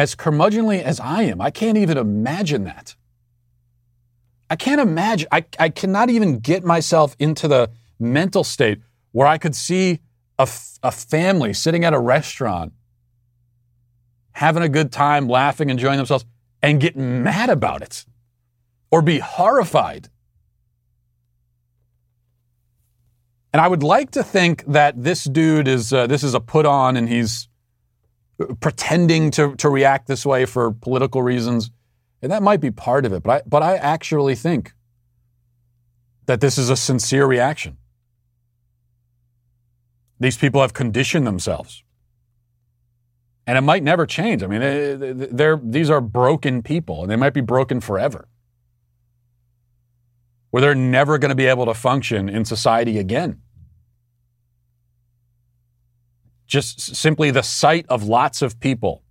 As 0.01 0.15
curmudgeonly 0.15 0.81
as 0.81 0.99
I 0.99 1.21
am, 1.21 1.39
I 1.39 1.51
can't 1.51 1.77
even 1.77 1.95
imagine 1.95 2.63
that. 2.63 2.95
I 4.49 4.55
can't 4.55 4.81
imagine, 4.81 5.27
I, 5.31 5.45
I 5.59 5.69
cannot 5.69 6.09
even 6.09 6.39
get 6.39 6.63
myself 6.63 7.15
into 7.19 7.47
the 7.47 7.69
mental 7.99 8.43
state 8.43 8.79
where 9.11 9.27
I 9.27 9.37
could 9.37 9.55
see 9.55 9.99
a, 10.39 10.49
a 10.81 10.91
family 10.91 11.53
sitting 11.53 11.85
at 11.85 11.93
a 11.93 11.99
restaurant 11.99 12.73
having 14.31 14.63
a 14.63 14.69
good 14.69 14.91
time, 14.91 15.27
laughing, 15.27 15.69
enjoying 15.69 15.97
themselves, 15.97 16.25
and 16.63 16.81
get 16.81 16.97
mad 16.97 17.51
about 17.51 17.83
it 17.83 18.03
or 18.89 19.03
be 19.03 19.19
horrified. 19.19 20.09
And 23.53 23.61
I 23.61 23.67
would 23.67 23.83
like 23.83 24.09
to 24.17 24.23
think 24.23 24.65
that 24.65 25.03
this 25.03 25.25
dude 25.25 25.67
is 25.67 25.93
uh, 25.93 26.07
this 26.07 26.23
is 26.23 26.33
a 26.33 26.39
put 26.39 26.65
on 26.65 26.97
and 26.97 27.07
he's 27.07 27.47
pretending 28.59 29.31
to, 29.31 29.55
to 29.55 29.69
react 29.69 30.07
this 30.07 30.25
way 30.25 30.45
for 30.45 30.71
political 30.71 31.21
reasons. 31.21 31.71
And 32.21 32.31
that 32.31 32.43
might 32.43 32.61
be 32.61 32.71
part 32.71 33.05
of 33.05 33.13
it. 33.13 33.23
But 33.23 33.31
I, 33.31 33.41
but 33.47 33.63
I 33.63 33.75
actually 33.77 34.35
think 34.35 34.73
that 36.25 36.41
this 36.41 36.57
is 36.57 36.69
a 36.69 36.75
sincere 36.75 37.25
reaction. 37.25 37.77
These 40.19 40.37
people 40.37 40.61
have 40.61 40.73
conditioned 40.73 41.25
themselves. 41.25 41.83
And 43.47 43.57
it 43.57 43.61
might 43.61 43.83
never 43.83 44.05
change. 44.05 44.43
I 44.43 44.47
mean, 44.47 44.61
they're, 45.35 45.59
these 45.61 45.89
are 45.89 45.99
broken 45.99 46.61
people, 46.61 47.01
and 47.01 47.11
they 47.11 47.15
might 47.15 47.33
be 47.33 47.41
broken 47.41 47.81
forever 47.81 48.27
where 50.51 50.61
they're 50.61 50.75
never 50.75 51.17
going 51.17 51.29
to 51.29 51.35
be 51.35 51.47
able 51.47 51.65
to 51.65 51.73
function 51.73 52.29
in 52.29 52.45
society 52.45 52.99
again. 52.99 53.41
Just 56.51 56.97
simply 56.97 57.31
the 57.31 57.43
sight 57.43 57.85
of 57.87 58.03
lots 58.03 58.41
of 58.41 58.59
people 58.59 59.03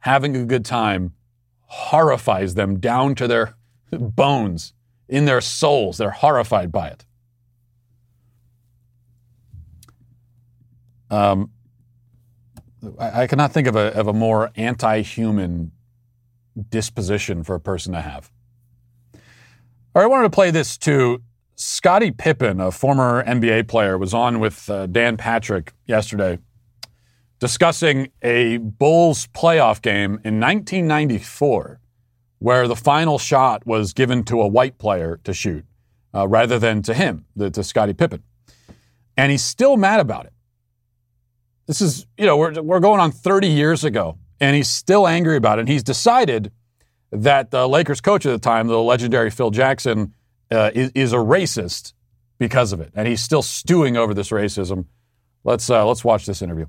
having 0.00 0.36
a 0.36 0.44
good 0.44 0.66
time 0.66 1.14
horrifies 1.62 2.54
them 2.54 2.78
down 2.78 3.14
to 3.14 3.26
their 3.26 3.54
bones, 3.90 4.74
in 5.08 5.24
their 5.24 5.40
souls. 5.40 5.96
They're 5.96 6.10
horrified 6.10 6.70
by 6.70 6.88
it. 6.88 7.06
Um, 11.08 11.52
I, 12.98 13.22
I 13.22 13.26
cannot 13.26 13.52
think 13.52 13.66
of 13.66 13.74
a, 13.74 13.98
of 13.98 14.08
a 14.08 14.12
more 14.12 14.50
anti 14.56 15.00
human 15.00 15.72
disposition 16.68 17.42
for 17.42 17.54
a 17.54 17.60
person 17.60 17.94
to 17.94 18.02
have. 18.02 18.30
All 19.14 19.20
right, 19.94 20.02
I 20.02 20.06
wanted 20.06 20.24
to 20.24 20.30
play 20.34 20.50
this 20.50 20.76
too. 20.76 21.22
Scottie 21.60 22.12
Pippen, 22.12 22.60
a 22.60 22.70
former 22.70 23.24
NBA 23.24 23.66
player, 23.66 23.98
was 23.98 24.14
on 24.14 24.38
with 24.38 24.70
uh, 24.70 24.86
Dan 24.86 25.16
Patrick 25.16 25.72
yesterday 25.86 26.38
discussing 27.40 28.10
a 28.22 28.58
Bulls 28.58 29.26
playoff 29.28 29.82
game 29.82 30.20
in 30.24 30.38
1994 30.38 31.80
where 32.38 32.68
the 32.68 32.76
final 32.76 33.18
shot 33.18 33.66
was 33.66 33.92
given 33.92 34.22
to 34.24 34.40
a 34.40 34.46
white 34.46 34.78
player 34.78 35.18
to 35.24 35.34
shoot 35.34 35.64
uh, 36.14 36.28
rather 36.28 36.60
than 36.60 36.80
to 36.82 36.94
him, 36.94 37.24
the, 37.34 37.50
to 37.50 37.64
Scottie 37.64 37.92
Pippen. 37.92 38.22
And 39.16 39.32
he's 39.32 39.42
still 39.42 39.76
mad 39.76 39.98
about 39.98 40.26
it. 40.26 40.32
This 41.66 41.80
is, 41.80 42.06
you 42.16 42.24
know, 42.24 42.36
we're, 42.36 42.62
we're 42.62 42.80
going 42.80 43.00
on 43.00 43.10
30 43.10 43.48
years 43.48 43.82
ago, 43.82 44.16
and 44.38 44.54
he's 44.54 44.68
still 44.68 45.08
angry 45.08 45.36
about 45.36 45.58
it. 45.58 45.62
And 45.62 45.68
he's 45.68 45.82
decided 45.82 46.52
that 47.10 47.50
the 47.50 47.68
Lakers 47.68 48.00
coach 48.00 48.24
at 48.26 48.30
the 48.30 48.38
time, 48.38 48.68
the 48.68 48.78
legendary 48.78 49.30
Phil 49.30 49.50
Jackson, 49.50 50.14
uh, 50.50 50.70
is, 50.74 50.90
is, 50.94 51.12
a 51.12 51.16
racist 51.16 51.92
because 52.38 52.72
of 52.72 52.80
it, 52.80 52.92
and 52.94 53.08
he's 53.08 53.22
still 53.22 53.42
stewing 53.42 53.96
over 53.96 54.14
this 54.14 54.30
racism. 54.30 54.86
Let's 55.44 55.68
uh, 55.68 55.86
let's 55.86 56.04
watch 56.04 56.26
this 56.26 56.42
interview. 56.42 56.66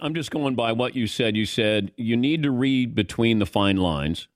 I'm 0.00 0.14
just 0.14 0.30
going 0.30 0.54
by 0.54 0.72
what 0.72 0.94
you 0.94 1.06
said. 1.06 1.36
You 1.36 1.46
said 1.46 1.92
you 1.96 2.16
need 2.16 2.42
to 2.44 2.50
read 2.50 2.94
between 2.94 3.38
the 3.38 3.46
fine 3.46 3.76
lines, 3.76 4.28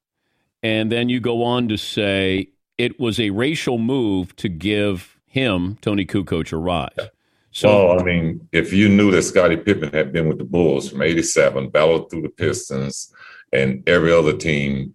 and 0.63 0.91
then 0.91 1.09
you 1.09 1.21
go 1.21 1.45
on 1.45 1.69
to 1.69 1.77
say 1.77 2.49
it 2.79 2.99
was 2.99 3.21
a 3.21 3.31
racial 3.31 3.79
move 3.79 4.35
to 4.37 4.49
give 4.49 5.19
him 5.27 5.79
Toni 5.81 6.05
Kukoc 6.05 6.53
a 6.53 6.57
rise. 6.57 7.11
So, 7.53 7.69
well, 7.69 8.01
I 8.01 8.03
mean, 8.03 8.49
if 8.53 8.73
you 8.73 8.89
knew 8.89 9.11
that 9.11 9.23
Scottie 9.23 9.59
Pippen 9.59 9.93
had 9.93 10.13
been 10.13 10.27
with 10.27 10.39
the 10.39 10.45
Bulls 10.45 10.89
from 10.89 11.03
'87, 11.03 11.69
battled 11.69 12.11
through 12.11 12.23
the 12.23 12.29
Pistons 12.31 13.13
and 13.53 13.87
every 13.87 14.13
other 14.13 14.37
team 14.37 14.95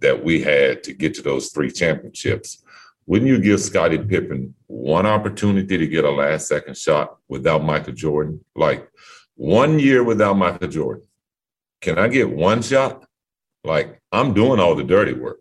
that 0.00 0.22
we 0.22 0.40
had 0.42 0.82
to 0.84 0.92
get 0.92 1.14
to 1.14 1.22
those 1.22 1.48
three 1.48 1.70
championships, 1.70 2.62
wouldn't 3.08 3.30
you 3.30 3.40
give 3.40 3.58
Scottie 3.58 3.96
Pippen 3.96 4.54
one 4.66 5.06
opportunity 5.06 5.78
to 5.78 5.86
get 5.86 6.04
a 6.04 6.10
last 6.10 6.46
second 6.46 6.76
shot 6.76 7.16
without 7.26 7.64
Michael 7.64 7.94
Jordan? 7.94 8.44
Like 8.54 8.86
one 9.34 9.78
year 9.78 10.04
without 10.04 10.34
Michael 10.34 10.68
Jordan. 10.68 11.04
Can 11.80 11.98
I 11.98 12.08
get 12.08 12.28
one 12.28 12.60
shot? 12.60 13.06
Like 13.64 13.98
I'm 14.12 14.34
doing 14.34 14.60
all 14.60 14.74
the 14.74 14.84
dirty 14.84 15.14
work. 15.14 15.40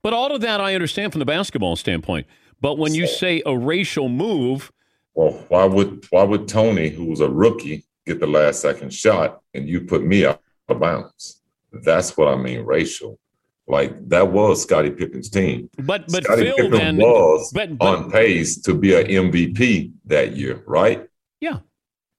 But 0.00 0.12
all 0.12 0.32
of 0.32 0.42
that 0.42 0.60
I 0.60 0.76
understand 0.76 1.10
from 1.10 1.18
the 1.18 1.24
basketball 1.24 1.74
standpoint. 1.74 2.28
But 2.60 2.78
when 2.78 2.94
you 2.94 3.08
say 3.08 3.42
a 3.44 3.58
racial 3.58 4.08
move, 4.08 4.70
well, 5.14 5.32
why 5.48 5.64
would 5.64 6.06
why 6.10 6.22
would 6.22 6.46
Toni, 6.46 6.88
who 6.88 7.06
was 7.06 7.20
a 7.20 7.28
rookie, 7.28 7.84
get 8.06 8.20
the 8.20 8.28
last 8.28 8.60
second 8.60 8.94
shot 8.94 9.40
and 9.54 9.68
you 9.68 9.80
put 9.80 10.04
me 10.04 10.24
out 10.24 10.40
of 10.68 10.78
bounds? 10.78 11.42
That's 11.72 12.16
what 12.16 12.28
I 12.28 12.36
mean, 12.36 12.60
racial. 12.60 13.18
Like 13.66 14.08
that 14.08 14.30
was 14.30 14.62
Scottie 14.62 14.90
Pippen's 14.90 15.30
team. 15.30 15.70
But 15.78 16.04
but 16.08 16.24
Scottie 16.24 16.42
Phil 16.42 16.56
Pippen 16.56 16.70
then 16.72 16.96
was 16.98 17.50
but, 17.52 17.78
but, 17.78 17.86
on 17.86 18.10
pace 18.10 18.60
to 18.62 18.74
be 18.74 18.94
an 18.94 19.06
MVP 19.06 19.92
that 20.04 20.36
year, 20.36 20.62
right? 20.66 21.08
Yeah. 21.40 21.60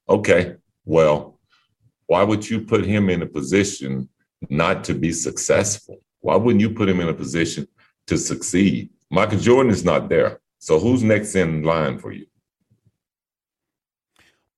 Okay. 0.10 0.56
Well, 0.86 1.40
why 2.08 2.24
would 2.24 2.50
you 2.50 2.62
put 2.62 2.86
him 2.86 3.10
in 3.10 3.22
a 3.22 3.28
position 3.28 4.10
not 4.50 4.84
to 4.86 4.94
be 4.94 5.12
successful? 5.12 5.98
Why 6.22 6.36
wouldn't 6.36 6.62
you 6.62 6.72
put 6.72 6.90
him 6.90 7.00
in 7.00 7.10
a 7.10 7.14
position 7.14 7.68
to 8.08 8.18
succeed? 8.18 8.90
Michael 9.12 9.40
Jordan 9.40 9.72
is 9.72 9.86
not 9.86 10.10
there. 10.10 10.40
So 10.58 10.80
who's 10.80 11.04
next 11.04 11.36
in 11.36 11.62
line 11.62 12.00
for 12.00 12.12
you? 12.12 12.26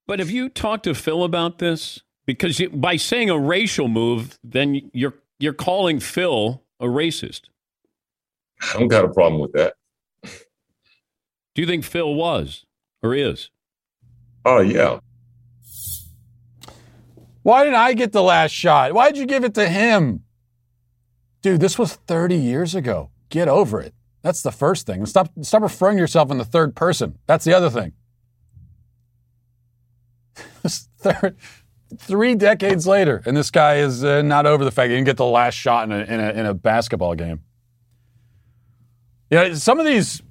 But 0.05 0.19
have 0.19 0.31
you 0.31 0.47
talked 0.47 0.85
to 0.85 0.93
Phil 0.93 1.23
about 1.23 1.59
this? 1.59 2.01
Because 2.25 2.59
you, 2.59 2.69
by 2.69 2.95
saying 2.95 3.29
a 3.29 3.37
racial 3.37 3.89
move, 3.89 4.39
then 4.41 4.89
you're 4.93 5.15
you're 5.39 5.53
calling 5.53 5.99
Phil 5.99 6.63
a 6.79 6.85
racist. 6.85 7.41
I 8.61 8.73
don't 8.73 8.87
got 8.87 9.05
a 9.05 9.09
problem 9.09 9.41
with 9.41 9.53
that. 9.53 9.73
Do 10.23 11.61
you 11.61 11.67
think 11.67 11.83
Phil 11.83 12.13
was 12.13 12.65
or 13.01 13.15
is? 13.15 13.49
Oh 14.45 14.59
yeah. 14.59 14.99
Why 17.43 17.63
didn't 17.63 17.79
I 17.79 17.93
get 17.93 18.11
the 18.11 18.23
last 18.23 18.51
shot? 18.51 18.93
Why'd 18.93 19.17
you 19.17 19.25
give 19.25 19.43
it 19.43 19.53
to 19.55 19.67
him? 19.67 20.23
Dude, 21.41 21.61
this 21.61 21.79
was 21.79 21.93
30 21.93 22.35
years 22.35 22.75
ago. 22.75 23.09
Get 23.29 23.47
over 23.47 23.79
it. 23.79 23.93
That's 24.21 24.41
the 24.41 24.51
first 24.51 24.85
thing. 24.85 25.05
Stop, 25.05 25.29
stop 25.41 25.61
referring 25.61 25.95
to 25.97 26.01
yourself 26.01 26.29
in 26.29 26.37
the 26.37 26.45
third 26.45 26.75
person. 26.75 27.17
That's 27.25 27.45
the 27.45 27.53
other 27.53 27.69
thing. 27.69 27.93
third, 30.99 31.37
three 31.97 32.35
decades 32.35 32.85
later, 32.85 33.21
and 33.25 33.35
this 33.35 33.51
guy 33.51 33.77
is 33.77 34.03
uh, 34.03 34.21
not 34.21 34.45
over 34.45 34.65
the 34.65 34.71
fact 34.71 34.89
he 34.89 34.95
didn't 34.95 35.05
get 35.05 35.17
the 35.17 35.25
last 35.25 35.53
shot 35.53 35.85
in 35.85 35.91
a, 35.91 36.03
in 36.03 36.19
a, 36.19 36.29
in 36.31 36.45
a 36.45 36.53
basketball 36.53 37.15
game. 37.15 37.41
Yeah, 39.29 39.53
some 39.55 39.79
of 39.79 39.85
these 39.85 40.21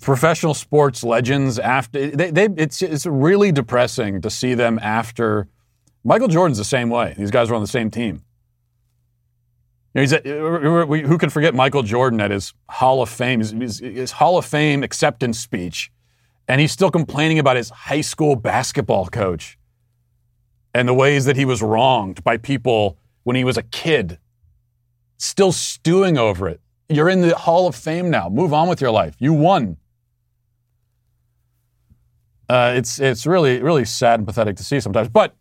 professional 0.00 0.54
sports 0.54 1.02
legends 1.02 1.58
after 1.58 2.10
they, 2.10 2.30
they 2.30 2.48
it's 2.56 2.82
it's 2.82 3.06
really 3.06 3.50
depressing 3.52 4.20
to 4.20 4.30
see 4.30 4.54
them 4.54 4.78
after 4.80 5.48
Michael 6.04 6.28
Jordan's 6.28 6.58
the 6.58 6.64
same 6.64 6.90
way. 6.90 7.14
These 7.16 7.30
guys 7.30 7.50
were 7.50 7.56
on 7.56 7.62
the 7.62 7.68
same 7.68 7.90
team. 7.90 8.22
You 9.94 10.00
know, 10.00 10.00
he's 10.02 10.12
at, 10.12 10.26
who 10.26 11.18
can 11.18 11.30
forget 11.30 11.54
Michael 11.54 11.82
Jordan 11.82 12.20
at 12.20 12.30
his 12.30 12.52
Hall 12.68 13.02
of 13.02 13.08
Fame, 13.08 13.40
his, 13.40 13.80
his 13.80 14.12
Hall 14.12 14.38
of 14.38 14.44
Fame 14.44 14.82
acceptance 14.82 15.38
speech, 15.38 15.90
and 16.46 16.60
he's 16.60 16.72
still 16.72 16.90
complaining 16.90 17.38
about 17.38 17.56
his 17.56 17.70
high 17.70 18.02
school 18.02 18.36
basketball 18.36 19.06
coach 19.06 19.57
and 20.74 20.88
the 20.88 20.94
ways 20.94 21.24
that 21.24 21.36
he 21.36 21.44
was 21.44 21.62
wronged 21.62 22.22
by 22.24 22.36
people 22.36 22.98
when 23.24 23.36
he 23.36 23.44
was 23.44 23.56
a 23.56 23.62
kid. 23.62 24.18
Still 25.16 25.52
stewing 25.52 26.16
over 26.16 26.48
it. 26.48 26.60
You're 26.88 27.08
in 27.08 27.20
the 27.20 27.36
Hall 27.36 27.66
of 27.66 27.74
Fame 27.74 28.10
now. 28.10 28.28
Move 28.28 28.52
on 28.52 28.68
with 28.68 28.80
your 28.80 28.90
life. 28.90 29.16
You 29.18 29.32
won. 29.32 29.76
Uh, 32.48 32.72
it's 32.76 32.98
it's 32.98 33.26
really 33.26 33.60
really 33.60 33.84
sad 33.84 34.20
and 34.20 34.26
pathetic 34.26 34.56
to 34.56 34.64
see 34.64 34.80
sometimes. 34.80 35.08
But 35.08 35.36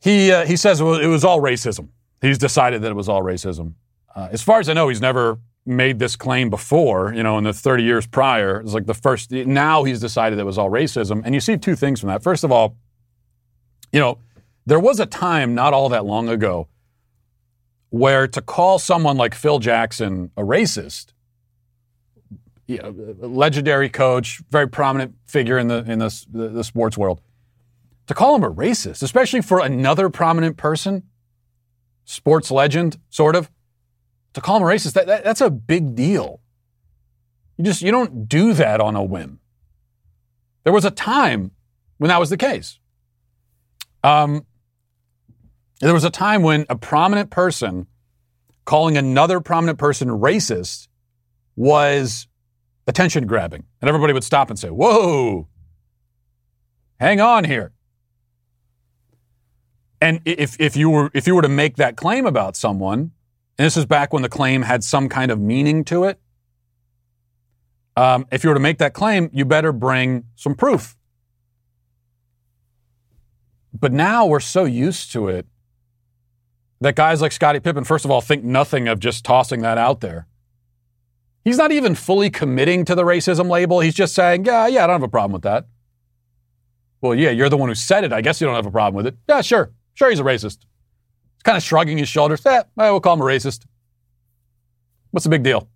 he 0.00 0.30
uh, 0.30 0.44
he 0.44 0.56
says 0.56 0.80
it 0.80 0.84
was, 0.84 1.00
it 1.00 1.06
was, 1.06 1.24
all 1.24 1.40
racism. 1.40 1.88
He's 2.20 2.36
decided 2.36 2.82
that 2.82 2.90
it 2.90 2.96
was 2.96 3.08
all 3.08 3.22
racism. 3.22 3.74
Uh, 4.14 4.28
as 4.30 4.42
far 4.42 4.60
as 4.60 4.68
I 4.68 4.74
know, 4.74 4.88
he's 4.88 5.00
never 5.00 5.38
made 5.64 5.98
this 5.98 6.16
claim 6.16 6.50
before. 6.50 7.14
You 7.14 7.22
know, 7.22 7.38
in 7.38 7.44
the 7.44 7.54
30 7.54 7.84
years 7.84 8.06
prior, 8.06 8.60
it's 8.60 8.74
like 8.74 8.86
the 8.86 8.94
first. 8.94 9.30
Now 9.30 9.84
he's 9.84 10.00
decided 10.00 10.38
it 10.38 10.44
was 10.44 10.58
all 10.58 10.70
racism, 10.70 11.22
and 11.24 11.34
you 11.34 11.40
see 11.40 11.56
two 11.56 11.76
things 11.76 12.00
from 12.00 12.08
that. 12.08 12.22
First 12.22 12.44
of 12.44 12.52
all, 12.52 12.76
you 13.92 14.00
know, 14.00 14.18
there 14.66 14.80
was 14.80 15.00
a 15.00 15.06
time 15.06 15.54
not 15.54 15.72
all 15.72 15.88
that 15.88 16.04
long 16.04 16.28
ago 16.28 16.68
where 17.90 18.28
to 18.28 18.40
call 18.40 18.78
someone 18.78 19.16
like 19.16 19.34
Phil 19.34 19.58
Jackson 19.58 20.30
a 20.36 20.42
racist 20.42 21.12
you 22.70 22.78
know, 22.78 22.94
legendary 23.18 23.88
coach, 23.88 24.40
very 24.48 24.68
prominent 24.68 25.16
figure 25.26 25.58
in 25.58 25.66
the 25.66 25.78
in 25.90 25.98
the, 25.98 26.26
the, 26.30 26.48
the 26.48 26.64
sports 26.64 26.96
world. 26.96 27.20
To 28.06 28.14
call 28.14 28.36
him 28.36 28.44
a 28.44 28.50
racist, 28.50 29.02
especially 29.02 29.42
for 29.42 29.58
another 29.60 30.08
prominent 30.08 30.56
person, 30.56 31.02
sports 32.04 32.50
legend, 32.50 32.98
sort 33.08 33.34
of, 33.34 33.50
to 34.34 34.40
call 34.40 34.56
him 34.56 34.62
a 34.62 34.66
racist, 34.66 34.92
that, 34.92 35.08
that, 35.08 35.24
that's 35.24 35.40
a 35.40 35.50
big 35.50 35.96
deal. 35.96 36.40
You 37.56 37.64
just 37.64 37.82
you 37.82 37.90
don't 37.90 38.28
do 38.28 38.52
that 38.54 38.80
on 38.80 38.94
a 38.94 39.02
whim. 39.02 39.40
There 40.62 40.72
was 40.72 40.84
a 40.84 40.92
time 40.92 41.50
when 41.98 42.08
that 42.08 42.20
was 42.20 42.30
the 42.30 42.36
case. 42.36 42.78
Um, 44.04 44.46
there 45.80 45.94
was 45.94 46.04
a 46.04 46.10
time 46.10 46.42
when 46.42 46.66
a 46.68 46.76
prominent 46.76 47.30
person 47.30 47.86
calling 48.64 48.96
another 48.96 49.40
prominent 49.40 49.78
person 49.78 50.08
racist 50.08 50.88
was 51.56 52.28
attention 52.86 53.26
grabbing. 53.26 53.64
And 53.80 53.88
everybody 53.88 54.12
would 54.12 54.24
stop 54.24 54.50
and 54.50 54.58
say, 54.58 54.68
Whoa, 54.68 55.48
hang 56.98 57.20
on 57.20 57.44
here. 57.44 57.72
And 60.02 60.20
if, 60.24 60.58
if, 60.60 60.76
you 60.76 60.88
were, 60.88 61.10
if 61.12 61.26
you 61.26 61.34
were 61.34 61.42
to 61.42 61.48
make 61.48 61.76
that 61.76 61.96
claim 61.96 62.24
about 62.24 62.56
someone, 62.56 63.12
and 63.58 63.66
this 63.66 63.76
is 63.76 63.84
back 63.84 64.12
when 64.12 64.22
the 64.22 64.28
claim 64.28 64.62
had 64.62 64.82
some 64.82 65.08
kind 65.08 65.30
of 65.30 65.38
meaning 65.38 65.84
to 65.84 66.04
it, 66.04 66.18
um, 67.96 68.26
if 68.30 68.44
you 68.44 68.48
were 68.48 68.54
to 68.54 68.60
make 68.60 68.78
that 68.78 68.94
claim, 68.94 69.28
you 69.32 69.44
better 69.44 69.72
bring 69.72 70.24
some 70.36 70.54
proof. 70.54 70.96
But 73.78 73.92
now 73.92 74.24
we're 74.26 74.40
so 74.40 74.64
used 74.64 75.12
to 75.12 75.28
it 75.28 75.46
that 76.80 76.96
guys 76.96 77.20
like 77.20 77.32
Scottie 77.32 77.60
Pippen, 77.60 77.84
first 77.84 78.04
of 78.04 78.10
all, 78.10 78.20
think 78.20 78.42
nothing 78.42 78.88
of 78.88 78.98
just 79.00 79.24
tossing 79.24 79.60
that 79.62 79.78
out 79.78 80.00
there. 80.00 80.26
He's 81.44 81.58
not 81.58 81.72
even 81.72 81.94
fully 81.94 82.30
committing 82.30 82.84
to 82.84 82.94
the 82.94 83.02
racism 83.02 83.48
label. 83.48 83.80
He's 83.80 83.94
just 83.94 84.14
saying, 84.14 84.44
yeah, 84.44 84.66
yeah, 84.66 84.84
I 84.84 84.86
don't 84.86 84.94
have 84.94 85.02
a 85.02 85.08
problem 85.08 85.32
with 85.32 85.42
that. 85.42 85.66
Well, 87.00 87.14
yeah, 87.14 87.30
you're 87.30 87.48
the 87.48 87.56
one 87.56 87.68
who 87.68 87.74
said 87.74 88.04
it. 88.04 88.12
I 88.12 88.20
guess 88.20 88.40
you 88.40 88.46
don't 88.46 88.56
have 88.56 88.66
a 88.66 88.70
problem 88.70 88.96
with 88.96 89.06
it. 89.06 89.18
Yeah, 89.28 89.40
sure. 89.40 89.72
Sure, 89.94 90.10
he's 90.10 90.20
a 90.20 90.24
racist. 90.24 90.58
He's 91.34 91.42
kind 91.44 91.56
of 91.56 91.62
shrugging 91.62 91.98
his 91.98 92.08
shoulders. 92.08 92.42
Yeah, 92.44 92.62
we'll 92.76 93.00
call 93.00 93.14
him 93.14 93.22
a 93.22 93.24
racist. 93.24 93.64
What's 95.10 95.24
the 95.24 95.30
big 95.30 95.42
deal? 95.42 95.68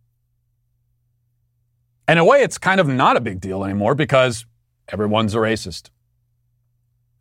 In 2.07 2.19
a 2.19 2.25
way, 2.25 2.43
it's 2.43 2.59
kind 2.59 2.81
of 2.81 2.87
not 2.87 3.17
a 3.17 3.21
big 3.21 3.41
deal 3.41 3.65
anymore 3.65 3.95
because 3.95 4.45
everyone's 4.89 5.35
a 5.35 5.39
racist. 5.39 5.89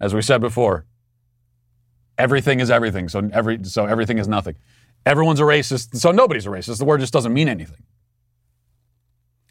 As 0.02 0.14
we 0.14 0.22
said 0.22 0.42
before, 0.42 0.86
everything 2.18 2.60
is 2.60 2.70
everything. 2.70 3.10
So 3.10 3.30
every 3.34 3.64
so 3.64 3.86
everything 3.86 4.18
is 4.18 4.28
nothing. 4.28 4.56
Everyone's 5.06 5.40
a 5.40 5.44
racist, 5.44 5.98
so 5.98 6.12
nobody's 6.12 6.46
a 6.46 6.50
racist. 6.50 6.78
The 6.78 6.86
word 6.86 7.02
just 7.02 7.14
doesn't 7.14 7.34
mean 7.34 7.50
anything. 7.50 7.84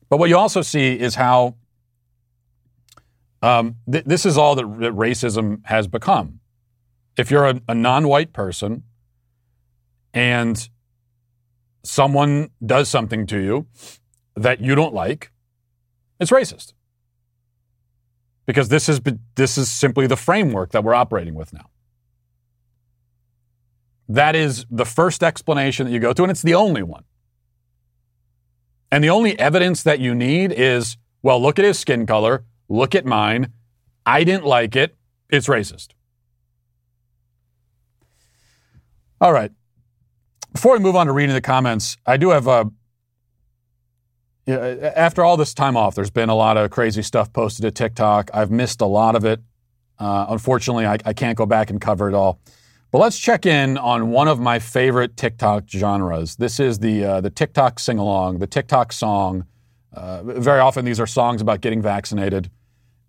But 0.09 0.19
what 0.19 0.29
you 0.29 0.37
also 0.37 0.63
see 0.63 0.99
is 0.99 1.15
how 1.15 1.57
um, 3.43 3.77
th- 3.91 4.05
this 4.05 4.25
is 4.25 4.39
all 4.39 4.55
that, 4.55 4.79
that, 4.81 4.93
racism 4.93 5.65
has 5.67 5.87
become. 5.89 6.41
If 7.17 7.31
you're 7.31 7.47
a, 7.47 7.61
a 7.69 7.75
non 7.75 8.09
white 8.09 8.33
person 8.33 8.85
and 10.15 10.69
someone 11.83 12.51
does 12.65 12.89
something 12.89 13.27
to 13.27 13.39
you 13.39 13.67
that 14.37 14.61
you 14.61 14.75
don't 14.75 14.95
like, 14.95 15.33
it's 16.21 16.31
racist. 16.31 16.73
Because 18.47 18.69
this 18.69 18.89
is, 18.89 19.01
this 19.35 19.59
is 19.59 19.71
simply 19.71 20.07
the 20.07 20.17
framework 20.17 20.71
that 20.71 20.85
we're 20.85 20.95
operating 20.95 21.35
with 21.35 21.53
now. 21.53 21.71
That 24.13 24.37
is 24.37 24.67
the 24.71 24.85
first 24.85 25.23
explanation 25.23 25.87
that 25.87 25.93
you 25.93 25.99
go 25.99 26.13
to, 26.13 26.23
and 26.23 26.31
it's 26.31 26.43
the 26.43 26.55
only 26.55 26.83
one. 26.83 27.05
And 28.91 29.03
the 29.03 29.09
only 29.09 29.39
evidence 29.39 29.83
that 29.85 30.01
you 30.01 30.15
need 30.15 30.53
is, 30.53 30.99
well, 31.23 31.41
look 31.41 31.59
at 31.59 31.65
his 31.65 31.79
skin 31.79 32.05
color, 32.05 32.45
look 32.69 32.95
at 32.95 33.07
mine. 33.07 33.55
I 34.05 34.25
didn't 34.25 34.45
like 34.45 34.77
it. 34.77 34.95
It's 35.31 35.49
racist. 35.49 35.93
All 39.19 39.33
right. 39.33 39.51
Before 40.53 40.75
we 40.75 40.81
move 40.81 40.95
on 40.95 41.07
to 41.07 41.13
reading 41.13 41.35
the 41.35 41.41
comments, 41.41 41.97
I 42.05 42.19
do 42.19 42.31
have 42.31 42.47
a. 42.47 42.71
After 44.47 45.25
all 45.25 45.39
this 45.39 45.55
time 45.55 45.75
off, 45.75 45.95
there's 45.95 46.11
been 46.11 46.29
a 46.29 46.35
lot 46.35 46.59
of 46.59 46.71
crazy 46.71 47.01
stuff 47.01 47.33
posted 47.33 47.65
at 47.65 47.75
TikTok. 47.75 48.31
I've 48.35 48.51
missed 48.51 48.83
a 48.83 48.87
lot 48.87 49.17
of 49.17 49.25
it. 49.25 49.41
Uh, 49.99 50.27
unfortunately, 50.29 50.85
I, 50.85 50.99
I 51.07 51.15
can't 51.15 51.39
go 51.39 51.47
back 51.47 51.71
and 51.71 51.81
cover 51.81 52.11
it 52.11 52.15
all. 52.15 52.41
But 52.93 52.99
let's 52.99 53.19
check 53.19 53.47
in 53.47 53.79
on 53.79 54.11
one 54.11 54.29
of 54.29 54.39
my 54.39 54.59
favorite 54.59 55.17
TikTok 55.17 55.65
genres. 55.67 56.37
This 56.37 56.61
is 56.61 56.79
the 56.79 57.05
uh, 57.05 57.21
the 57.23 57.31
TikTok 57.31 57.79
sing 57.79 57.99
along, 57.99 58.39
the 58.39 58.47
TikTok 58.47 58.93
song. 58.93 59.47
Uh, 59.95 60.23
very 60.23 60.61
often, 60.61 60.85
these 60.85 61.01
are 61.01 61.07
songs 61.07 61.41
about 61.41 61.63
getting 61.63 61.81
vaccinated, 61.81 62.51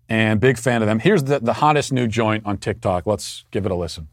and 0.08 0.40
big 0.40 0.56
fan 0.56 0.80
of 0.80 0.88
them. 0.88 1.00
Here's 1.00 1.24
the, 1.24 1.38
the 1.38 1.52
hottest 1.52 1.92
new 1.92 2.06
joint 2.06 2.46
on 2.46 2.56
TikTok. 2.56 3.06
Let's 3.06 3.44
give 3.50 3.66
it 3.66 3.72
a 3.72 3.74
listen. 3.74 4.08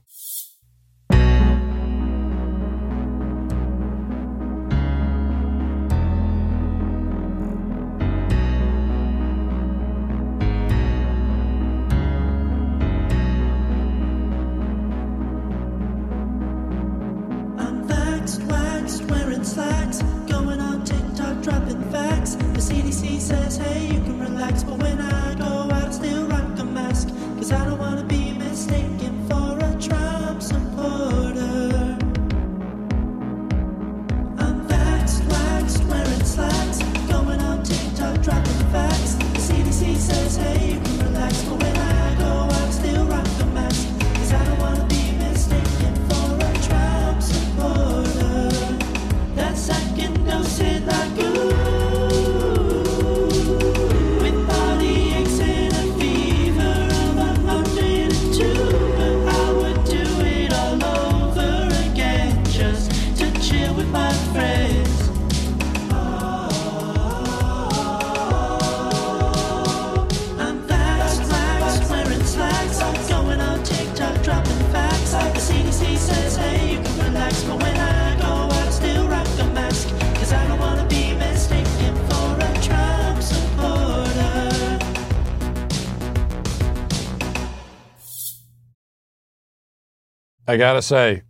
I 90.51 90.57
gotta 90.57 90.81
say, 90.81 91.21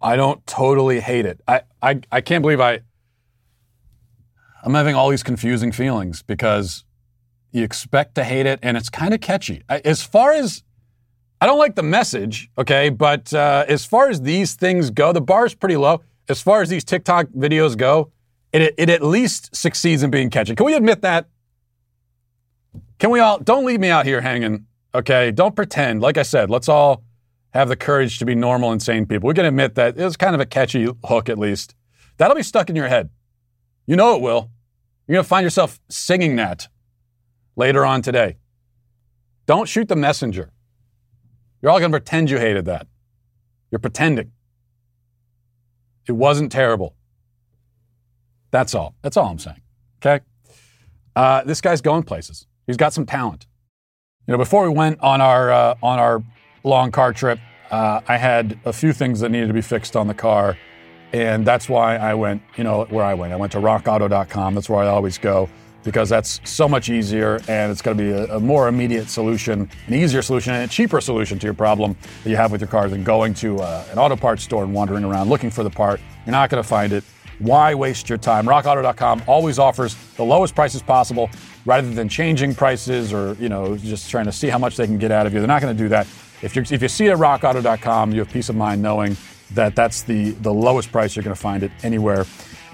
I 0.00 0.14
don't 0.14 0.46
totally 0.46 1.00
hate 1.00 1.26
it. 1.26 1.40
I, 1.48 1.62
I, 1.82 2.00
I 2.12 2.20
can't 2.20 2.40
believe 2.40 2.60
I. 2.60 2.82
I'm 4.62 4.74
having 4.74 4.94
all 4.94 5.08
these 5.08 5.24
confusing 5.24 5.72
feelings 5.72 6.22
because 6.22 6.84
you 7.50 7.64
expect 7.64 8.14
to 8.14 8.22
hate 8.22 8.46
it 8.46 8.60
and 8.62 8.76
it's 8.76 8.90
kind 8.90 9.12
of 9.12 9.20
catchy. 9.20 9.64
I, 9.68 9.80
as 9.84 10.04
far 10.04 10.30
as 10.32 10.62
I 11.40 11.46
don't 11.46 11.58
like 11.58 11.74
the 11.74 11.82
message, 11.82 12.48
okay, 12.56 12.90
but 12.90 13.34
uh, 13.34 13.64
as 13.66 13.84
far 13.84 14.08
as 14.08 14.22
these 14.22 14.54
things 14.54 14.90
go, 14.90 15.12
the 15.12 15.20
bar 15.20 15.44
is 15.44 15.56
pretty 15.56 15.76
low. 15.76 16.00
As 16.28 16.40
far 16.40 16.62
as 16.62 16.68
these 16.68 16.84
TikTok 16.84 17.26
videos 17.36 17.76
go, 17.76 18.12
it, 18.52 18.72
it 18.78 18.88
at 18.88 19.02
least 19.02 19.56
succeeds 19.56 20.04
in 20.04 20.12
being 20.12 20.30
catchy. 20.30 20.54
Can 20.54 20.64
we 20.64 20.74
admit 20.74 21.02
that? 21.02 21.26
Can 23.00 23.10
we 23.10 23.18
all 23.18 23.40
don't 23.40 23.64
leave 23.64 23.80
me 23.80 23.88
out 23.88 24.06
here 24.06 24.20
hanging, 24.20 24.66
okay? 24.94 25.32
Don't 25.32 25.56
pretend. 25.56 26.00
Like 26.02 26.18
I 26.18 26.22
said, 26.22 26.50
let's 26.50 26.68
all 26.68 27.02
have 27.52 27.68
the 27.68 27.76
courage 27.76 28.18
to 28.18 28.24
be 28.24 28.34
normal 28.34 28.72
and 28.72 28.82
sane 28.82 29.06
people. 29.06 29.28
We 29.28 29.34
can 29.34 29.44
admit 29.44 29.74
that 29.74 29.98
it 29.98 30.04
was 30.04 30.16
kind 30.16 30.34
of 30.34 30.40
a 30.40 30.46
catchy 30.46 30.88
hook, 31.04 31.28
at 31.28 31.38
least. 31.38 31.74
That'll 32.16 32.36
be 32.36 32.42
stuck 32.42 32.70
in 32.70 32.76
your 32.76 32.88
head. 32.88 33.10
You 33.86 33.96
know 33.96 34.14
it 34.16 34.22
will. 34.22 34.50
You're 35.06 35.14
going 35.14 35.24
to 35.24 35.28
find 35.28 35.42
yourself 35.42 35.80
singing 35.88 36.36
that 36.36 36.68
later 37.56 37.84
on 37.84 38.02
today. 38.02 38.36
Don't 39.46 39.68
shoot 39.68 39.88
the 39.88 39.96
messenger. 39.96 40.52
You're 41.60 41.72
all 41.72 41.78
going 41.78 41.90
to 41.90 41.98
pretend 41.98 42.30
you 42.30 42.38
hated 42.38 42.66
that. 42.66 42.86
You're 43.70 43.80
pretending. 43.80 44.32
It 46.06 46.12
wasn't 46.12 46.52
terrible. 46.52 46.94
That's 48.50 48.74
all. 48.74 48.94
That's 49.02 49.16
all 49.16 49.26
I'm 49.26 49.38
saying. 49.38 49.60
Okay? 50.00 50.24
Uh, 51.16 51.42
this 51.44 51.60
guy's 51.60 51.80
going 51.80 52.04
places. 52.04 52.46
He's 52.66 52.76
got 52.76 52.92
some 52.92 53.06
talent. 53.06 53.46
You 54.26 54.32
know, 54.32 54.38
before 54.38 54.62
we 54.68 54.76
went 54.76 55.00
on 55.00 55.20
our 55.20 55.50
uh, 55.50 55.74
on 55.82 55.98
our 55.98 56.22
long 56.62 56.90
car 56.90 57.12
trip, 57.12 57.38
uh, 57.70 58.00
I 58.06 58.16
had 58.16 58.58
a 58.64 58.72
few 58.72 58.92
things 58.92 59.20
that 59.20 59.30
needed 59.30 59.48
to 59.48 59.54
be 59.54 59.60
fixed 59.60 59.96
on 59.96 60.06
the 60.06 60.14
car, 60.14 60.58
and 61.12 61.46
that's 61.46 61.68
why 61.68 61.96
I 61.96 62.14
went. 62.14 62.42
You 62.56 62.64
know, 62.64 62.84
where 62.84 63.04
I 63.04 63.14
went. 63.14 63.32
I 63.32 63.36
went 63.36 63.52
to 63.52 63.58
RockAuto.com. 63.58 64.54
That's 64.54 64.68
where 64.68 64.80
I 64.80 64.88
always 64.88 65.18
go 65.18 65.48
because 65.82 66.08
that's 66.08 66.40
so 66.44 66.68
much 66.68 66.90
easier, 66.90 67.40
and 67.48 67.72
it's 67.72 67.80
going 67.80 67.96
to 67.96 68.02
be 68.02 68.10
a, 68.10 68.36
a 68.36 68.40
more 68.40 68.68
immediate 68.68 69.08
solution, 69.08 69.68
an 69.86 69.94
easier 69.94 70.22
solution, 70.22 70.52
and 70.52 70.64
a 70.64 70.68
cheaper 70.68 71.00
solution 71.00 71.38
to 71.38 71.46
your 71.46 71.54
problem 71.54 71.96
that 72.22 72.30
you 72.30 72.36
have 72.36 72.52
with 72.52 72.60
your 72.60 72.68
car 72.68 72.88
than 72.88 73.02
going 73.02 73.32
to 73.34 73.58
uh, 73.60 73.84
an 73.90 73.98
auto 73.98 74.16
parts 74.16 74.42
store 74.42 74.64
and 74.64 74.74
wandering 74.74 75.04
around 75.04 75.28
looking 75.28 75.50
for 75.50 75.62
the 75.62 75.70
part. 75.70 76.00
You're 76.26 76.32
not 76.32 76.50
going 76.50 76.62
to 76.62 76.68
find 76.68 76.92
it. 76.92 77.04
Why 77.38 77.74
waste 77.74 78.10
your 78.10 78.18
time? 78.18 78.44
RockAuto.com 78.44 79.22
always 79.26 79.58
offers 79.58 79.94
the 80.16 80.24
lowest 80.24 80.54
prices 80.54 80.82
possible 80.82 81.30
rather 81.64 81.90
than 81.90 82.06
changing 82.06 82.54
prices 82.54 83.14
or, 83.14 83.34
you 83.40 83.48
know, 83.48 83.78
just 83.78 84.10
trying 84.10 84.26
to 84.26 84.32
see 84.32 84.48
how 84.48 84.58
much 84.58 84.76
they 84.76 84.86
can 84.86 84.98
get 84.98 85.10
out 85.10 85.26
of 85.26 85.32
you. 85.32 85.40
They're 85.40 85.48
not 85.48 85.62
going 85.62 85.74
to 85.74 85.82
do 85.82 85.88
that. 85.88 86.06
If, 86.42 86.56
you 86.56 86.62
if 86.70 86.82
you 86.82 86.88
see 86.88 87.06
it 87.06 87.10
at 87.10 87.18
RockAuto.com, 87.18 88.12
you 88.12 88.20
have 88.20 88.30
peace 88.30 88.48
of 88.48 88.56
mind 88.56 88.82
knowing 88.82 89.16
that 89.52 89.74
that's 89.74 90.02
the, 90.02 90.30
the 90.30 90.52
lowest 90.52 90.92
price 90.92 91.16
you're 91.16 91.22
going 91.22 91.34
to 91.34 91.40
find 91.40 91.62
it 91.62 91.72
anywhere. 91.82 92.24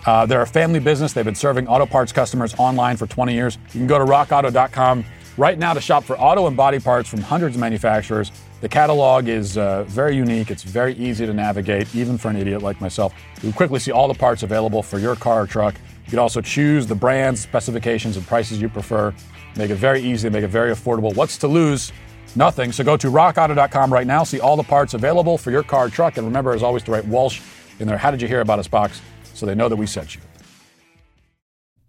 Uh, 0.05 0.25
they're 0.25 0.43
a 0.43 0.47
family 0.47 0.79
business. 0.79 1.13
They've 1.13 1.25
been 1.25 1.35
serving 1.35 1.67
auto 1.67 1.85
parts 1.87 2.13
customers 2.13 2.55
online 2.59 2.97
for 2.97 3.07
20 3.07 3.35
years. 3.35 3.59
You 3.73 3.81
can 3.81 3.87
go 3.87 3.99
to 3.99 4.05
rockauto.com 4.05 5.05
right 5.37 5.59
now 5.59 5.75
to 5.75 5.81
shop 5.81 6.05
for 6.05 6.19
auto 6.19 6.47
and 6.47 6.57
body 6.57 6.79
parts 6.79 7.09
from 7.09 7.21
hundreds 7.21 7.57
of 7.57 7.61
manufacturers. 7.61 8.31
The 8.61 8.69
catalog 8.69 9.29
is 9.29 9.59
uh, 9.59 9.85
very 9.85 10.17
unique. 10.17 10.51
It's 10.51 10.63
very 10.63 10.95
easy 10.95 11.27
to 11.27 11.35
navigate, 11.35 11.95
even 11.95 12.17
for 12.17 12.29
an 12.29 12.37
idiot 12.37 12.63
like 12.63 12.81
myself. 12.81 13.15
You 13.43 13.53
quickly 13.53 13.81
see 13.81 13.91
all 13.91 14.09
the 14.09 14.15
parts 14.15 14.43
available 14.43 14.83
for 14.83 14.99
your 14.99 15.17
car 15.17 15.43
or 15.43 15.47
truck. 15.47 15.75
You 16.05 16.11
can 16.11 16.19
also 16.19 16.41
choose 16.41 16.87
the 16.87 16.95
brands, 16.95 17.41
specifications, 17.41 18.17
and 18.17 18.27
prices 18.27 18.61
you 18.61 18.69
prefer. 18.69 19.13
Make 19.57 19.71
it 19.71 19.77
very 19.77 20.01
easy, 20.01 20.29
make 20.31 20.45
it 20.45 20.49
very 20.49 20.73
affordable. 20.73 21.15
What's 21.15 21.37
to 21.39 21.49
lose? 21.49 21.93
Nothing. 22.37 22.71
So 22.71 22.85
go 22.85 22.97
to 22.99 23.09
rockauto.com 23.09 23.93
right 23.93 24.07
now, 24.07 24.23
see 24.23 24.41
all 24.41 24.57
the 24.57 24.63
parts 24.63 24.95
available 24.95 25.39
for 25.39 25.51
your 25.51 25.63
car 25.63 25.87
or 25.87 25.89
truck, 25.89 26.19
and 26.19 26.27
remember, 26.27 26.53
as 26.53 26.63
always, 26.63 26.83
to 26.85 26.93
write 26.93 27.07
Walsh 27.07 27.41
in 27.81 27.89
their 27.89 27.99
How 27.99 28.11
Did 28.11 28.21
You 28.21 28.29
Hear 28.29 28.43
About 28.43 28.59
Us 28.59 28.69
box 28.69 29.01
so 29.35 29.47
they 29.47 29.55
know 29.55 29.69
that 29.69 29.77
we 29.77 29.87
sent 29.87 30.15
you. 30.15 30.21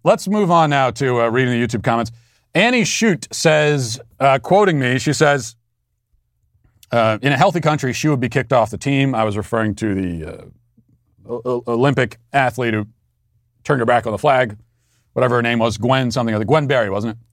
Let's 0.04 0.26
move 0.26 0.50
on 0.50 0.70
now 0.70 0.90
to 0.92 1.22
uh, 1.22 1.28
reading 1.28 1.58
the 1.58 1.66
YouTube 1.66 1.84
comments. 1.84 2.12
Annie 2.54 2.84
Shoot 2.84 3.28
says, 3.30 4.00
uh, 4.18 4.38
quoting 4.38 4.78
me, 4.78 4.98
she 4.98 5.12
says, 5.12 5.54
uh, 6.90 7.18
in 7.20 7.32
a 7.32 7.36
healthy 7.36 7.60
country, 7.60 7.92
she 7.92 8.08
would 8.08 8.20
be 8.20 8.30
kicked 8.30 8.52
off 8.52 8.70
the 8.70 8.78
team. 8.78 9.14
I 9.14 9.24
was 9.24 9.36
referring 9.36 9.74
to 9.76 9.94
the 9.94 10.50
uh, 11.28 11.60
Olympic 11.66 12.18
athlete 12.32 12.72
who 12.72 12.86
turned 13.64 13.80
her 13.80 13.86
back 13.86 14.06
on 14.06 14.12
the 14.12 14.18
flag, 14.18 14.56
whatever 15.12 15.36
her 15.36 15.42
name 15.42 15.58
was, 15.58 15.76
Gwen 15.76 16.10
something 16.10 16.34
other, 16.34 16.46
Gwen 16.46 16.66
Berry, 16.66 16.88
wasn't 16.88 17.16
it? 17.16 17.27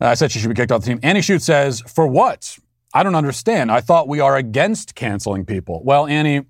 Uh, 0.00 0.06
I 0.06 0.14
said 0.14 0.32
she 0.32 0.38
should 0.38 0.48
be 0.48 0.54
kicked 0.54 0.72
off 0.72 0.82
the 0.82 0.88
team. 0.88 1.00
Annie 1.02 1.22
Shoot 1.22 1.42
says, 1.42 1.80
for 1.82 2.06
what? 2.06 2.58
I 2.92 3.02
don't 3.02 3.14
understand. 3.14 3.70
I 3.72 3.80
thought 3.80 4.08
we 4.08 4.20
are 4.20 4.36
against 4.36 4.94
canceling 4.94 5.44
people. 5.44 5.82
Well, 5.84 6.06
Annie, 6.06 6.42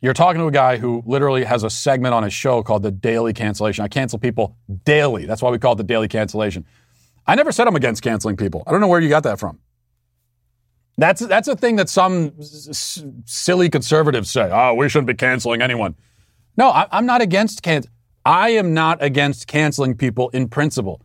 you're 0.00 0.14
talking 0.14 0.40
to 0.40 0.46
a 0.46 0.50
guy 0.52 0.76
who 0.76 1.02
literally 1.06 1.44
has 1.44 1.64
a 1.64 1.70
segment 1.70 2.14
on 2.14 2.22
his 2.22 2.32
show 2.32 2.62
called 2.62 2.82
the 2.82 2.90
Daily 2.90 3.32
Cancellation. 3.32 3.84
I 3.84 3.88
cancel 3.88 4.18
people 4.18 4.56
daily. 4.84 5.26
That's 5.26 5.42
why 5.42 5.50
we 5.50 5.58
call 5.58 5.72
it 5.72 5.76
the 5.76 5.84
Daily 5.84 6.08
Cancellation. 6.08 6.64
I 7.26 7.34
never 7.34 7.52
said 7.52 7.66
I'm 7.66 7.76
against 7.76 8.02
canceling 8.02 8.36
people. 8.36 8.62
I 8.66 8.70
don't 8.70 8.80
know 8.80 8.88
where 8.88 9.00
you 9.00 9.08
got 9.08 9.24
that 9.24 9.38
from. 9.38 9.58
That's 10.96 11.20
that's 11.20 11.46
a 11.46 11.54
thing 11.54 11.76
that 11.76 11.88
some 11.88 12.32
s- 12.40 13.04
silly 13.24 13.68
conservatives 13.70 14.30
say. 14.30 14.50
Oh, 14.52 14.74
we 14.74 14.88
shouldn't 14.88 15.06
be 15.06 15.14
canceling 15.14 15.62
anyone. 15.62 15.94
No, 16.56 16.70
I, 16.70 16.86
I'm 16.90 17.06
not 17.06 17.20
against 17.20 17.62
can. 17.62 17.84
I 18.24 18.50
am 18.50 18.74
not 18.74 19.02
against 19.02 19.46
canceling 19.46 19.96
people 19.96 20.28
in 20.30 20.48
principle. 20.48 21.00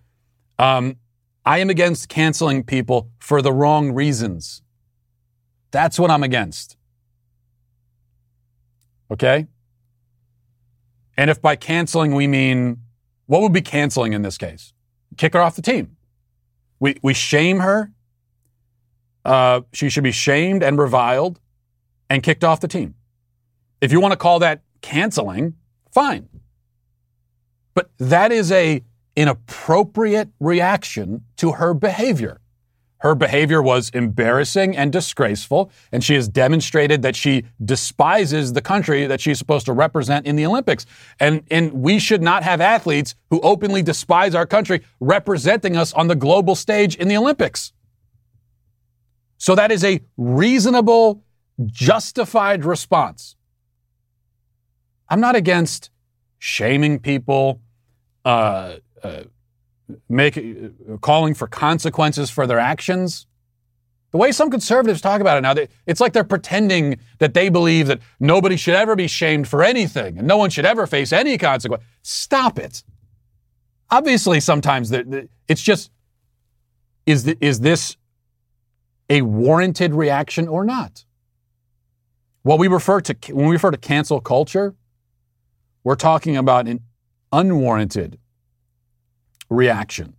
Um, 0.58 0.98
I 1.46 1.60
am 1.60 1.70
against 1.70 2.10
canceling 2.10 2.64
people 2.64 3.10
for 3.20 3.42
the 3.42 3.52
wrong 3.52 3.92
reasons. 3.92 4.62
That's 5.72 6.00
what 6.00 6.10
I'm 6.10 6.24
against. 6.24 6.78
Okay? 9.12 9.48
And 11.18 11.30
if 11.30 11.42
by 11.42 11.56
canceling 11.56 12.16
we 12.16 12.28
mean, 12.28 12.78
what 13.26 13.42
would 13.42 13.54
be 13.54 13.62
canceling 13.62 14.14
in 14.14 14.22
this 14.22 14.38
case? 14.38 14.74
Kick 15.18 15.34
her 15.34 15.42
off 15.42 15.56
the 15.56 15.62
team. 15.62 15.96
We, 16.80 16.98
we 17.02 17.14
shame 17.14 17.60
her. 17.60 17.92
Uh, 19.26 19.62
she 19.72 19.90
should 19.90 20.04
be 20.04 20.12
shamed 20.12 20.64
and 20.64 20.78
reviled 20.78 21.40
and 22.10 22.24
kicked 22.24 22.44
off 22.44 22.60
the 22.60 22.68
team. 22.68 22.96
If 23.82 23.92
you 23.92 24.00
want 24.00 24.12
to 24.12 24.18
call 24.18 24.40
that 24.40 24.62
canceling, 24.82 25.56
fine. 25.92 26.30
But 27.74 27.90
that 27.98 28.32
is 28.32 28.52
a 28.52 28.84
inappropriate 29.16 30.30
reaction 30.40 31.26
to 31.38 31.54
her 31.54 31.74
behavior. 31.74 32.40
Her 33.04 33.16
behavior 33.16 33.62
was 33.62 33.90
embarrassing 33.90 34.78
and 34.78 34.90
disgraceful, 34.90 35.70
and 35.92 36.02
she 36.02 36.14
has 36.16 36.30
demonstrated 36.30 37.02
that 37.02 37.18
she 37.18 37.44
despises 37.64 38.54
the 38.54 38.62
country 38.62 39.06
that 39.08 39.20
she's 39.20 39.38
supposed 39.38 39.66
to 39.66 39.74
represent 39.74 40.26
in 40.26 40.38
the 40.38 40.46
Olympics. 40.46 40.86
And, 41.20 41.44
and 41.52 41.74
we 41.74 42.00
should 42.00 42.22
not 42.22 42.44
have 42.44 42.62
athletes 42.62 43.14
who 43.30 43.42
openly 43.42 43.82
despise 43.82 44.34
our 44.34 44.46
country 44.46 44.84
representing 45.02 45.76
us 45.76 45.92
on 45.92 46.08
the 46.08 46.16
global 46.16 46.56
stage 46.56 46.96
in 46.96 47.10
the 47.10 47.18
Olympics. 47.18 47.74
So 49.38 49.54
that 49.56 49.70
is 49.70 49.84
a 49.84 50.00
reasonable, 50.16 51.24
justified 51.66 52.64
response. 52.64 53.36
I'm 55.10 55.20
not 55.20 55.36
against 55.36 55.90
shaming 56.40 57.00
people, 57.00 57.60
uh, 58.24 58.76
uh, 59.04 59.24
make, 60.10 60.38
uh, 60.38 60.98
calling 61.02 61.34
for 61.34 61.48
consequences 61.48 62.30
for 62.30 62.48
their 62.48 62.60
actions. 62.60 63.28
The 64.12 64.18
way 64.18 64.32
some 64.32 64.52
conservatives 64.52 65.02
talk 65.02 65.22
about 65.22 65.38
it 65.38 65.42
now, 65.42 65.54
they, 65.54 65.68
it's 65.88 66.00
like 66.00 66.14
they're 66.14 66.24
pretending 66.24 67.00
that 67.18 67.34
they 67.34 67.50
believe 67.50 67.88
that 67.88 68.00
nobody 68.20 68.56
should 68.56 68.76
ever 68.76 68.96
be 68.96 69.08
shamed 69.08 69.48
for 69.48 69.64
anything 69.64 70.20
and 70.20 70.28
no 70.28 70.38
one 70.38 70.50
should 70.50 70.66
ever 70.66 70.86
face 70.86 71.12
any 71.12 71.38
consequence. 71.38 71.84
Stop 72.04 72.60
it. 72.60 72.84
Obviously, 73.90 74.40
sometimes 74.40 74.90
the, 74.90 75.04
the, 75.04 75.30
it's 75.48 75.62
just 75.62 75.92
is, 77.06 77.24
the, 77.24 77.38
is 77.42 77.60
this 77.60 77.98
a 79.10 79.22
warranted 79.24 79.94
reaction 79.94 80.48
or 80.48 80.64
not? 80.64 81.06
What 82.44 82.60
we 82.60 82.68
refer 82.68 83.02
to 83.02 83.16
when 83.32 83.48
we 83.48 83.54
refer 83.54 83.72
to 83.72 83.78
cancel 83.78 84.20
culture, 84.20 84.76
we're 85.84 85.96
talking 85.96 86.38
about 86.38 86.68
an 86.68 86.82
unwarranted 87.32 88.20
reaction 89.50 90.16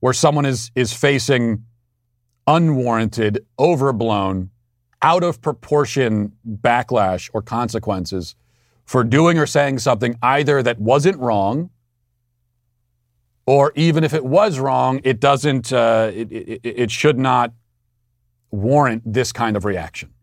where 0.00 0.12
someone 0.12 0.44
is, 0.44 0.70
is 0.74 0.92
facing 0.92 1.64
unwarranted, 2.46 3.44
overblown, 3.58 4.50
out 5.00 5.22
of 5.22 5.40
proportion 5.40 6.32
backlash 6.46 7.30
or 7.32 7.42
consequences 7.42 8.34
for 8.84 9.04
doing 9.04 9.38
or 9.38 9.46
saying 9.46 9.78
something 9.78 10.16
either 10.22 10.62
that 10.62 10.78
wasn't 10.78 11.18
wrong 11.18 11.70
or 13.46 13.72
even 13.74 14.04
if 14.04 14.14
it 14.14 14.24
was 14.24 14.58
wrong, 14.58 15.00
it 15.04 15.20
doesn't, 15.20 15.72
uh, 15.72 16.10
it, 16.14 16.32
it, 16.32 16.60
it 16.62 16.90
should 16.90 17.18
not 17.18 17.52
warrant 18.50 19.02
this 19.04 19.32
kind 19.32 19.56
of 19.56 19.64
reaction. 19.64 20.13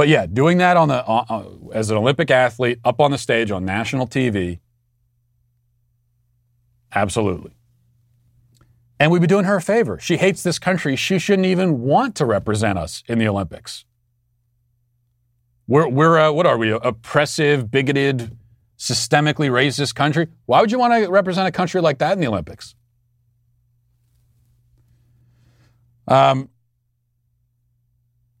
But 0.00 0.08
yeah, 0.08 0.24
doing 0.24 0.56
that 0.56 0.78
on 0.78 0.88
the 0.88 1.06
uh, 1.06 1.24
uh, 1.28 1.44
as 1.74 1.90
an 1.90 1.98
Olympic 1.98 2.30
athlete 2.30 2.80
up 2.86 3.02
on 3.02 3.10
the 3.10 3.18
stage 3.18 3.50
on 3.50 3.66
national 3.66 4.06
TV, 4.06 4.58
absolutely. 6.94 7.50
And 8.98 9.12
we'd 9.12 9.20
be 9.20 9.26
doing 9.26 9.44
her 9.44 9.56
a 9.56 9.60
favor. 9.60 9.98
She 10.00 10.16
hates 10.16 10.42
this 10.42 10.58
country. 10.58 10.96
She 10.96 11.18
shouldn't 11.18 11.44
even 11.44 11.82
want 11.82 12.14
to 12.14 12.24
represent 12.24 12.78
us 12.78 13.04
in 13.08 13.18
the 13.18 13.28
Olympics. 13.28 13.84
We're, 15.68 15.86
we're 15.86 16.18
uh, 16.18 16.32
what 16.32 16.46
are 16.46 16.56
we? 16.56 16.70
Oppressive, 16.70 17.70
bigoted, 17.70 18.38
systemically 18.78 19.50
racist 19.50 19.94
country. 19.94 20.28
Why 20.46 20.62
would 20.62 20.72
you 20.72 20.78
want 20.78 20.94
to 20.94 21.10
represent 21.10 21.46
a 21.46 21.52
country 21.52 21.82
like 21.82 21.98
that 21.98 22.14
in 22.14 22.20
the 22.20 22.28
Olympics? 22.28 22.74
Um, 26.08 26.48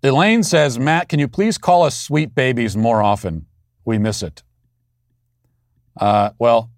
Elaine 0.02 0.42
says, 0.42 0.78
Matt, 0.78 1.08
can 1.08 1.18
you 1.18 1.28
please 1.28 1.58
call 1.58 1.82
us 1.82 1.96
sweet 1.96 2.34
babies 2.34 2.76
more 2.76 3.02
often? 3.02 3.46
We 3.84 3.98
miss 3.98 4.22
it. 4.22 4.42
Uh, 5.98 6.30
well, 6.38 6.70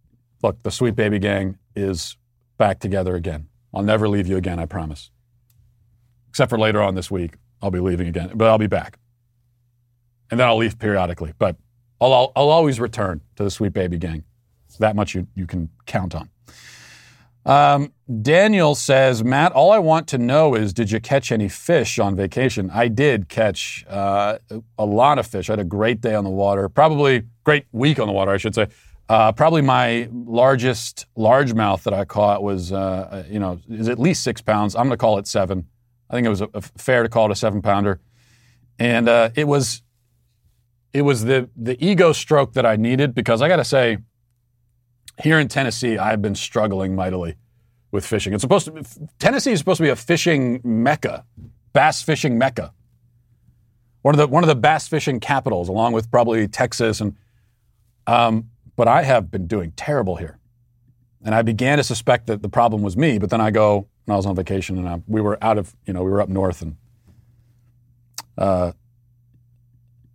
look, 0.43 0.63
the 0.63 0.71
Sweet 0.71 0.97
Baby 0.97 1.21
Gang 1.21 1.59
is 1.77 2.17
back 2.59 2.81
together 2.81 3.15
again. 3.15 3.49
I'll 3.73 3.83
never 3.83 4.09
leave 4.09 4.27
you 4.27 4.37
again, 4.37 4.59
I 4.59 4.67
promise. 4.67 5.11
Except 6.31 6.51
for 6.51 6.59
later 6.59 6.83
on 6.83 6.95
this 6.95 7.11
week, 7.11 7.35
I'll 7.61 7.71
be 7.71 7.79
leaving 7.79 8.09
again, 8.09 8.33
but 8.35 8.49
I'll 8.49 8.59
be 8.59 8.67
back. 8.67 8.99
And 10.31 10.41
then 10.41 10.49
I'll 10.49 10.57
leave 10.57 10.79
periodically, 10.79 11.33
but 11.39 11.57
I'll, 12.01 12.13
I'll, 12.13 12.33
I'll 12.35 12.49
always 12.49 12.81
return 12.81 13.21
to 13.37 13.45
the 13.45 13.51
Sweet 13.51 13.73
Baby 13.73 13.99
Gang. 13.99 14.25
That 14.79 14.97
much 14.97 15.15
you, 15.15 15.29
you 15.35 15.47
can 15.47 15.69
count 15.87 16.15
on. 16.15 16.31
Um, 17.45 17.93
Daniel 18.21 18.75
says, 18.75 19.25
Matt, 19.25 19.53
all 19.53 19.73
I 19.73 19.79
want 19.79 20.07
to 20.09 20.19
know 20.19 20.55
is 20.55 20.73
did 20.73 20.91
you 20.91 21.01
catch 21.01 21.33
any 21.33 21.49
fish 21.49 21.99
on 21.99 22.15
vacation? 22.15 22.71
I 22.71 22.89
did 22.89 23.29
catch 23.29 23.85
uh, 23.89 24.39
a 24.79 24.87
lot 24.87 25.19
of 25.19 25.27
fish. 25.27 25.51
I 25.51 25.55
had 25.55 25.61
a 25.61 25.65
great 25.65 26.01
day 26.01 26.15
on 26.15 26.25
the 26.25 26.31
water, 26.31 26.69
probably 26.69 27.25
great 27.45 27.67
week 27.73 27.99
on 27.99 28.07
the 28.07 28.13
water, 28.13 28.31
I 28.31 28.37
should 28.37 28.55
say. 28.55 28.69
Uh, 29.09 29.33
probably 29.33 29.61
my 29.61 30.09
largest 30.13 31.07
largemouth 31.19 31.83
that 31.83 31.93
I 31.93 32.05
caught 32.05 32.43
was, 32.43 32.73
uh, 32.73 33.25
you 33.29 33.41
know, 33.41 33.59
is 33.69 33.89
at 33.89 33.99
least 33.99 34.23
six 34.23 34.41
pounds. 34.41 34.77
I'm 34.77 34.85
going 34.87 34.91
to 34.91 34.97
call 34.97 35.19
it 35.19 35.27
seven. 35.27 35.67
I 36.09 36.15
think 36.15 36.27
it 36.27 36.31
was 36.31 36.43
a, 36.43 36.49
a 36.55 36.61
fair 36.61 37.03
to 37.03 37.09
call 37.09 37.27
it 37.27 37.33
a 37.33 37.37
seven 37.37 37.61
pounder, 37.61 38.01
and 38.79 39.09
uh, 39.09 39.31
it 39.35 39.49
was, 39.49 39.83
it 40.93 41.03
was 41.03 41.25
the 41.25 41.49
the 41.57 41.83
ego 41.85 42.13
stroke 42.13 42.53
that 42.53 42.65
I 42.65 42.77
needed 42.77 43.15
because 43.15 43.43
I 43.43 43.49
got 43.49 43.57
to 43.57 43.65
say, 43.65 43.99
here 45.21 45.39
in 45.39 45.49
Tennessee, 45.49 45.99
I've 45.99 46.23
been 46.23 46.35
struggling 46.35 46.95
mightily 46.95 47.37
with 47.91 48.07
fishing. 48.07 48.33
It's 48.33 48.43
supposed 48.43 48.65
to 48.67 48.73
be, 48.73 48.83
Tennessee 49.19 49.53
is 49.53 49.59
supposed 49.59 49.79
to 49.79 49.83
be 49.83 49.91
a 49.91 49.97
fishing 49.97 50.61
mecca, 50.65 51.25
bass 51.73 52.03
fishing 52.03 52.39
mecca. 52.39 52.73
One 54.03 54.15
of 54.15 54.19
the 54.19 54.27
one 54.27 54.43
of 54.43 54.49
the 54.49 54.57
bass 54.57 54.89
fishing 54.89 55.21
capitals, 55.21 55.69
along 55.69 55.93
with 55.93 56.11
probably 56.11 56.49
Texas 56.49 57.01
and. 57.01 57.17
Um, 58.07 58.49
but 58.75 58.89
I 58.89 59.03
have 59.03 59.31
been 59.31 59.47
doing 59.47 59.73
terrible 59.77 60.17
here, 60.17 60.39
and 61.25 61.35
I 61.35 61.43
began 61.43 61.79
to 61.79 61.85
suspect 61.85 62.27
that 62.27 62.43
the 62.43 62.49
problem 62.49 62.83
was 62.83 62.97
me. 62.97 63.19
But 63.19 63.31
then 63.31 63.41
I 63.41 63.53
go 63.53 63.87
when 64.07 64.15
I 64.15 64.17
was 64.17 64.27
on 64.27 64.35
vacation 64.35 64.77
and 64.79 64.89
I, 64.89 65.01
we 65.07 65.21
were 65.21 65.39
out 65.41 65.57
of 65.57 65.77
you 65.87 65.93
know 65.93 66.03
we 66.03 66.11
were 66.11 66.21
up 66.21 66.29
north 66.29 66.63
and. 66.63 66.77
Uh, 68.37 68.73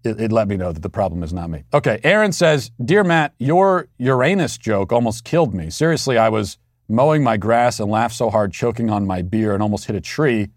it, 0.08 0.22
it 0.22 0.32
let 0.32 0.47
me 0.47 0.58
know 0.58 0.72
that 0.72 0.82
the 0.82 0.89
problem 0.89 1.24
is 1.24 1.34
not 1.34 1.49
me. 1.49 1.64
Okay, 1.74 1.99
Aaron 2.03 2.32
says, 2.32 2.72
Dear 2.84 3.03
Matt, 3.03 3.34
your 3.38 3.88
Uranus 3.97 4.58
joke 4.58 4.91
almost 4.91 5.24
killed 5.24 5.53
me. 5.53 5.70
Seriously, 5.70 6.18
I 6.18 6.30
was 6.30 6.58
mowing 6.89 7.24
my 7.24 7.38
grass 7.38 7.80
and 7.80 7.91
laughed 7.91 8.16
so 8.16 8.30
hard, 8.30 8.53
choking 8.53 8.89
on 8.89 9.05
my 9.05 9.22
beer, 9.22 9.53
and 9.53 9.62
almost 9.62 9.86
hit 9.86 9.95
a 9.95 10.01
tree. 10.01 10.49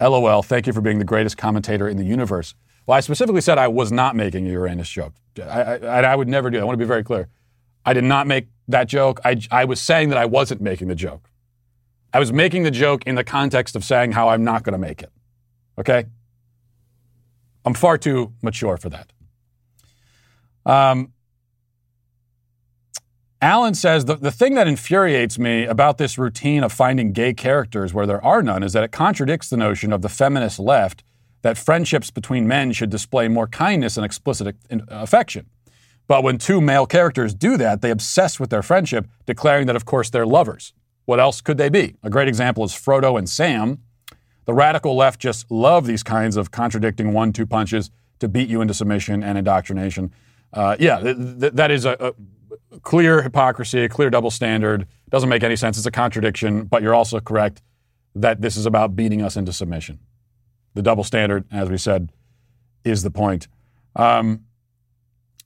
LOL, 0.00 0.42
thank 0.42 0.66
you 0.66 0.72
for 0.72 0.80
being 0.80 0.98
the 0.98 1.04
greatest 1.04 1.36
commentator 1.36 1.88
in 1.88 1.96
the 1.96 2.04
universe. 2.04 2.54
Well, 2.86 2.96
I 2.96 3.00
specifically 3.00 3.40
said 3.40 3.58
I 3.58 3.68
was 3.68 3.90
not 3.90 4.14
making 4.14 4.46
a 4.46 4.50
Uranus 4.50 4.88
joke. 4.88 5.14
I, 5.40 5.78
I, 5.78 6.00
I 6.02 6.16
would 6.16 6.28
never 6.28 6.50
do 6.50 6.58
that. 6.58 6.62
I 6.62 6.64
want 6.64 6.78
to 6.78 6.84
be 6.84 6.88
very 6.88 7.02
clear. 7.02 7.28
I 7.84 7.92
did 7.92 8.04
not 8.04 8.26
make 8.26 8.48
that 8.68 8.88
joke. 8.88 9.20
I, 9.24 9.40
I 9.50 9.64
was 9.64 9.80
saying 9.80 10.10
that 10.10 10.18
I 10.18 10.24
wasn't 10.24 10.60
making 10.60 10.88
the 10.88 10.94
joke. 10.94 11.30
I 12.12 12.18
was 12.18 12.32
making 12.32 12.62
the 12.62 12.70
joke 12.70 13.04
in 13.06 13.14
the 13.14 13.24
context 13.24 13.76
of 13.76 13.84
saying 13.84 14.12
how 14.12 14.28
I'm 14.28 14.44
not 14.44 14.62
going 14.62 14.72
to 14.72 14.78
make 14.78 15.02
it. 15.02 15.10
Okay? 15.78 16.06
I'm 17.66 17.74
far 17.74 17.98
too 17.98 18.32
mature 18.42 18.76
for 18.76 18.88
that. 18.88 19.12
Um, 20.64 21.12
Alan 23.42 23.74
says 23.74 24.06
the, 24.06 24.16
the 24.16 24.30
thing 24.30 24.54
that 24.54 24.66
infuriates 24.66 25.38
me 25.38 25.66
about 25.66 25.98
this 25.98 26.16
routine 26.16 26.64
of 26.64 26.72
finding 26.72 27.12
gay 27.12 27.34
characters 27.34 27.92
where 27.92 28.06
there 28.06 28.24
are 28.24 28.42
none 28.42 28.62
is 28.62 28.72
that 28.72 28.84
it 28.84 28.92
contradicts 28.92 29.50
the 29.50 29.56
notion 29.56 29.92
of 29.92 30.00
the 30.00 30.08
feminist 30.08 30.58
left 30.58 31.04
that 31.42 31.58
friendships 31.58 32.10
between 32.10 32.48
men 32.48 32.72
should 32.72 32.88
display 32.88 33.28
more 33.28 33.46
kindness 33.46 33.96
and 33.96 34.06
explicit 34.06 34.56
affection. 34.88 35.46
But 36.08 36.22
when 36.22 36.38
two 36.38 36.60
male 36.60 36.86
characters 36.86 37.34
do 37.34 37.56
that, 37.56 37.82
they 37.82 37.90
obsess 37.90 38.40
with 38.40 38.50
their 38.50 38.62
friendship, 38.62 39.06
declaring 39.26 39.66
that, 39.66 39.76
of 39.76 39.84
course, 39.84 40.08
they're 40.08 40.26
lovers. 40.26 40.72
What 41.04 41.20
else 41.20 41.40
could 41.40 41.58
they 41.58 41.68
be? 41.68 41.96
A 42.02 42.10
great 42.10 42.28
example 42.28 42.64
is 42.64 42.72
Frodo 42.72 43.18
and 43.18 43.28
Sam. 43.28 43.82
The 44.46 44.54
radical 44.54 44.96
left 44.96 45.20
just 45.20 45.50
love 45.50 45.86
these 45.86 46.02
kinds 46.02 46.36
of 46.36 46.50
contradicting 46.50 47.12
one 47.12 47.32
two 47.32 47.46
punches 47.46 47.90
to 48.20 48.28
beat 48.28 48.48
you 48.48 48.60
into 48.60 48.72
submission 48.72 49.22
and 49.22 49.36
indoctrination. 49.36 50.12
Uh, 50.52 50.76
yeah, 50.80 50.98
th- 51.00 51.16
th- 51.40 51.52
that 51.52 51.70
is 51.70 51.84
a, 51.84 52.14
a 52.72 52.80
clear 52.80 53.22
hypocrisy, 53.22 53.84
a 53.84 53.88
clear 53.88 54.08
double 54.08 54.30
standard. 54.30 54.86
Doesn't 55.10 55.28
make 55.28 55.42
any 55.42 55.56
sense. 55.56 55.76
It's 55.76 55.86
a 55.86 55.90
contradiction, 55.90 56.64
but 56.64 56.82
you're 56.82 56.94
also 56.94 57.20
correct 57.20 57.60
that 58.14 58.40
this 58.40 58.56
is 58.56 58.66
about 58.66 58.96
beating 58.96 59.20
us 59.20 59.36
into 59.36 59.52
submission. 59.52 59.98
The 60.74 60.82
double 60.82 61.04
standard, 61.04 61.44
as 61.52 61.68
we 61.68 61.76
said, 61.76 62.10
is 62.84 63.02
the 63.02 63.10
point. 63.10 63.48
Um, 63.94 64.44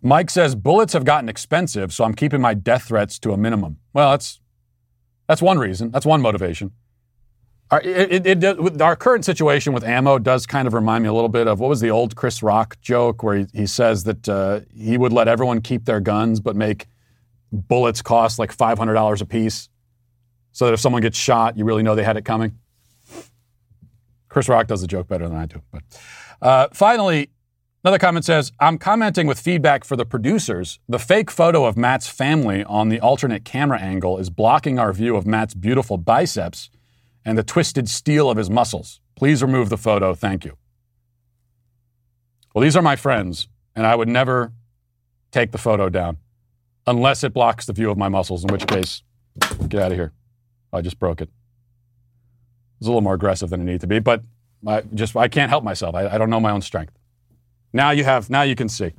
Mike 0.03 0.31
says 0.31 0.55
bullets 0.55 0.93
have 0.93 1.05
gotten 1.05 1.29
expensive, 1.29 1.93
so 1.93 2.05
I'm 2.05 2.15
keeping 2.15 2.41
my 2.41 2.55
death 2.55 2.85
threats 2.85 3.19
to 3.21 3.33
a 3.33 3.37
minimum. 3.37 3.79
Well, 3.93 4.11
that's 4.11 4.41
that's 5.27 5.43
one 5.43 5.59
reason. 5.59 5.91
That's 5.91 6.07
one 6.07 6.21
motivation. 6.21 6.73
Our, 7.71 7.81
it, 7.83 8.27
it, 8.27 8.43
it, 8.43 8.83
our 8.83 8.97
current 8.97 9.25
situation 9.25 9.73
with 9.73 9.85
ammo 9.85 10.19
does 10.19 10.45
kind 10.45 10.67
of 10.67 10.75
remind 10.75 11.05
me 11.05 11.09
a 11.09 11.13
little 11.13 11.29
bit 11.29 11.47
of 11.47 11.61
what 11.61 11.69
was 11.69 11.81
the 11.81 11.91
old 11.91 12.17
Chris 12.17 12.43
Rock 12.43 12.81
joke 12.81 13.23
where 13.23 13.37
he, 13.37 13.47
he 13.53 13.67
says 13.67 14.05
that 14.05 14.29
uh, 14.29 14.61
he 14.77 14.99
would 14.99 15.13
let 15.13 15.29
everyone 15.29 15.61
keep 15.61 15.85
their 15.85 16.01
guns 16.01 16.41
but 16.41 16.57
make 16.57 16.87
bullets 17.53 18.03
cost 18.03 18.39
like 18.39 18.57
$500 18.57 19.21
a 19.21 19.25
piece 19.25 19.69
so 20.53 20.67
that 20.67 20.75
if 20.75 20.81
someone 20.81 21.03
gets 21.03 21.17
shot, 21.17 21.57
you 21.57 21.65
really 21.65 21.83
know 21.83 21.95
they 21.95 22.03
had 22.03 22.17
it 22.17 22.25
coming. 22.25 22.59
Chris 24.29 24.49
Rock 24.49 24.67
does 24.67 24.81
the 24.81 24.87
joke 24.87 25.09
better 25.09 25.29
than 25.29 25.37
I 25.37 25.47
do. 25.47 25.63
But 25.71 25.83
uh, 26.43 26.69
finally, 26.73 27.31
another 27.85 27.99
comment 27.99 28.25
says, 28.25 28.53
I'm 28.59 28.79
commenting 28.79 29.27
with 29.27 29.39
feedback 29.39 29.85
for 29.85 29.97
the 29.97 30.05
producers. 30.05 30.79
The 30.89 30.99
fake 30.99 31.31
photo 31.31 31.65
of 31.65 31.77
Matt's 31.77 32.09
family 32.09 32.65
on 32.65 32.89
the 32.89 33.01
alternate 33.01 33.45
camera 33.45 33.79
angle 33.81 34.19
is 34.19 34.31
blocking 34.31 34.79
our 34.79 34.93
view 34.93 35.17
of 35.17 35.27
Matt's 35.27 35.55
beautiful 35.55 35.99
biceps 35.99 36.71
and 37.25 37.37
the 37.37 37.43
twisted 37.43 37.89
steel 37.89 38.31
of 38.31 38.37
his 38.37 38.51
muscles. 38.51 39.01
Please 39.17 39.43
remove 39.43 39.69
the 39.69 39.77
photo. 39.77 40.15
Thank 40.15 40.45
you. 40.45 40.57
Well, 42.55 42.63
these 42.63 42.77
are 42.77 42.83
my 42.83 42.97
friends, 42.97 43.49
and 43.77 43.87
I 43.87 43.95
would 43.95 44.09
never 44.09 44.53
take 45.31 45.53
the 45.53 45.59
photo 45.59 45.89
down 45.89 46.17
unless 46.87 47.23
it 47.23 47.33
blocks 47.33 47.67
the 47.67 47.73
view 47.73 47.91
of 47.91 47.99
my 47.99 48.09
muscles, 48.09 48.43
in 48.45 48.49
which 48.51 48.67
case, 48.67 49.03
get 49.69 49.83
out 49.83 49.93
of 49.93 49.99
here. 49.99 50.13
I 50.73 50.81
just 50.81 50.99
broke 50.99 51.21
it. 51.21 51.29
It's 52.79 52.87
a 52.87 52.91
little 52.91 53.03
more 53.03 53.15
aggressive 53.15 53.51
than 53.51 53.61
it 53.61 53.65
needed 53.65 53.83
to 53.83 53.87
be, 53.87 53.99
but 53.99 54.23
I 54.67 54.83
just 54.95 55.17
I 55.17 55.29
can't 55.29 55.51
help 55.51 55.65
myself. 55.65 55.95
I, 55.95 56.09
I 56.09 56.19
don't 56.19 56.31
know 56.31 56.41
my 56.41 56.51
own 56.51 56.63
strength. 56.63 56.93
Now 57.73 57.91
you 57.91 58.05
have. 58.05 58.31
Now 58.31 58.43
you 58.43 58.55
can 58.55 58.69
see. 58.69 58.93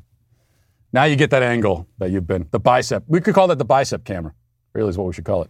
Now 0.93 1.05
you 1.05 1.15
get 1.15 1.29
that 1.31 1.43
angle 1.43 1.87
that 1.97 2.11
you've 2.11 2.27
been 2.27 2.47
the 2.51 2.59
bicep. 2.59 3.03
We 3.07 3.21
could 3.21 3.33
call 3.33 3.47
that 3.47 3.57
the 3.57 3.65
bicep 3.65 4.03
camera. 4.05 4.33
Really 4.73 4.89
is 4.89 4.97
what 4.97 5.07
we 5.07 5.13
should 5.13 5.25
call 5.25 5.43
it. 5.43 5.49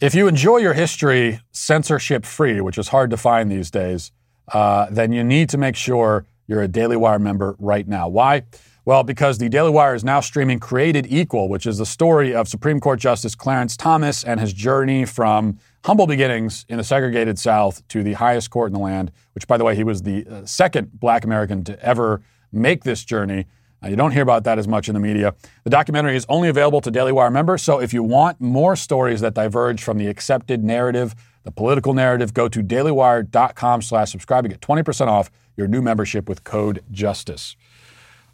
If 0.00 0.14
you 0.14 0.28
enjoy 0.28 0.56
your 0.58 0.72
history 0.72 1.40
censorship 1.52 2.24
free, 2.24 2.62
which 2.62 2.78
is 2.78 2.88
hard 2.88 3.10
to 3.10 3.18
find 3.18 3.52
these 3.52 3.70
days, 3.70 4.12
uh, 4.50 4.86
then 4.90 5.12
you 5.12 5.22
need 5.22 5.50
to 5.50 5.58
make 5.58 5.76
sure 5.76 6.24
you're 6.46 6.62
a 6.62 6.68
Daily 6.68 6.96
Wire 6.96 7.18
member 7.18 7.54
right 7.58 7.86
now. 7.86 8.08
Why? 8.08 8.44
Well, 8.86 9.02
because 9.02 9.36
the 9.36 9.50
Daily 9.50 9.68
Wire 9.68 9.94
is 9.94 10.02
now 10.02 10.20
streaming 10.20 10.58
Created 10.58 11.06
Equal, 11.10 11.50
which 11.50 11.66
is 11.66 11.76
the 11.76 11.84
story 11.84 12.34
of 12.34 12.48
Supreme 12.48 12.80
Court 12.80 12.98
Justice 12.98 13.34
Clarence 13.34 13.76
Thomas 13.76 14.24
and 14.24 14.40
his 14.40 14.54
journey 14.54 15.04
from 15.04 15.58
humble 15.84 16.06
beginnings 16.06 16.64
in 16.70 16.78
the 16.78 16.84
segregated 16.84 17.38
South 17.38 17.86
to 17.88 18.02
the 18.02 18.14
highest 18.14 18.48
court 18.48 18.68
in 18.68 18.72
the 18.72 18.80
land, 18.80 19.12
which, 19.34 19.46
by 19.46 19.58
the 19.58 19.64
way, 19.64 19.76
he 19.76 19.84
was 19.84 20.00
the 20.00 20.26
uh, 20.26 20.46
second 20.46 20.98
black 20.98 21.24
American 21.24 21.62
to 21.64 21.78
ever 21.84 22.22
make 22.52 22.84
this 22.84 23.04
journey. 23.04 23.44
Uh, 23.82 23.88
you 23.88 23.96
don't 23.96 24.12
hear 24.12 24.22
about 24.22 24.44
that 24.44 24.58
as 24.58 24.68
much 24.68 24.88
in 24.88 24.94
the 24.94 25.00
media. 25.00 25.34
The 25.64 25.70
documentary 25.70 26.16
is 26.16 26.26
only 26.28 26.48
available 26.48 26.80
to 26.82 26.90
Daily 26.90 27.12
Wire 27.12 27.30
members, 27.30 27.62
so 27.62 27.80
if 27.80 27.92
you 27.92 28.02
want 28.02 28.40
more 28.40 28.76
stories 28.76 29.20
that 29.20 29.34
diverge 29.34 29.82
from 29.82 29.98
the 29.98 30.06
accepted 30.06 30.62
narrative, 30.62 31.14
the 31.44 31.50
political 31.50 31.94
narrative, 31.94 32.34
go 32.34 32.48
to 32.48 32.62
dailywire.com 32.62 33.82
slash 33.82 34.10
subscribe 34.10 34.44
to 34.44 34.48
get 34.48 34.60
20% 34.60 35.06
off 35.06 35.30
your 35.56 35.66
new 35.66 35.80
membership 35.80 36.28
with 36.28 36.44
code 36.44 36.82
JUSTICE. 36.90 37.56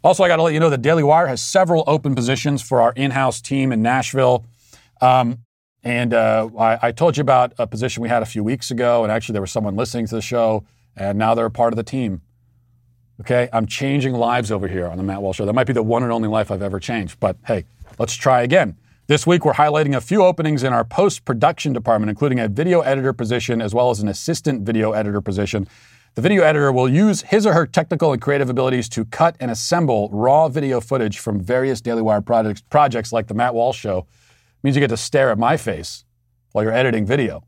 Also, 0.03 0.23
I 0.23 0.27
got 0.27 0.37
to 0.37 0.43
let 0.43 0.53
you 0.53 0.59
know 0.59 0.69
that 0.69 0.81
Daily 0.81 1.03
Wire 1.03 1.27
has 1.27 1.41
several 1.41 1.83
open 1.87 2.15
positions 2.15 2.61
for 2.61 2.81
our 2.81 2.93
in-house 2.95 3.41
team 3.41 3.71
in 3.71 3.81
Nashville. 3.81 4.45
Um, 5.01 5.39
and 5.83 6.13
uh, 6.13 6.49
I, 6.57 6.87
I, 6.87 6.91
told 6.91 7.17
you 7.17 7.21
about 7.21 7.53
a 7.57 7.67
position 7.67 8.01
we 8.03 8.09
had 8.09 8.21
a 8.23 8.25
few 8.25 8.43
weeks 8.43 8.71
ago, 8.71 9.03
and 9.03 9.11
actually 9.11 9.33
there 9.33 9.41
was 9.41 9.51
someone 9.51 9.75
listening 9.75 10.07
to 10.07 10.15
the 10.15 10.21
show, 10.21 10.65
and 10.95 11.17
now 11.17 11.33
they're 11.33 11.45
a 11.45 11.51
part 11.51 11.71
of 11.71 11.77
the 11.77 11.83
team. 11.83 12.21
Okay, 13.19 13.49
I'm 13.51 13.65
changing 13.65 14.13
lives 14.13 14.51
over 14.51 14.67
here 14.67 14.85
on 14.85 14.97
the 14.97 15.03
Matt 15.03 15.23
Walsh 15.23 15.37
Show. 15.37 15.45
That 15.45 15.53
might 15.53 15.65
be 15.65 15.73
the 15.73 15.81
one 15.81 16.03
and 16.03 16.11
only 16.11 16.29
life 16.29 16.51
I've 16.51 16.61
ever 16.61 16.79
changed, 16.79 17.19
but 17.19 17.35
hey, 17.47 17.65
let's 17.97 18.13
try 18.13 18.43
again. 18.43 18.77
This 19.07 19.25
week, 19.25 19.43
we're 19.43 19.53
highlighting 19.53 19.95
a 19.95 20.01
few 20.01 20.23
openings 20.23 20.61
in 20.61 20.71
our 20.71 20.83
post 20.83 21.25
production 21.25 21.73
department, 21.73 22.11
including 22.11 22.39
a 22.39 22.47
video 22.47 22.81
editor 22.81 23.13
position 23.13 23.59
as 23.59 23.73
well 23.73 23.89
as 23.89 24.01
an 24.01 24.07
assistant 24.07 24.67
video 24.67 24.91
editor 24.91 25.19
position. 25.19 25.67
The 26.13 26.21
video 26.21 26.43
editor 26.43 26.71
will 26.71 26.87
use 26.87 27.21
his 27.23 27.47
or 27.47 27.53
her 27.53 27.65
technical 27.65 28.13
and 28.13 28.21
creative 28.21 28.51
abilities 28.51 28.87
to 28.89 29.05
cut 29.05 29.35
and 29.39 29.49
assemble 29.49 30.09
raw 30.11 30.47
video 30.47 30.79
footage 30.79 31.17
from 31.17 31.39
various 31.39 31.81
Daily 31.81 32.03
Wire 32.03 32.21
projects, 32.21 33.11
like 33.11 33.27
the 33.27 33.33
Matt 33.33 33.55
Walsh 33.55 33.79
Show. 33.79 33.99
It 33.99 34.63
means 34.63 34.75
you 34.75 34.79
get 34.79 34.89
to 34.89 34.97
stare 34.97 35.31
at 35.31 35.39
my 35.39 35.57
face 35.57 36.05
while 36.51 36.63
you're 36.63 36.73
editing 36.73 37.05
video. 37.05 37.43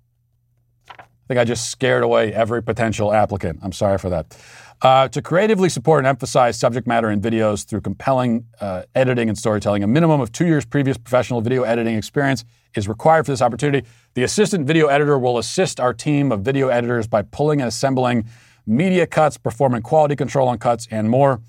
I 0.90 1.04
think 1.28 1.40
I 1.40 1.44
just 1.44 1.70
scared 1.70 2.02
away 2.02 2.34
every 2.34 2.64
potential 2.64 3.14
applicant. 3.14 3.60
I'm 3.62 3.72
sorry 3.72 4.00
for 4.00 4.10
that. 4.10 4.36
Uh, 4.82 5.10
to 5.10 5.22
creatively 5.22 5.68
support 5.68 6.00
and 6.00 6.08
emphasize 6.08 6.58
subject 6.58 6.88
matter 6.88 7.12
in 7.12 7.20
videos 7.20 7.66
through 7.66 7.82
compelling 7.82 8.46
uh, 8.62 8.84
editing 8.96 9.28
and 9.28 9.38
storytelling, 9.38 9.84
a 9.84 9.88
minimum 9.88 10.22
of 10.22 10.32
two 10.32 10.46
years 10.46 10.66
previous 10.66 10.98
professional 10.98 11.42
video 11.42 11.64
editing 11.64 11.96
experience 11.96 12.46
is 12.76 12.88
required 12.88 13.26
for 13.26 13.34
this 13.34 13.42
opportunity. 13.42 13.86
The 14.14 14.24
assistant 14.24 14.66
video 14.66 14.88
editor 14.88 15.20
will 15.20 15.38
assist 15.38 15.82
our 15.82 15.94
team 15.94 16.32
of 16.32 16.44
video 16.44 16.70
editors 16.70 17.08
by 17.08 17.24
pulling 17.24 17.60
and 17.60 17.68
assembling 17.68 18.30
media 18.66 19.06
cuts, 19.06 19.38
performing 19.38 19.82
quality 19.82 20.16
control 20.16 20.48
on 20.48 20.58
cuts, 20.60 20.88
and 20.90 21.10
more. 21.10 21.42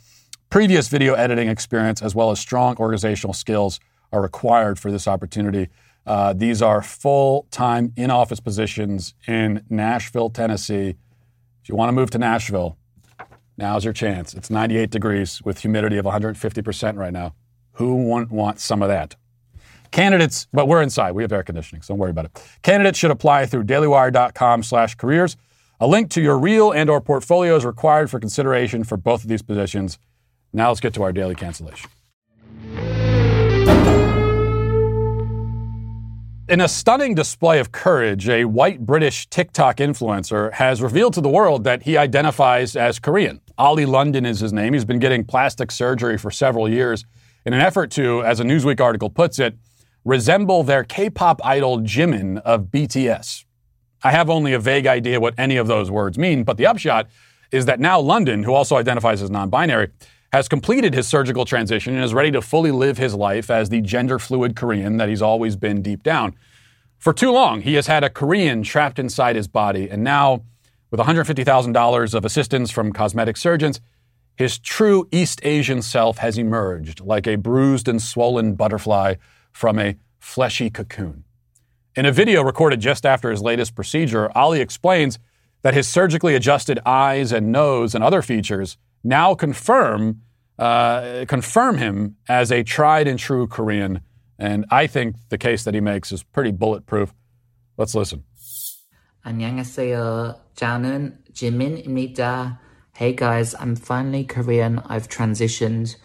Previous 0.49 0.89
video 0.89 1.15
editing 1.15 1.49
experience, 1.49 2.03
as 2.03 2.17
well 2.17 2.33
as 2.33 2.41
strong 2.41 2.77
organizational 2.79 3.33
skills, 3.33 3.79
are 4.13 4.21
required 4.21 4.77
for 4.77 4.91
this 4.91 5.07
opportunity. 5.07 5.69
Uh, 6.05 6.33
these 6.33 6.63
are 6.63 6.83
full 6.83 7.47
time 7.53 7.93
in 7.95 8.11
office 8.11 8.41
positions 8.41 9.15
in 9.29 9.65
Nashville, 9.71 10.31
Tennessee. 10.31 10.97
If 11.63 11.69
you 11.69 11.77
want 11.77 11.91
to 11.91 11.93
move 11.93 12.11
to 12.11 12.19
Nashville, 12.19 12.77
Now's 13.61 13.85
your 13.85 13.93
chance. 13.93 14.33
It's 14.33 14.49
98 14.49 14.89
degrees 14.89 15.43
with 15.45 15.59
humidity 15.59 15.99
of 15.99 16.07
150% 16.07 16.97
right 16.97 17.13
now. 17.13 17.35
Who 17.73 17.95
wouldn't 18.09 18.33
want 18.33 18.59
some 18.59 18.81
of 18.81 18.89
that? 18.89 19.17
Candidates, 19.91 20.49
but 20.51 20.67
we're 20.67 20.81
inside. 20.81 21.13
We 21.13 21.23
have 21.25 21.31
air 21.31 21.43
conditioning, 21.43 21.83
so 21.83 21.93
don't 21.93 21.99
worry 21.99 22.11
about 22.11 22.25
it. 22.25 22.43
Candidates 22.63 22.99
should 22.99 23.11
apply 23.11 23.45
through 23.45 23.65
dailywire.com 23.65 24.63
slash 24.63 24.95
careers. 24.95 25.37
A 25.79 25.87
link 25.87 26.09
to 26.13 26.23
your 26.23 26.39
reel 26.39 26.71
and 26.71 26.89
or 26.89 27.03
portfolio 27.03 27.55
is 27.55 27.67
required 27.67 28.11
for 28.11 28.19
consideration 28.19 28.83
for 28.83 28.97
both 28.97 29.25
of 29.25 29.29
these 29.29 29.43
positions. 29.43 29.99
Now 30.55 30.69
let's 30.69 30.81
get 30.81 30.95
to 30.95 31.03
our 31.03 31.13
daily 31.13 31.35
cancellation. 31.35 31.91
In 36.51 36.61
a 36.61 36.67
stunning 36.67 37.15
display 37.15 37.61
of 37.61 37.71
courage, 37.71 38.29
a 38.29 38.45
white 38.45 38.85
British 38.85 39.29
TikTok 39.29 39.77
influencer 39.77 40.53
has 40.55 40.83
revealed 40.83 41.15
to 41.15 41.21
the 41.21 41.29
world 41.29 41.63
that 41.63 41.85
he 41.85 41.97
identifies 41.97 42.75
as 42.75 42.99
Korean. 42.99 43.41
Ollie 43.57 43.87
London 43.87 44.27
is 44.27 44.41
his 44.41 44.53
name. 44.53 44.73
He's 44.73 44.85
been 44.85 44.99
getting 44.99 45.23
plastic 45.23 45.71
surgery 45.71 46.19
for 46.19 46.33
several 46.33 46.69
years 46.69 47.05
in 47.47 47.53
an 47.53 47.61
effort 47.61 47.93
to, 47.93 48.25
as 48.25 48.41
a 48.41 48.43
Newsweek 48.43 48.81
article 48.81 49.09
puts 49.11 49.39
it, 49.39 49.57
resemble 50.05 50.65
their 50.65 50.83
K 50.83 51.09
pop 51.09 51.41
idol 51.45 51.83
Jimin 51.83 52.41
of 52.41 52.65
BTS. 52.65 53.45
I 54.03 54.11
have 54.11 54.29
only 54.29 54.53
a 54.53 54.59
vague 54.59 54.89
idea 54.89 55.21
what 55.21 55.35
any 55.39 55.57
of 55.57 55.69
those 55.69 55.89
words 55.89 56.19
mean, 56.19 56.43
but 56.43 56.57
the 56.57 56.67
upshot 56.67 57.07
is 57.53 57.67
that 57.67 57.79
now 57.79 58.01
London, 58.01 58.43
who 58.43 58.55
also 58.55 58.75
identifies 58.75 59.23
as 59.23 59.31
non 59.31 59.51
binary, 59.51 59.91
has 60.33 60.49
completed 60.49 60.95
his 60.95 61.09
surgical 61.09 61.45
transition 61.45 61.95
and 61.95 62.05
is 62.05 62.15
ready 62.15 62.31
to 62.31 62.41
fully 62.41 62.71
live 62.71 62.99
his 62.99 63.15
life 63.15 63.51
as 63.51 63.69
the 63.69 63.81
gender 63.81 64.19
fluid 64.19 64.55
Korean 64.55 64.97
that 64.99 65.09
he's 65.09 65.23
always 65.23 65.57
been 65.57 65.83
deep 65.83 66.03
down. 66.03 66.35
For 66.99 67.13
too 67.13 67.33
long, 67.33 67.63
he 67.63 67.75
has 67.75 67.87
had 67.87 68.05
a 68.05 68.11
Korean 68.11 68.63
trapped 68.63 68.99
inside 68.99 69.35
his 69.35 69.49
body, 69.49 69.89
and 69.91 70.05
now, 70.05 70.43
with 70.91 71.01
$150,000 71.01 72.15
of 72.15 72.25
assistance 72.25 72.71
from 72.71 72.93
cosmetic 72.93 73.37
surgeons, 73.37 73.81
his 74.37 74.59
true 74.59 75.09
East 75.11 75.41
Asian 75.43 75.83
self 75.83 76.19
has 76.19 76.39
emerged 76.39 77.01
like 77.01 77.27
a 77.27 77.37
bruised 77.37 77.89
and 77.89 78.01
swollen 78.01 78.55
butterfly 78.55 79.15
from 79.53 79.79
a 79.79 79.97
fleshy 80.19 80.71
cocoon. 80.71 81.25
In 81.97 82.07
a 82.07 82.13
video 82.13 82.43
recorded 82.43 82.81
just 82.81 83.05
after 83.05 83.31
his 83.31 83.43
latest 83.43 83.75
procedure, 83.75 84.31
Ollie 84.37 84.61
explains 84.61 85.19
that 85.63 85.75
his 85.75 85.89
surgically 85.89 86.35
adjusted 86.35 86.79
eyes 86.87 87.33
and 87.33 87.51
nose 87.51 87.95
and 87.95 88.05
other 88.05 88.23
features 88.23 88.79
now 89.04 89.36
confirm 89.36 90.22
uh, 90.58 91.26
confirm 91.28 91.78
him 91.78 92.16
as 92.30 92.52
a 92.52 92.64
tried 92.64 93.08
and 93.08 93.20
true 93.20 93.48
Korean. 93.48 94.02
And 94.40 94.66
I 94.72 94.88
think 94.88 95.16
the 95.30 95.38
case 95.38 95.64
that 95.64 95.74
he 95.74 95.82
makes 95.82 96.12
is 96.12 96.24
pretty 96.24 96.52
bulletproof. 96.52 97.14
Let's 97.78 97.96
listen. 97.96 98.24
안녕하세요. 99.24 100.36
저는 100.56 101.18
지민입니다. 101.34 102.60
Hey 102.96 103.14
guys, 103.14 103.56
I'm 103.60 103.76
finally 103.76 104.24
Korean. 104.24 104.80
I've 104.88 105.10
transitioned. 105.10 105.98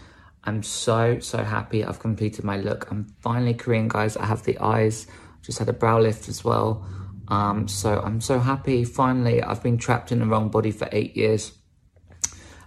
I'm 0.45 0.63
so, 0.63 1.21
so 1.21 1.45
happy 1.45 1.85
I've 1.85 2.01
completed 2.01 2.45
my 2.45 2.57
look. 2.57 2.91
I'm 2.91 3.07
finally 3.21 3.55
Korean, 3.55 3.89
guys. 3.89 4.17
I 4.17 4.25
have 4.25 4.43
the 4.45 4.59
eyes. 4.59 5.07
Just 5.43 5.59
had 5.59 5.69
a 5.69 5.73
brow 5.73 6.01
lift 6.01 6.29
as 6.29 6.43
well. 6.45 6.85
Um, 7.29 7.69
so 7.69 8.01
I'm 8.01 8.21
so 8.21 8.41
happy. 8.41 8.85
Finally, 8.85 9.43
I've 9.43 9.63
been 9.63 9.79
trapped 9.79 10.11
in 10.11 10.19
the 10.19 10.27
wrong 10.27 10.49
body 10.49 10.73
for 10.73 10.89
eight 10.91 11.17
years. 11.17 11.53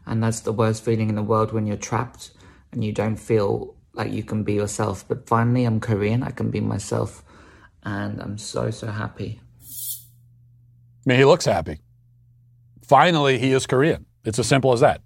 And 0.08 0.22
that's 0.22 0.40
the 0.40 0.52
worst 0.52 0.84
feeling 0.84 1.08
in 1.08 1.14
the 1.14 1.22
world 1.22 1.52
when 1.52 1.66
you're 1.66 1.76
trapped 1.76 2.30
and 2.72 2.82
you 2.82 2.92
don't 2.92 3.16
feel 3.16 3.74
like 3.92 4.12
you 4.12 4.22
can 4.22 4.42
be 4.42 4.54
yourself. 4.54 5.06
But 5.06 5.28
finally, 5.28 5.64
I'm 5.64 5.80
Korean. 5.80 6.22
I 6.22 6.30
can 6.30 6.50
be 6.50 6.60
myself. 6.60 7.22
And 7.82 8.20
I'm 8.20 8.38
so, 8.38 8.70
so 8.70 8.88
happy. 8.88 9.40
I 9.62 11.10
mean, 11.10 11.18
he 11.18 11.24
looks 11.24 11.44
happy. 11.44 11.78
Finally, 12.86 13.38
he 13.38 13.52
is 13.52 13.66
Korean. 13.66 14.06
It's 14.24 14.38
as 14.38 14.46
simple 14.46 14.72
as 14.72 14.80
that. 14.80 15.02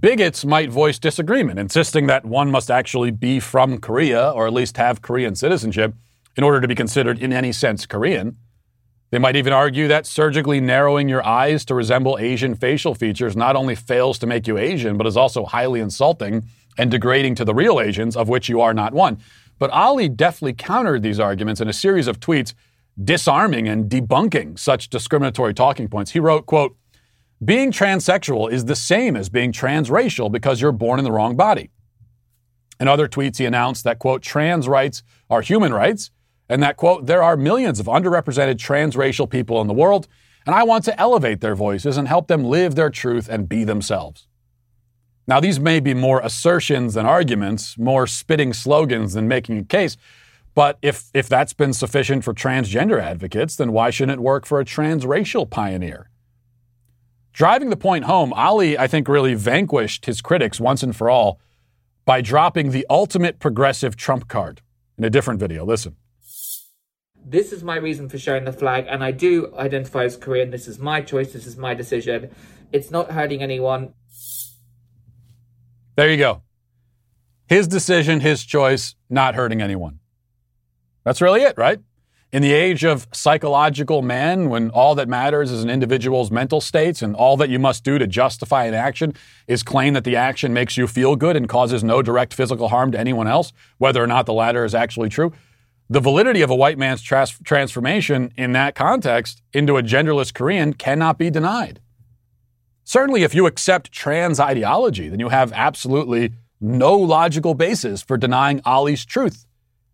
Bigots 0.00 0.44
might 0.44 0.70
voice 0.70 0.98
disagreement, 0.98 1.58
insisting 1.58 2.06
that 2.08 2.24
one 2.24 2.50
must 2.50 2.70
actually 2.70 3.12
be 3.12 3.38
from 3.38 3.78
Korea 3.78 4.30
or 4.30 4.46
at 4.46 4.52
least 4.52 4.76
have 4.76 5.00
Korean 5.00 5.34
citizenship 5.34 5.94
in 6.36 6.44
order 6.44 6.60
to 6.60 6.68
be 6.68 6.74
considered 6.74 7.18
in 7.18 7.32
any 7.32 7.52
sense 7.52 7.86
Korean. 7.86 8.36
They 9.16 9.20
might 9.20 9.36
even 9.36 9.54
argue 9.54 9.88
that 9.88 10.04
surgically 10.04 10.60
narrowing 10.60 11.08
your 11.08 11.24
eyes 11.24 11.64
to 11.64 11.74
resemble 11.74 12.18
Asian 12.20 12.54
facial 12.54 12.94
features 12.94 13.34
not 13.34 13.56
only 13.56 13.74
fails 13.74 14.18
to 14.18 14.26
make 14.26 14.46
you 14.46 14.58
Asian, 14.58 14.98
but 14.98 15.06
is 15.06 15.16
also 15.16 15.46
highly 15.46 15.80
insulting 15.80 16.44
and 16.76 16.90
degrading 16.90 17.34
to 17.36 17.44
the 17.46 17.54
real 17.54 17.80
Asians, 17.80 18.14
of 18.14 18.28
which 18.28 18.50
you 18.50 18.60
are 18.60 18.74
not 18.74 18.92
one. 18.92 19.16
But 19.58 19.70
Ollie 19.70 20.10
deftly 20.10 20.52
countered 20.52 21.02
these 21.02 21.18
arguments 21.18 21.62
in 21.62 21.68
a 21.68 21.72
series 21.72 22.08
of 22.08 22.20
tweets 22.20 22.52
disarming 23.02 23.66
and 23.66 23.90
debunking 23.90 24.58
such 24.58 24.90
discriminatory 24.90 25.54
talking 25.54 25.88
points. 25.88 26.10
He 26.10 26.20
wrote, 26.20 26.44
quote, 26.44 26.76
being 27.42 27.72
transsexual 27.72 28.52
is 28.52 28.66
the 28.66 28.76
same 28.76 29.16
as 29.16 29.30
being 29.30 29.50
transracial 29.50 30.30
because 30.30 30.60
you're 30.60 30.72
born 30.72 30.98
in 30.98 31.06
the 31.06 31.12
wrong 31.12 31.36
body. 31.36 31.70
In 32.78 32.86
other 32.86 33.08
tweets, 33.08 33.38
he 33.38 33.46
announced 33.46 33.82
that, 33.84 33.98
quote, 33.98 34.20
trans 34.20 34.68
rights 34.68 35.02
are 35.30 35.40
human 35.40 35.72
rights, 35.72 36.10
and 36.48 36.62
that, 36.62 36.76
quote, 36.76 37.06
there 37.06 37.22
are 37.22 37.36
millions 37.36 37.80
of 37.80 37.86
underrepresented 37.86 38.56
transracial 38.56 39.28
people 39.28 39.60
in 39.60 39.66
the 39.66 39.74
world, 39.74 40.06
and 40.46 40.54
I 40.54 40.62
want 40.62 40.84
to 40.84 41.00
elevate 41.00 41.40
their 41.40 41.56
voices 41.56 41.96
and 41.96 42.06
help 42.06 42.28
them 42.28 42.44
live 42.44 42.74
their 42.74 42.90
truth 42.90 43.28
and 43.28 43.48
be 43.48 43.64
themselves. 43.64 44.28
Now, 45.26 45.40
these 45.40 45.58
may 45.58 45.80
be 45.80 45.92
more 45.92 46.20
assertions 46.20 46.94
than 46.94 47.04
arguments, 47.04 47.76
more 47.76 48.06
spitting 48.06 48.52
slogans 48.52 49.14
than 49.14 49.26
making 49.26 49.58
a 49.58 49.64
case, 49.64 49.96
but 50.54 50.78
if, 50.82 51.10
if 51.12 51.28
that's 51.28 51.52
been 51.52 51.72
sufficient 51.72 52.24
for 52.24 52.32
transgender 52.32 53.02
advocates, 53.02 53.56
then 53.56 53.72
why 53.72 53.90
shouldn't 53.90 54.18
it 54.18 54.22
work 54.22 54.46
for 54.46 54.60
a 54.60 54.64
transracial 54.64 55.50
pioneer? 55.50 56.10
Driving 57.32 57.68
the 57.68 57.76
point 57.76 58.04
home, 58.04 58.32
Ollie, 58.32 58.78
I 58.78 58.86
think, 58.86 59.08
really 59.08 59.34
vanquished 59.34 60.06
his 60.06 60.22
critics 60.22 60.58
once 60.58 60.82
and 60.82 60.96
for 60.96 61.10
all 61.10 61.38
by 62.06 62.22
dropping 62.22 62.70
the 62.70 62.86
ultimate 62.88 63.40
progressive 63.40 63.96
trump 63.96 64.28
card 64.28 64.62
in 64.96 65.04
a 65.04 65.10
different 65.10 65.40
video. 65.40 65.64
Listen. 65.64 65.96
This 67.28 67.50
is 67.50 67.64
my 67.64 67.74
reason 67.74 68.08
for 68.08 68.18
showing 68.18 68.44
the 68.44 68.52
flag, 68.52 68.86
and 68.88 69.02
I 69.02 69.10
do 69.10 69.52
identify 69.58 70.04
as 70.04 70.16
Korean. 70.16 70.50
This 70.50 70.68
is 70.68 70.78
my 70.78 71.00
choice. 71.00 71.32
This 71.32 71.44
is 71.44 71.56
my 71.56 71.74
decision. 71.74 72.30
It's 72.70 72.92
not 72.92 73.10
hurting 73.10 73.42
anyone. 73.42 73.94
There 75.96 76.08
you 76.08 76.18
go. 76.18 76.42
His 77.48 77.66
decision, 77.66 78.20
his 78.20 78.44
choice, 78.44 78.94
not 79.10 79.34
hurting 79.34 79.60
anyone. 79.60 79.98
That's 81.02 81.20
really 81.20 81.42
it, 81.42 81.58
right? 81.58 81.80
In 82.32 82.42
the 82.42 82.52
age 82.52 82.84
of 82.84 83.08
psychological 83.12 84.02
man, 84.02 84.48
when 84.48 84.70
all 84.70 84.94
that 84.94 85.08
matters 85.08 85.50
is 85.50 85.64
an 85.64 85.70
individual's 85.70 86.30
mental 86.30 86.60
states 86.60 87.02
and 87.02 87.16
all 87.16 87.36
that 87.38 87.48
you 87.48 87.58
must 87.58 87.82
do 87.82 87.98
to 87.98 88.06
justify 88.06 88.66
an 88.66 88.74
action 88.74 89.14
is 89.48 89.64
claim 89.64 89.94
that 89.94 90.04
the 90.04 90.14
action 90.14 90.52
makes 90.52 90.76
you 90.76 90.86
feel 90.86 91.16
good 91.16 91.34
and 91.34 91.48
causes 91.48 91.82
no 91.82 92.02
direct 92.02 92.34
physical 92.34 92.68
harm 92.68 92.92
to 92.92 93.00
anyone 93.00 93.26
else, 93.26 93.52
whether 93.78 94.02
or 94.02 94.06
not 94.06 94.26
the 94.26 94.32
latter 94.32 94.64
is 94.64 94.76
actually 94.76 95.08
true, 95.08 95.32
the 95.88 96.00
validity 96.00 96.42
of 96.42 96.50
a 96.50 96.54
white 96.54 96.78
man's 96.78 97.02
trans- 97.02 97.38
transformation 97.44 98.32
in 98.36 98.52
that 98.52 98.74
context 98.74 99.42
into 99.52 99.76
a 99.76 99.82
genderless 99.82 100.34
Korean 100.34 100.74
cannot 100.74 101.18
be 101.18 101.30
denied. 101.30 101.80
Certainly, 102.84 103.22
if 103.22 103.34
you 103.34 103.46
accept 103.46 103.92
trans 103.92 104.38
ideology, 104.38 105.08
then 105.08 105.20
you 105.20 105.28
have 105.28 105.52
absolutely 105.52 106.32
no 106.60 106.94
logical 106.94 107.54
basis 107.54 108.02
for 108.02 108.16
denying 108.16 108.60
Ollie's 108.64 109.04
truth, 109.04 109.46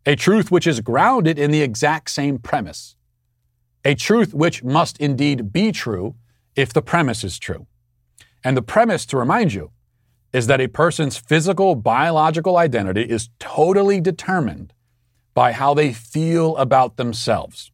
a 0.07 0.14
truth 0.14 0.51
which 0.51 0.66
is 0.66 0.80
grounded 0.80 1.38
in 1.38 1.51
the 1.51 1.62
exact 1.62 2.11
same 2.11 2.38
premise, 2.38 2.97
a 3.84 3.95
truth 3.95 4.34
which 4.34 4.62
must 4.62 4.99
indeed 4.99 5.53
be 5.53 5.72
true 5.72 6.14
if 6.55 6.72
the 6.72 6.82
premise 6.82 7.24
is 7.24 7.38
true. 7.38 7.66
And 8.45 8.57
the 8.57 8.62
premise, 8.62 9.07
to 9.07 9.16
remind 9.16 9.53
you, 9.53 9.70
is 10.32 10.47
that 10.47 10.61
a 10.61 10.68
person's 10.68 11.16
physical, 11.16 11.74
biological 11.74 12.57
identity 12.57 13.03
is 13.03 13.30
totally 13.38 14.01
determined 14.01 14.72
by 15.35 15.53
how 15.53 15.74
they 15.74 15.93
feel 15.93 16.57
about 16.57 16.97
themselves. 16.97 17.70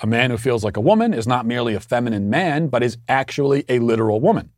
A 0.00 0.06
man 0.06 0.30
who 0.30 0.36
feels 0.36 0.64
like 0.64 0.76
a 0.76 0.80
woman 0.80 1.14
is 1.14 1.28
not 1.28 1.46
merely 1.46 1.74
a 1.74 1.80
feminine 1.80 2.28
man, 2.28 2.66
but 2.66 2.82
is 2.82 2.98
actually 3.08 3.64
a 3.68 3.78
literal 3.78 4.20
woman. 4.20 4.50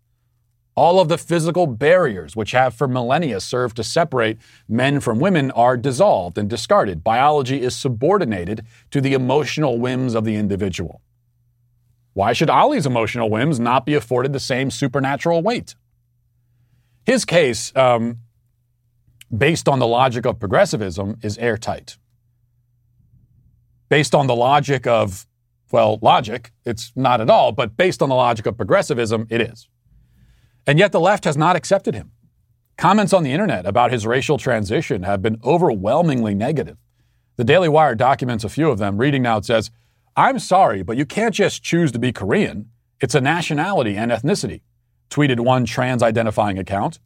All 0.76 0.98
of 0.98 1.08
the 1.08 1.18
physical 1.18 1.66
barriers 1.66 2.34
which 2.34 2.50
have 2.50 2.74
for 2.74 2.88
millennia 2.88 3.40
served 3.40 3.76
to 3.76 3.84
separate 3.84 4.38
men 4.68 5.00
from 5.00 5.20
women 5.20 5.50
are 5.52 5.76
dissolved 5.76 6.36
and 6.36 6.50
discarded. 6.50 7.04
Biology 7.04 7.62
is 7.62 7.76
subordinated 7.76 8.66
to 8.90 9.00
the 9.00 9.12
emotional 9.12 9.78
whims 9.78 10.14
of 10.14 10.24
the 10.24 10.34
individual. 10.34 11.00
Why 12.14 12.32
should 12.32 12.50
Ollie's 12.50 12.86
emotional 12.86 13.28
whims 13.28 13.60
not 13.60 13.84
be 13.86 13.94
afforded 13.94 14.32
the 14.32 14.40
same 14.40 14.70
supernatural 14.70 15.42
weight? 15.42 15.74
His 17.04 17.24
case, 17.24 17.74
um, 17.76 18.18
based 19.36 19.68
on 19.68 19.78
the 19.78 19.86
logic 19.86 20.24
of 20.24 20.40
progressivism, 20.40 21.18
is 21.22 21.36
airtight. 21.38 21.98
Based 23.94 24.12
on 24.12 24.26
the 24.26 24.34
logic 24.34 24.88
of, 24.88 25.24
well, 25.70 26.00
logic, 26.02 26.50
it's 26.64 26.90
not 26.96 27.20
at 27.20 27.30
all, 27.30 27.52
but 27.52 27.76
based 27.76 28.02
on 28.02 28.08
the 28.08 28.16
logic 28.16 28.44
of 28.44 28.56
progressivism, 28.56 29.28
it 29.30 29.40
is. 29.40 29.68
And 30.66 30.80
yet 30.80 30.90
the 30.90 30.98
left 30.98 31.24
has 31.26 31.36
not 31.36 31.54
accepted 31.54 31.94
him. 31.94 32.10
Comments 32.76 33.12
on 33.12 33.22
the 33.22 33.30
internet 33.30 33.66
about 33.66 33.92
his 33.92 34.04
racial 34.04 34.36
transition 34.36 35.04
have 35.04 35.22
been 35.22 35.38
overwhelmingly 35.44 36.34
negative. 36.34 36.76
The 37.36 37.44
Daily 37.44 37.68
Wire 37.68 37.94
documents 37.94 38.42
a 38.42 38.48
few 38.48 38.68
of 38.68 38.78
them. 38.78 38.98
Reading 38.98 39.22
now, 39.22 39.36
it 39.36 39.44
says, 39.44 39.70
I'm 40.16 40.40
sorry, 40.40 40.82
but 40.82 40.96
you 40.96 41.06
can't 41.06 41.32
just 41.32 41.62
choose 41.62 41.92
to 41.92 42.00
be 42.00 42.10
Korean. 42.10 42.70
It's 43.00 43.14
a 43.14 43.20
nationality 43.20 43.94
and 43.94 44.10
ethnicity, 44.10 44.62
tweeted 45.08 45.38
one 45.38 45.66
trans 45.66 46.02
identifying 46.02 46.58
account. 46.58 46.98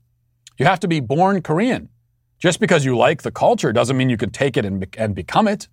You 0.59 0.65
have 0.65 0.81
to 0.81 0.89
be 0.89 1.01
born 1.01 1.43
Korean. 1.43 1.91
Just 2.39 2.61
because 2.61 2.87
you 2.87 2.97
like 2.97 3.21
the 3.21 3.31
culture 3.31 3.75
doesn't 3.75 3.99
mean 3.99 4.09
you 4.09 4.17
can 4.17 4.31
take 4.31 4.57
it 4.57 4.65
and, 4.65 4.81
be- 4.81 4.99
and 4.99 5.15
become 5.15 5.47
it. 5.47 5.69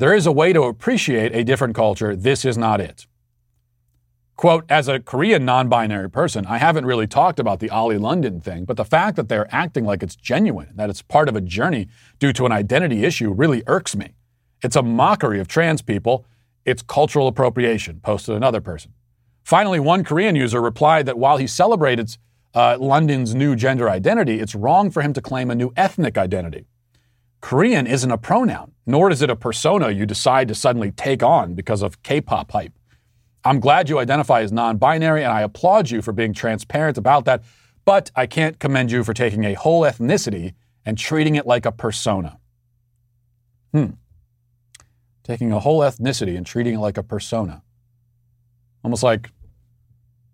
There 0.00 0.14
is 0.14 0.24
a 0.24 0.32
way 0.32 0.54
to 0.54 0.62
appreciate 0.62 1.36
a 1.36 1.44
different 1.44 1.74
culture. 1.74 2.16
This 2.16 2.46
is 2.46 2.56
not 2.56 2.80
it. 2.80 3.06
Quote, 4.34 4.64
as 4.70 4.88
a 4.88 4.98
Korean 4.98 5.44
non 5.44 5.68
binary 5.68 6.08
person, 6.08 6.46
I 6.46 6.56
haven't 6.56 6.86
really 6.86 7.06
talked 7.06 7.38
about 7.38 7.60
the 7.60 7.68
Ollie 7.68 7.98
London 7.98 8.40
thing, 8.40 8.64
but 8.64 8.78
the 8.78 8.84
fact 8.86 9.16
that 9.16 9.28
they're 9.28 9.54
acting 9.54 9.84
like 9.84 10.02
it's 10.02 10.16
genuine, 10.16 10.70
that 10.74 10.88
it's 10.88 11.02
part 11.02 11.28
of 11.28 11.36
a 11.36 11.42
journey 11.42 11.88
due 12.18 12.32
to 12.32 12.46
an 12.46 12.50
identity 12.50 13.04
issue, 13.04 13.30
really 13.30 13.62
irks 13.66 13.94
me. 13.94 14.14
It's 14.62 14.74
a 14.74 14.82
mockery 14.82 15.38
of 15.38 15.48
trans 15.48 15.82
people. 15.82 16.24
It's 16.64 16.80
cultural 16.80 17.28
appropriation, 17.28 18.00
posted 18.00 18.34
another 18.34 18.62
person. 18.62 18.94
Finally, 19.44 19.80
one 19.80 20.02
Korean 20.02 20.34
user 20.34 20.62
replied 20.62 21.04
that 21.04 21.18
while 21.18 21.36
he 21.36 21.46
celebrated 21.46 22.16
uh, 22.54 22.78
London's 22.80 23.34
new 23.34 23.54
gender 23.54 23.90
identity, 23.90 24.40
it's 24.40 24.54
wrong 24.54 24.90
for 24.90 25.02
him 25.02 25.12
to 25.12 25.20
claim 25.20 25.50
a 25.50 25.54
new 25.54 25.74
ethnic 25.76 26.16
identity. 26.16 26.64
Korean 27.40 27.86
isn't 27.86 28.10
a 28.10 28.18
pronoun, 28.18 28.72
nor 28.86 29.10
is 29.10 29.22
it 29.22 29.30
a 29.30 29.36
persona 29.36 29.90
you 29.90 30.06
decide 30.06 30.48
to 30.48 30.54
suddenly 30.54 30.90
take 30.92 31.22
on 31.22 31.54
because 31.54 31.82
of 31.82 32.02
K 32.02 32.20
pop 32.20 32.52
hype. 32.52 32.72
I'm 33.44 33.60
glad 33.60 33.88
you 33.88 33.98
identify 33.98 34.42
as 34.42 34.52
non 34.52 34.76
binary, 34.76 35.24
and 35.24 35.32
I 35.32 35.42
applaud 35.42 35.90
you 35.90 36.02
for 36.02 36.12
being 36.12 36.34
transparent 36.34 36.98
about 36.98 37.24
that, 37.24 37.42
but 37.84 38.10
I 38.14 38.26
can't 38.26 38.58
commend 38.58 38.92
you 38.92 39.02
for 39.02 39.14
taking 39.14 39.44
a 39.44 39.54
whole 39.54 39.82
ethnicity 39.82 40.54
and 40.84 40.98
treating 40.98 41.36
it 41.36 41.46
like 41.46 41.64
a 41.64 41.72
persona. 41.72 42.38
Hmm. 43.72 43.90
Taking 45.22 45.52
a 45.52 45.60
whole 45.60 45.80
ethnicity 45.80 46.36
and 46.36 46.44
treating 46.44 46.74
it 46.74 46.80
like 46.80 46.98
a 46.98 47.02
persona. 47.02 47.62
Almost 48.84 49.02
like 49.02 49.30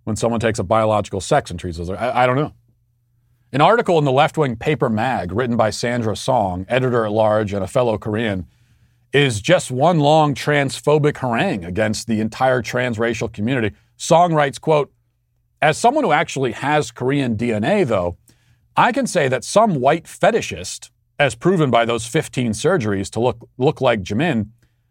when 0.05 0.17
someone 0.17 0.41
takes 0.41 0.59
a 0.59 0.65
biological 0.65 1.21
sex 1.21 1.51
and 1.51 1.61
treats 1.61 1.79
it 1.79 1.83
as 1.83 1.91
I, 1.91 2.23
I 2.23 2.27
don't 2.27 2.37
know. 2.37 2.53
An 3.53 3.61
article 3.61 3.97
in 3.99 4.05
the 4.05 4.13
left 4.13 4.37
wing 4.37 4.57
paper 4.57 4.91
mag 4.91 5.31
written 5.31 5.57
by 5.57 5.71
Sandra 5.71 6.17
Song, 6.17 6.67
editor 6.69 7.05
at 7.05 7.13
large 7.13 7.53
and 7.53 7.63
a 7.63 7.69
fellow 7.69 7.97
Korean, 7.97 8.47
is 9.13 9.41
just 9.41 9.71
one 9.71 10.01
long 10.01 10.35
transphobic 10.35 11.19
harangue 11.19 11.65
against 11.65 12.09
the 12.09 12.21
entire 12.21 12.61
transracial 12.61 13.33
community. 13.33 13.75
Song 13.97 14.35
writes, 14.35 14.59
quote, 14.59 14.93
as 15.63 15.79
someone 15.79 16.03
who 16.03 16.11
actually 16.11 16.53
has 16.53 16.91
Korean 16.91 17.37
DNA, 17.37 17.87
though, 17.87 18.17
I 18.77 18.91
can 18.91 19.07
say 19.07 19.29
that 19.29 19.45
some 19.45 19.77
white 19.77 20.05
fetishist, 20.05 20.91
as 21.19 21.37
proven 21.37 21.71
by 21.71 21.85
those 21.85 22.05
15 22.05 22.51
surgeries 22.51 23.11
to 23.11 23.21
look, 23.21 23.49
look 23.59 23.81
like 23.81 24.03
Jimin, 24.03 24.49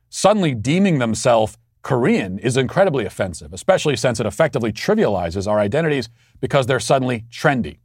suddenly 0.10 0.56
deeming 0.56 0.99
themselves 0.99 1.58
Korean 1.82 2.39
is 2.39 2.56
incredibly 2.56 3.06
offensive, 3.06 3.53
especially 3.53 3.97
since 3.97 4.20
it 4.20 4.26
effectively 4.26 4.72
trivializes 4.72 5.45
our 5.45 5.60
identities 5.60 6.10
because 6.39 6.66
they're 6.66 6.80
suddenly 6.80 7.26
trendy. 7.30 7.78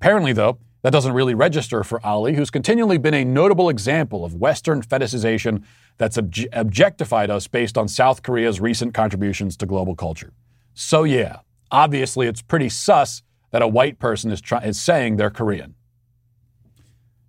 Apparently, 0.00 0.32
though, 0.32 0.58
that 0.82 0.92
doesn't 0.92 1.12
really 1.12 1.34
register 1.34 1.82
for 1.82 2.00
Ollie, 2.06 2.36
who's 2.36 2.50
continually 2.50 2.98
been 2.98 3.14
a 3.14 3.24
notable 3.24 3.68
example 3.68 4.24
of 4.24 4.32
Western 4.32 4.80
fetishization 4.80 5.64
that's 5.96 6.16
obje- 6.16 6.46
objectified 6.52 7.30
us 7.30 7.48
based 7.48 7.76
on 7.76 7.88
South 7.88 8.22
Korea's 8.22 8.60
recent 8.60 8.94
contributions 8.94 9.56
to 9.56 9.66
global 9.66 9.96
culture. 9.96 10.32
So, 10.72 11.02
yeah, 11.02 11.40
obviously 11.72 12.28
it's 12.28 12.42
pretty 12.42 12.68
sus 12.68 13.24
that 13.50 13.60
a 13.60 13.66
white 13.66 13.98
person 13.98 14.30
is, 14.30 14.40
try- 14.40 14.62
is 14.62 14.80
saying 14.80 15.16
they're 15.16 15.30
Korean. 15.30 15.74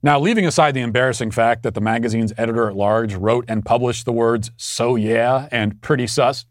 Now, 0.03 0.20
leaving 0.20 0.45
aside 0.45 0.76
the 0.76 0.82
embarrassing 0.82 1.32
fact 1.32 1.63
that 1.63 1.74
the 1.74 1.82
magazine's 1.82 2.34
editor 2.38 2.70
at 2.70 2.76
large 2.76 3.15
wrote 3.15 3.45
and 3.47 3.65
published 3.65 4.05
the 4.05 4.13
words 4.13 4.51
so 4.57 4.95
yeah 4.95 5.49
and 5.51 5.82
pretty 5.82 6.05
sus, 6.05 6.45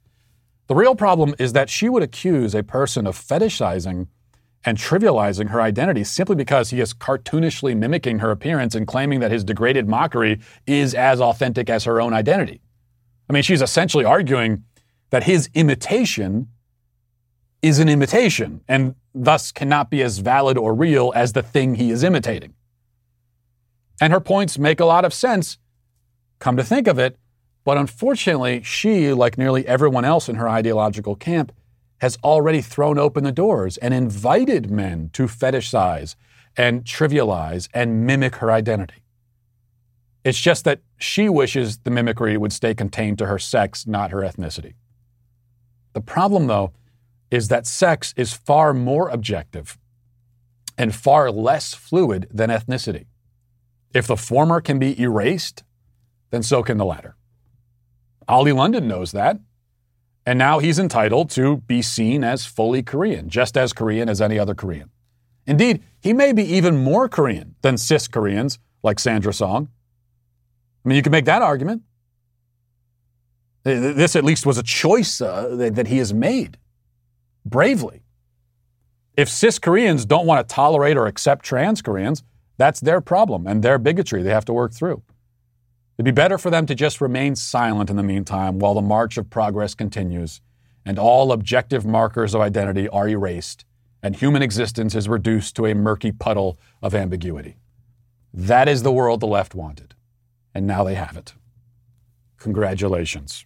the 0.66 0.74
real 0.74 0.96
problem 0.96 1.36
is 1.38 1.52
that 1.52 1.70
she 1.70 1.88
would 1.88 2.02
accuse 2.02 2.56
a 2.56 2.64
person 2.64 3.06
of 3.06 3.16
fetishizing 3.16 4.08
and 4.64 4.76
trivializing 4.76 5.48
her 5.48 5.60
identity 5.60 6.04
simply 6.04 6.36
because 6.36 6.70
he 6.70 6.80
is 6.80 6.92
cartoonishly 6.92 7.76
mimicking 7.76 8.18
her 8.18 8.30
appearance 8.30 8.74
and 8.74 8.86
claiming 8.86 9.20
that 9.20 9.30
his 9.30 9.44
degraded 9.44 9.88
mockery 9.88 10.40
is 10.66 10.94
as 10.94 11.20
authentic 11.20 11.70
as 11.70 11.84
her 11.84 12.00
own 12.00 12.12
identity. 12.12 12.60
I 13.28 13.32
mean, 13.32 13.42
she's 13.42 13.62
essentially 13.62 14.04
arguing 14.04 14.64
that 15.10 15.24
his 15.24 15.48
imitation 15.54 16.48
is 17.62 17.78
an 17.78 17.88
imitation 17.88 18.60
and 18.68 18.94
thus 19.14 19.52
cannot 19.52 19.90
be 19.90 20.02
as 20.02 20.18
valid 20.18 20.56
or 20.56 20.74
real 20.74 21.12
as 21.14 21.32
the 21.32 21.42
thing 21.42 21.74
he 21.74 21.90
is 21.90 22.04
imitating. 22.04 22.54
And 24.00 24.12
her 24.12 24.20
points 24.20 24.58
make 24.58 24.80
a 24.80 24.84
lot 24.84 25.04
of 25.04 25.12
sense, 25.12 25.58
come 26.38 26.56
to 26.56 26.64
think 26.64 26.86
of 26.86 26.98
it, 26.98 27.16
but 27.64 27.76
unfortunately, 27.76 28.62
she, 28.62 29.12
like 29.12 29.36
nearly 29.36 29.66
everyone 29.66 30.04
else 30.04 30.28
in 30.28 30.36
her 30.36 30.48
ideological 30.48 31.16
camp, 31.16 31.52
has 31.98 32.18
already 32.22 32.60
thrown 32.60 32.98
open 32.98 33.24
the 33.24 33.32
doors 33.32 33.76
and 33.78 33.92
invited 33.92 34.70
men 34.70 35.10
to 35.12 35.24
fetishize 35.24 36.14
and 36.56 36.84
trivialize 36.84 37.68
and 37.74 38.06
mimic 38.06 38.36
her 38.36 38.50
identity. 38.50 39.02
It's 40.24 40.40
just 40.40 40.64
that 40.64 40.80
she 40.96 41.28
wishes 41.28 41.78
the 41.78 41.90
mimicry 41.90 42.36
would 42.36 42.52
stay 42.52 42.74
contained 42.74 43.18
to 43.18 43.26
her 43.26 43.38
sex, 43.38 43.86
not 43.86 44.10
her 44.10 44.20
ethnicity. 44.20 44.74
The 45.92 46.00
problem, 46.00 46.46
though, 46.48 46.72
is 47.30 47.48
that 47.48 47.66
sex 47.66 48.14
is 48.16 48.32
far 48.32 48.74
more 48.74 49.08
objective 49.08 49.78
and 50.76 50.94
far 50.94 51.30
less 51.30 51.74
fluid 51.74 52.28
than 52.30 52.50
ethnicity. 52.50 53.06
If 53.94 54.06
the 54.06 54.16
former 54.16 54.60
can 54.60 54.78
be 54.78 55.00
erased, 55.00 55.64
then 56.30 56.42
so 56.42 56.62
can 56.62 56.78
the 56.78 56.84
latter. 56.84 57.16
Ollie 58.28 58.52
London 58.52 58.86
knows 58.86 59.12
that. 59.12 59.40
And 60.28 60.38
now 60.38 60.58
he's 60.58 60.78
entitled 60.78 61.30
to 61.30 61.56
be 61.56 61.80
seen 61.80 62.22
as 62.22 62.44
fully 62.44 62.82
Korean, 62.82 63.30
just 63.30 63.56
as 63.56 63.72
Korean 63.72 64.10
as 64.10 64.20
any 64.20 64.38
other 64.38 64.54
Korean. 64.54 64.90
Indeed, 65.46 65.82
he 66.00 66.12
may 66.12 66.34
be 66.34 66.42
even 66.42 66.76
more 66.76 67.08
Korean 67.08 67.54
than 67.62 67.78
cis 67.78 68.06
Koreans 68.08 68.58
like 68.82 68.98
Sandra 68.98 69.32
Song. 69.32 69.68
I 70.84 70.88
mean, 70.90 70.96
you 70.96 71.02
can 71.02 71.12
make 71.12 71.24
that 71.24 71.40
argument. 71.40 71.80
This 73.62 74.14
at 74.16 74.22
least 74.22 74.44
was 74.44 74.58
a 74.58 74.62
choice 74.62 75.22
uh, 75.22 75.56
that, 75.56 75.76
that 75.76 75.86
he 75.86 75.96
has 75.96 76.12
made 76.12 76.58
bravely. 77.46 78.02
If 79.16 79.30
cis 79.30 79.58
Koreans 79.58 80.04
don't 80.04 80.26
want 80.26 80.46
to 80.46 80.54
tolerate 80.54 80.98
or 80.98 81.06
accept 81.06 81.42
trans 81.42 81.80
Koreans, 81.80 82.22
that's 82.58 82.80
their 82.80 83.00
problem 83.00 83.46
and 83.46 83.62
their 83.62 83.78
bigotry 83.78 84.22
they 84.22 84.34
have 84.34 84.44
to 84.44 84.52
work 84.52 84.74
through. 84.74 85.02
It'd 85.98 86.04
be 86.04 86.12
better 86.12 86.38
for 86.38 86.48
them 86.48 86.64
to 86.66 86.76
just 86.76 87.00
remain 87.00 87.34
silent 87.34 87.90
in 87.90 87.96
the 87.96 88.04
meantime 88.04 88.60
while 88.60 88.74
the 88.74 88.80
march 88.80 89.16
of 89.16 89.30
progress 89.30 89.74
continues 89.74 90.40
and 90.84 90.96
all 90.96 91.32
objective 91.32 91.84
markers 91.84 92.34
of 92.34 92.40
identity 92.40 92.88
are 92.88 93.08
erased 93.08 93.64
and 94.00 94.14
human 94.14 94.40
existence 94.40 94.94
is 94.94 95.08
reduced 95.08 95.56
to 95.56 95.66
a 95.66 95.74
murky 95.74 96.12
puddle 96.12 96.56
of 96.80 96.94
ambiguity. 96.94 97.56
That 98.32 98.68
is 98.68 98.84
the 98.84 98.92
world 98.92 99.18
the 99.18 99.26
left 99.26 99.56
wanted. 99.56 99.94
And 100.54 100.68
now 100.68 100.84
they 100.84 100.94
have 100.94 101.16
it. 101.16 101.34
Congratulations. 102.38 103.44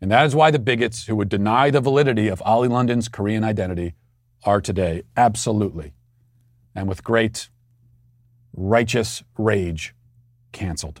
And 0.00 0.08
that 0.12 0.24
is 0.24 0.36
why 0.36 0.52
the 0.52 0.60
bigots 0.60 1.06
who 1.06 1.16
would 1.16 1.28
deny 1.28 1.70
the 1.70 1.80
validity 1.80 2.28
of 2.28 2.40
Ollie 2.44 2.68
London's 2.68 3.08
Korean 3.08 3.42
identity 3.42 3.94
are 4.44 4.60
today 4.60 5.02
absolutely 5.16 5.94
and 6.76 6.86
with 6.86 7.02
great 7.02 7.48
righteous 8.52 9.24
rage 9.36 9.96
canceled. 10.52 11.00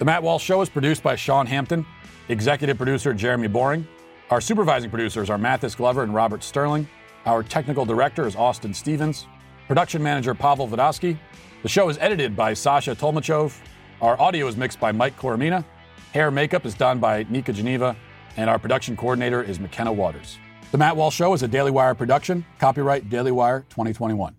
The 0.00 0.06
Matt 0.06 0.22
Walsh 0.22 0.42
Show 0.42 0.62
is 0.62 0.70
produced 0.70 1.02
by 1.02 1.14
Sean 1.14 1.44
Hampton, 1.44 1.84
executive 2.30 2.78
producer 2.78 3.12
Jeremy 3.12 3.48
Boring. 3.48 3.86
Our 4.30 4.40
supervising 4.40 4.88
producers 4.88 5.28
are 5.28 5.36
Mathis 5.36 5.74
Glover 5.74 6.02
and 6.02 6.14
Robert 6.14 6.42
Sterling. 6.42 6.88
Our 7.26 7.42
technical 7.42 7.84
director 7.84 8.26
is 8.26 8.34
Austin 8.34 8.72
Stevens. 8.72 9.26
Production 9.68 10.02
manager 10.02 10.34
Pavel 10.34 10.66
Vodosky. 10.66 11.18
The 11.62 11.68
show 11.68 11.90
is 11.90 11.98
edited 11.98 12.34
by 12.34 12.54
Sasha 12.54 12.94
Tolmachov. 12.94 13.60
Our 14.00 14.18
audio 14.18 14.46
is 14.46 14.56
mixed 14.56 14.80
by 14.80 14.90
Mike 14.90 15.18
Coromina. 15.18 15.66
Hair 16.14 16.30
makeup 16.30 16.64
is 16.64 16.72
done 16.72 16.98
by 16.98 17.26
Nika 17.28 17.52
Geneva. 17.52 17.94
And 18.38 18.48
our 18.48 18.58
production 18.58 18.96
coordinator 18.96 19.42
is 19.42 19.60
McKenna 19.60 19.92
Waters. 19.92 20.38
The 20.72 20.78
Matt 20.78 20.96
Walsh 20.96 21.16
Show 21.16 21.34
is 21.34 21.42
a 21.42 21.48
Daily 21.48 21.72
Wire 21.72 21.94
production. 21.94 22.46
Copyright 22.58 23.10
Daily 23.10 23.32
Wire 23.32 23.66
2021. 23.68 24.34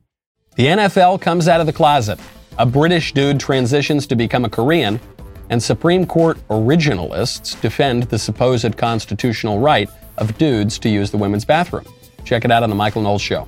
The 0.55 0.65
NFL 0.65 1.21
comes 1.21 1.47
out 1.47 1.59
of 1.59 1.67
the 1.67 1.73
closet. 1.73 2.19
A 2.57 2.65
British 2.65 3.13
dude 3.13 3.39
transitions 3.39 4.07
to 4.07 4.15
become 4.15 4.43
a 4.43 4.49
Korean, 4.49 4.99
and 5.51 5.61
Supreme 5.61 6.05
Court 6.05 6.37
originalists 6.47 7.59
defend 7.61 8.03
the 8.03 8.17
supposed 8.17 8.77
constitutional 8.77 9.59
right 9.59 9.89
of 10.17 10.35
dudes 10.37 10.79
to 10.79 10.89
use 10.89 11.11
the 11.11 11.17
women's 11.17 11.43
bathroom. 11.45 11.85
Check 12.23 12.45
it 12.45 12.51
out 12.51 12.63
on 12.63 12.69
The 12.69 12.75
Michael 12.75 13.01
Knowles 13.01 13.21
Show. 13.21 13.47